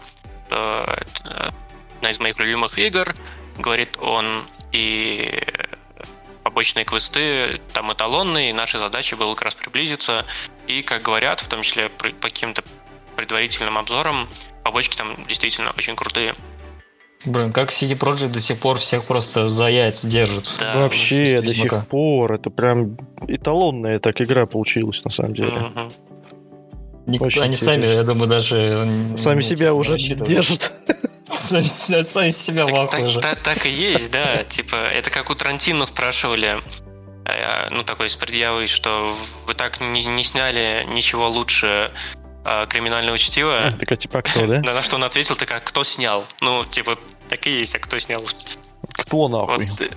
[0.50, 1.54] Это
[1.98, 3.14] Одна из моих любимых игр,
[3.58, 5.44] говорит он, и
[6.44, 10.26] побочные квесты там эталонные, и наша задача была как раз приблизиться.
[10.68, 12.64] И, как говорят, в том числе по каким-то
[13.20, 14.28] предварительным обзорам,
[14.64, 16.34] побочки там действительно очень крутые.
[17.26, 20.50] Блин, как CD Projekt до сих пор всех просто за яйца держит.
[20.58, 20.84] Да.
[20.84, 22.32] Вообще, до сих пор.
[22.32, 22.98] Это прям
[23.28, 25.52] эталонная так игра получилась, на самом деле.
[25.52, 25.92] Мгм.
[27.08, 27.98] Ник- Очень Они сами, интересно.
[27.98, 29.16] я думаю, даже...
[29.18, 30.72] Сами ну, себя типа, уже держат.
[31.24, 34.44] Сами, себя- сами себя в Так, и есть, да.
[34.46, 36.58] Типа, это как у Тарантино спрашивали,
[37.26, 39.12] э, ну, такой с предъявой, что
[39.46, 41.92] вы так не, не сняли ничего лучше
[42.46, 43.72] э, криминального чтива.
[43.80, 44.60] Такая типа кто, да?
[44.62, 46.26] На что он ответил, так а кто снял?
[46.42, 46.96] Ну, типа,
[47.30, 48.24] так и есть, а кто снял?
[48.94, 49.66] Кто нахуй?
[49.66, 49.90] Вот, э,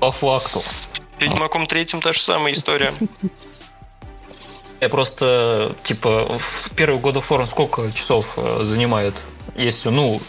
[0.00, 0.60] По факту.
[0.60, 2.92] с Ведьмаком третьим та же самая история.
[4.80, 9.14] Я просто, типа, в первый God of War сколько часов э, занимает?
[9.54, 10.20] Если, ну,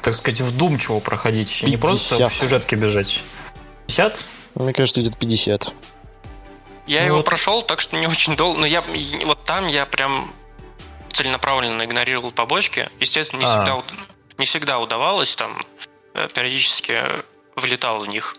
[0.00, 2.28] так сказать, вдумчиво проходить, не просто 50.
[2.32, 3.22] по сюжетке бежать.
[3.88, 4.24] 50?
[4.54, 5.72] Мне кажется, где-то 50.
[6.86, 7.24] Я Ну его вот.
[7.26, 8.60] прошел, так что не очень долго.
[8.60, 8.84] Но я
[9.24, 10.32] вот там я прям
[11.14, 12.88] целенаправленно игнорировал побочки.
[13.00, 13.48] Естественно, не, А.
[13.64, 13.82] всегда,
[14.38, 15.58] не всегда удавалось, там
[16.34, 17.00] периодически
[17.56, 18.34] влетал в них.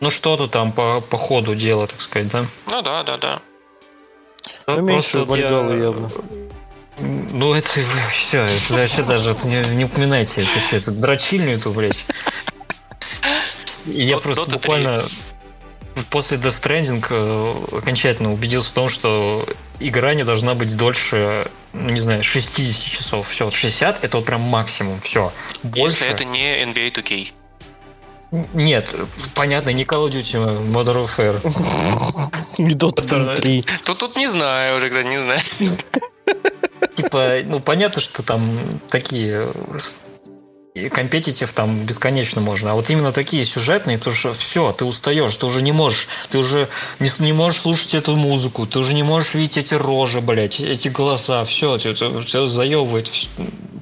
[0.00, 2.44] Ну, что-то там по, по ходу дела, так сказать, да?
[2.66, 3.40] Ну да, да, да.
[4.66, 6.10] Ну, Ну, меньше вот я- явно.
[6.98, 7.68] Ну, это
[8.10, 10.42] все, это вообще даже не, не упоминайте.
[10.42, 12.04] Это что, это дрочильню эту, блядь.
[13.86, 14.54] Я просто Dota 3.
[14.58, 15.04] буквально
[16.10, 19.46] после Death Stranding э, окончательно убедился в том, что
[19.80, 23.28] игра не должна быть дольше, ну, не знаю, 60 часов.
[23.28, 25.00] Все, 60 это вот прям максимум.
[25.00, 25.32] Все.
[25.62, 26.04] Больше.
[26.04, 27.32] Если это не NBA 2K.
[28.52, 28.94] Нет,
[29.34, 32.30] понятно, не Call of Duty Modern Warfare.
[32.58, 33.64] И Dota Это- 3.
[33.84, 35.40] Тут, тут не знаю уже, кстати, не знаю.
[36.96, 38.42] Типа, ну понятно, что там
[38.88, 39.48] такие
[40.74, 42.72] и компетитив там бесконечно можно.
[42.72, 46.38] А вот именно такие сюжетные, потому что все, ты устаешь, ты уже не можешь, ты
[46.38, 46.68] уже
[46.98, 50.88] не, не можешь слушать эту музыку, ты уже не можешь видеть эти рожи, блядь, эти
[50.88, 53.28] голоса, все, тебя, заебывает вс-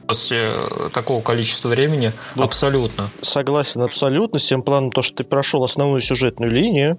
[0.06, 0.50] после
[0.92, 2.44] такого количества времени Вот.
[2.44, 3.10] абсолютно.
[3.22, 6.98] Согласен абсолютно с тем планом, то, что ты прошел основную сюжетную линию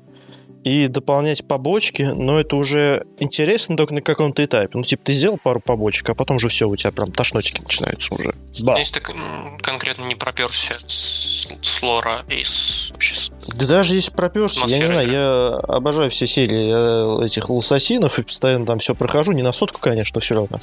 [0.63, 4.69] и дополнять побочки, но это уже интересно только на каком-то этапе.
[4.73, 8.13] Ну, типа, ты сделал пару побочек, а потом же все, у тебя прям тошнотики начинаются
[8.13, 8.33] уже.
[8.61, 8.77] Да.
[8.77, 9.13] Если ты
[9.61, 14.77] конкретно не проперся с, с лора и с, вообще с- Да даже если проперся, я
[14.79, 15.15] не знаю, игры.
[15.15, 19.81] я обожаю все серии э, этих лососинов и постоянно там все прохожу, не на сотку,
[19.81, 20.59] конечно, все равно.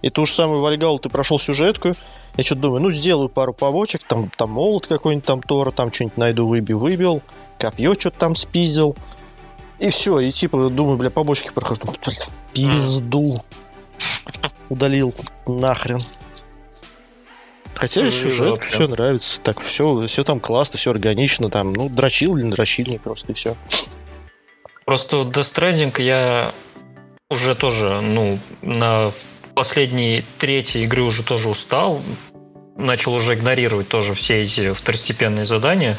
[0.00, 1.94] И ту же самую Вальгалу ты прошел сюжетку,
[2.38, 6.16] я что-то думаю, ну, сделаю пару побочек, там, там молот какой-нибудь, там Тора, там что-нибудь
[6.16, 7.20] найду, выбил, выбил,
[7.58, 8.96] копье что-то там спиздил.
[9.82, 11.80] И все, и типа, думаю, бля, побочки прохожу.
[11.84, 13.36] Ну, блядь, в Пизду.
[14.68, 15.12] Удалил
[15.44, 15.98] нахрен.
[17.74, 19.40] Хотя сюжет все нравится.
[19.40, 23.56] Так, все, все там классно, все органично, там, ну, дрочил или не просто и все.
[24.84, 26.52] Просто Death Stranding я
[27.28, 29.10] уже тоже, ну, на
[29.56, 32.00] последней третьей игры уже тоже устал.
[32.76, 35.98] Начал уже игнорировать тоже все эти второстепенные задания.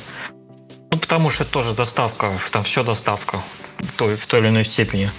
[0.90, 3.42] Ну, потому что это тоже доставка, там все доставка
[3.88, 5.10] в той, в той или иной степени.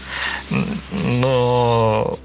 [0.50, 2.18] Но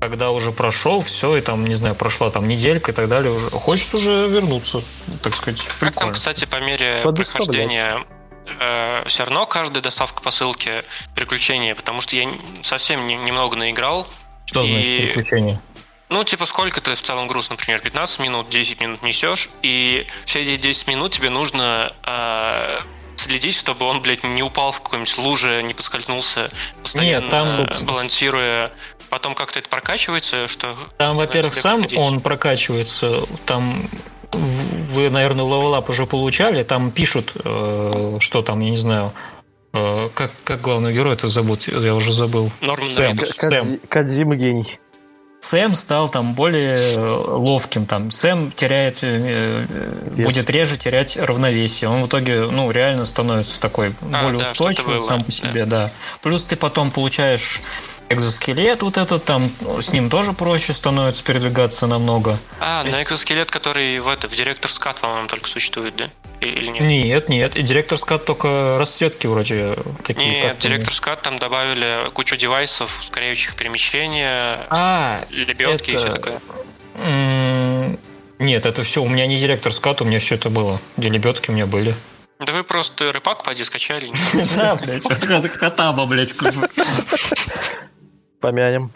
[0.00, 3.50] когда уже прошел все, и там, не знаю, прошла там неделька и так далее, уже
[3.50, 4.80] хочется уже вернуться,
[5.22, 6.12] так сказать, Как там, прикольно.
[6.12, 8.04] кстати, по мере прохождения
[9.06, 10.82] все равно каждая доставка посылки
[11.14, 12.28] приключение, потому что я
[12.62, 14.06] совсем не- немного наиграл.
[14.46, 15.60] Что значит и- приключение?
[16.08, 20.42] Ну, типа, сколько ты в целом груз, например, 15 минут, 10 минут несешь, и все
[20.42, 22.78] эти 10 минут тебе нужно э,
[23.16, 26.50] следить, чтобы он, блядь, не упал в какой-нибудь луже, не поскользнулся,
[26.82, 28.70] постоянно там, э, балансируя.
[29.08, 30.74] Потом как-то это прокачивается, что...
[30.96, 31.98] Там, во-первых, сам приходить.
[31.98, 33.24] он прокачивается.
[33.44, 33.90] Там
[34.32, 36.62] вы, наверное, level up уже получали.
[36.62, 39.12] Там пишут, э, что там, я не знаю,
[39.74, 42.50] э, как, как главный герой это зовут, я уже забыл.
[42.60, 43.18] Норман Сэм.
[43.18, 43.36] Рейнольдс.
[43.36, 43.80] Сэм.
[43.88, 44.78] Кадзима гений.
[45.42, 51.90] Сэм стал там более э, ловким, там Сэм теряет, э, э, будет реже терять равновесие.
[51.90, 55.32] Он в итоге, ну, реально становится такой более да, было, сам по да.
[55.32, 55.90] себе, да.
[56.22, 57.60] Плюс ты потом получаешь
[58.08, 59.50] экзоскелет вот этот, там
[59.80, 62.38] с ним тоже проще становится передвигаться намного.
[62.60, 66.08] А, То есть- на экзоскелет, который в, это, в директор скат, по-моему, только существует, да?
[66.46, 66.82] Или нет?
[66.82, 67.56] Нет, нет.
[67.56, 70.76] И директор скат только расцветки вроде такие Нет, кастомные.
[70.76, 76.40] директор скат там добавили кучу девайсов, ускоряющих перемещение, А, лебедки и это- все такое.
[78.38, 79.02] нет, это все.
[79.02, 80.80] У меня не директор скат, у меня все это было.
[80.96, 81.94] Где лебедки у меня были.
[82.44, 84.12] Да вы просто рэпак поди скачали.
[84.56, 86.34] Да, блядь, Хатаба, блядь.
[88.40, 88.90] Помянем.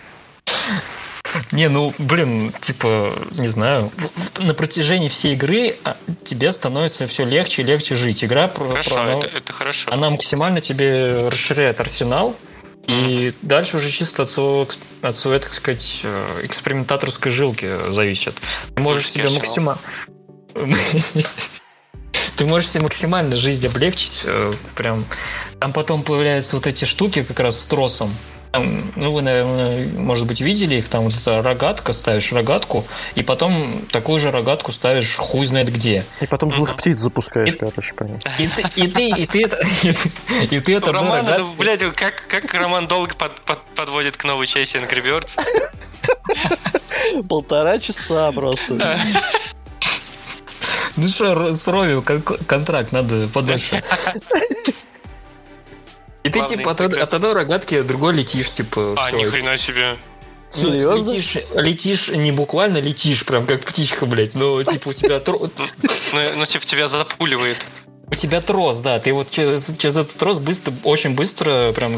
[1.52, 3.92] Не, ну, блин, типа, не знаю.
[4.38, 8.24] На протяжении всей игры а, тебе становится все легче и легче жить.
[8.24, 9.90] Игра про, Хорошо, про- это, это хорошо.
[9.92, 12.36] она максимально тебе расширяет арсенал.
[12.86, 14.68] И дальше уже чисто от своего,
[15.02, 18.34] от своей, так сказать, э, экспериментаторской жилки зависит.
[18.74, 19.80] Ты можешь себе максимально...
[22.36, 24.20] Ты можешь себе максимально жизнь облегчить.
[24.24, 25.06] э, Прям.
[25.58, 28.14] Там потом появляются вот эти штуки как раз с тросом.
[28.52, 30.88] Ну, вы, наверное, может быть, видели их.
[30.88, 36.04] Там вот эта рогатка, ставишь рогатку, и потом такую же рогатку ставишь хуй знает где.
[36.20, 38.30] И потом злых птиц запускаешь, И- короче, понятно.
[38.38, 39.58] И ты, и ты, и ты это...
[40.50, 43.62] И ты это У одной Романа, да, рогаткой- блядь, как, как Роман долго под- под-
[43.74, 45.38] подводит к новой части Angry Birds.
[47.28, 48.74] Полтора часа просто.
[50.96, 53.82] Ну что, с Рови кон- контракт надо подольше.
[56.26, 59.96] И ты типа от, от одной рогатки другой летишь, типа, А, ни хрена себе.
[60.58, 61.12] Ну, Серьезно?
[61.12, 64.34] Летишь, летишь, не буквально летишь, прям как птичка, блядь.
[64.34, 65.20] Но типа у тебя
[66.12, 67.66] Ну, ну, типа, тебя запуливает.
[68.10, 68.98] у тебя трос, да.
[68.98, 71.92] Ты вот через, этот трос быстро, очень быстро прям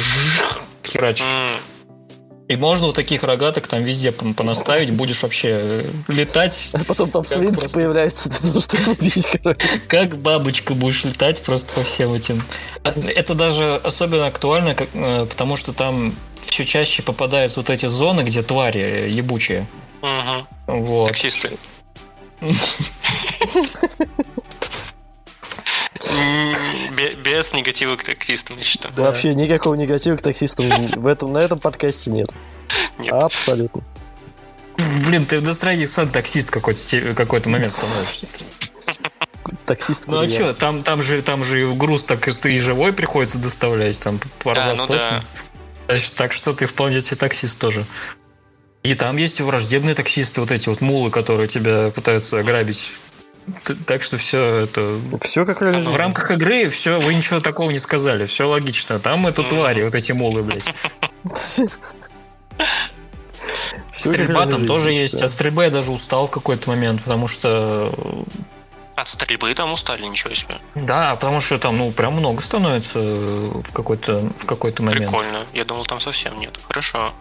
[0.84, 1.24] херачишь.
[2.48, 7.10] И можно вот таких рогаток там везде пон- понаставить, будешь вообще э, летать, А потом
[7.10, 7.78] там свинки просто.
[7.78, 9.68] появляются, ты должен их убить, короче.
[9.86, 12.42] как бабочка будешь летать просто по всем этим.
[12.84, 17.84] А, Это даже особенно актуально, как, э, потому что там все чаще попадаются вот эти
[17.84, 19.66] зоны, где твари э, ебучие.
[20.00, 20.46] мгм.
[20.66, 21.08] Вот.
[21.08, 21.50] Таксисты.
[27.22, 28.94] Без негатива к таксистам, я считаю.
[28.96, 32.30] Вообще никакого негатива к таксистам в этом, на этом подкасте нет.
[32.98, 33.12] Нет.
[33.12, 33.82] Абсолютно.
[35.06, 36.80] Блин, ты в настроении сам таксист какой-то
[37.14, 38.26] какой-то момент становишься.
[39.64, 42.54] Таксист Ну а что, там, там же там же и в груз так и ты
[42.54, 45.24] и живой приходится доставлять, там пару А, ну точно.
[45.86, 47.84] Так что- Так что ты вполне себе таксист тоже.
[48.82, 52.90] И там есть и враждебные таксисты, вот эти вот мулы, которые тебя пытаются ограбить.
[53.86, 55.00] Так что все это...
[55.22, 58.98] Все как в В рамках игры все, вы ничего такого не сказали, все логично.
[58.98, 60.64] Там это твари, вот эти мулы, блядь.
[63.92, 65.20] Стрельба там тоже есть.
[65.22, 67.92] От стрельбы я даже устал в какой-то момент, потому что...
[68.94, 70.56] От стрельбы там устали, ничего себе.
[70.74, 75.06] Да, потому что там, ну, прям много становится в какой-то, в какой-то момент.
[75.10, 75.46] Прикольно.
[75.52, 76.58] Я думал, там совсем нет.
[76.66, 77.12] Хорошо.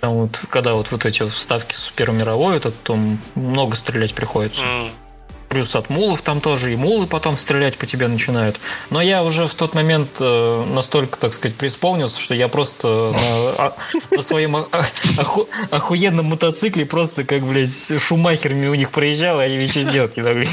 [0.00, 4.62] Там вот, когда вот, вот эти вставки с Первой мировой, это там много стрелять приходится.
[4.62, 4.90] М,
[5.48, 8.58] Плюс от мулов там тоже, и мулы потом стрелять по тебе начинают.
[8.90, 13.64] Но я уже в тот момент э, настолько, так сказать, преисполнился, что я просто на,
[13.66, 13.76] а-
[14.10, 14.66] на своем а-
[15.18, 20.16] оху- охуенном мотоцикле просто как, блядь, Шумахерами у них проезжал, и они мне что сделать
[20.16, 20.48] не могли.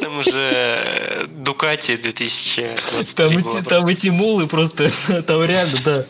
[0.00, 4.90] Там уже э, Дукати 2023 Там эти, там эти мулы просто,
[5.26, 6.04] там реально, да,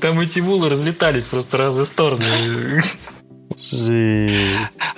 [0.00, 2.24] там эти мулы разлетались просто в разные стороны.
[3.56, 4.34] Жесть.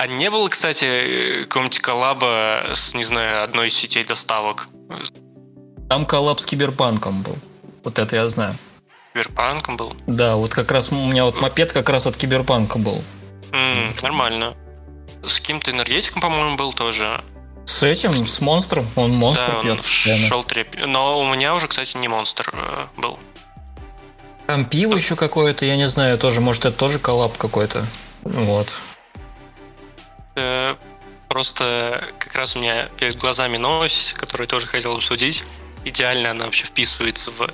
[0.06, 4.68] А не было, кстати, э, какого-нибудь коллаба с, не знаю, одной из сетей доставок?
[5.90, 7.36] Там коллапс с Киберпанком был.
[7.82, 8.54] Вот это я знаю.
[9.12, 9.96] Киберпанком был?
[10.06, 13.02] Да, вот как раз у меня вот мопед как раз от Киберпанка был.
[13.50, 14.54] М, нормально.
[15.26, 17.20] С каким-то энергетиком, по-моему, был тоже.
[17.64, 19.78] С этим, с монстром, он монстр да, он пьет.
[19.80, 20.28] в постоянно.
[20.28, 20.66] шелтере.
[20.86, 23.18] Но у меня уже, кстати, не монстр э, был.
[24.46, 27.84] Там пиво еще какое-то, я не знаю, тоже, может, это тоже коллап какой-то.
[28.22, 28.68] Вот.
[30.36, 30.76] Э,
[31.28, 35.42] Просто как раз у меня перед глазами новость, которую я тоже хотел обсудить.
[35.84, 37.50] Идеально она вообще вписывается в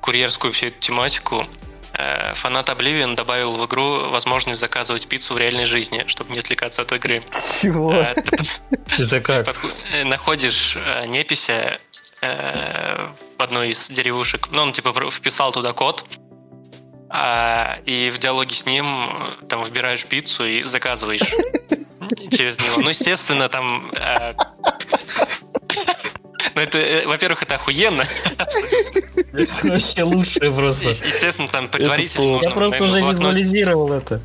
[0.00, 1.44] курьерскую всю эту тематику.
[1.94, 6.82] Э, Фанат Oblivion добавил в игру возможность заказывать пиццу в реальной жизни, чтобы не отвлекаться
[6.82, 7.20] от игры.
[7.60, 7.92] Чего?
[7.92, 8.14] Э,
[8.98, 9.48] Это как?
[10.04, 10.78] находишь
[11.08, 11.78] непися
[12.20, 16.04] в одной из деревушек, ну, он типа вписал туда код,
[17.10, 19.08] а, и в диалоге с ним
[19.48, 21.32] там выбираешь пиццу и заказываешь
[22.30, 22.80] через него.
[22.80, 23.90] Ну, естественно, там...
[23.96, 24.34] э,
[26.54, 28.02] Ну, это, э, во-первых, это охуенно.
[29.32, 30.88] Это вообще лучшее просто.
[30.88, 32.48] Естественно, там предварительно нужно...
[32.48, 34.20] Я просто уже блокнот- визуализировал это.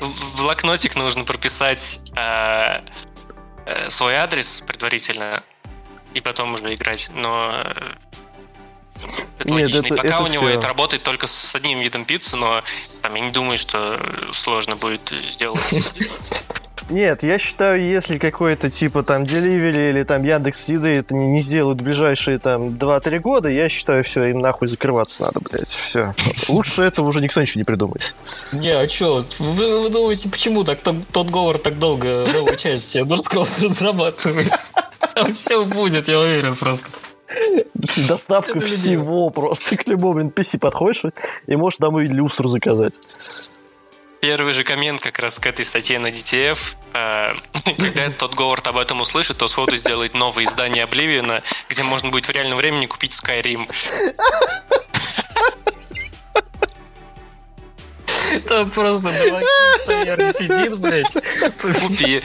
[0.00, 2.78] в блокнотик нужно прописать э,
[3.66, 5.42] э, свой адрес предварительно
[6.14, 7.10] и потом уже играть.
[7.14, 7.52] Но
[9.38, 9.86] это Нет, логично.
[9.86, 10.58] И это- пока это у него всё.
[10.58, 12.62] это работает только с одним видом пиццы, но
[13.02, 13.98] там я не думаю, что
[14.32, 15.74] сложно будет сделать.
[16.90, 21.40] Нет, я считаю, если какой-то типа там Delivery или там Яндекс Еды это не, не
[21.40, 25.68] сделают в ближайшие там 2-3 года, я считаю, все, им нахуй закрываться надо, блядь.
[25.68, 26.14] Все.
[26.48, 28.14] Лучше этого уже никто ничего не придумает.
[28.52, 29.22] Не, а чё?
[29.38, 34.52] Вы, вы думаете, почему так тот, говор так долго новую часть Дурскросс разрабатывает?
[35.14, 36.90] Там все будет, я уверен просто.
[38.08, 39.76] Доставка всего просто.
[39.76, 41.02] К любому NPC подходишь
[41.46, 42.94] и можешь домой люстру заказать.
[44.20, 46.76] Первый же коммент как раз к этой статье на DTF.
[46.92, 47.32] э,
[47.64, 52.26] Когда тот Говард об этом услышит, то сходу сделает новое издание Обливиона, где можно будет
[52.26, 53.68] в реальном времени купить Skyrim.
[58.46, 59.10] Там просто
[59.86, 61.14] таверне сидит, блядь.
[61.58, 62.22] Купи.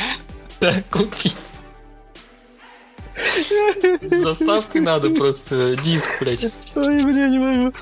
[0.60, 1.32] Да, купи.
[4.02, 6.46] С доставкой надо просто диск, блядь.
[6.76, 7.78] Ой, бля, не могу.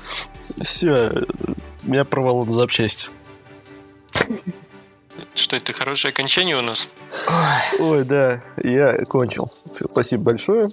[0.62, 1.26] Все,
[1.82, 3.08] меня порвало на запчасти.
[5.34, 6.88] Что это, хорошее окончание у нас?
[7.78, 9.50] Ой, да, я кончил.
[9.90, 10.70] Спасибо большое.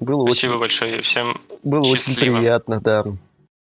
[0.00, 1.02] Было Спасибо очень, большое.
[1.02, 2.38] Всем было очень счастливо.
[2.38, 3.04] приятно, да.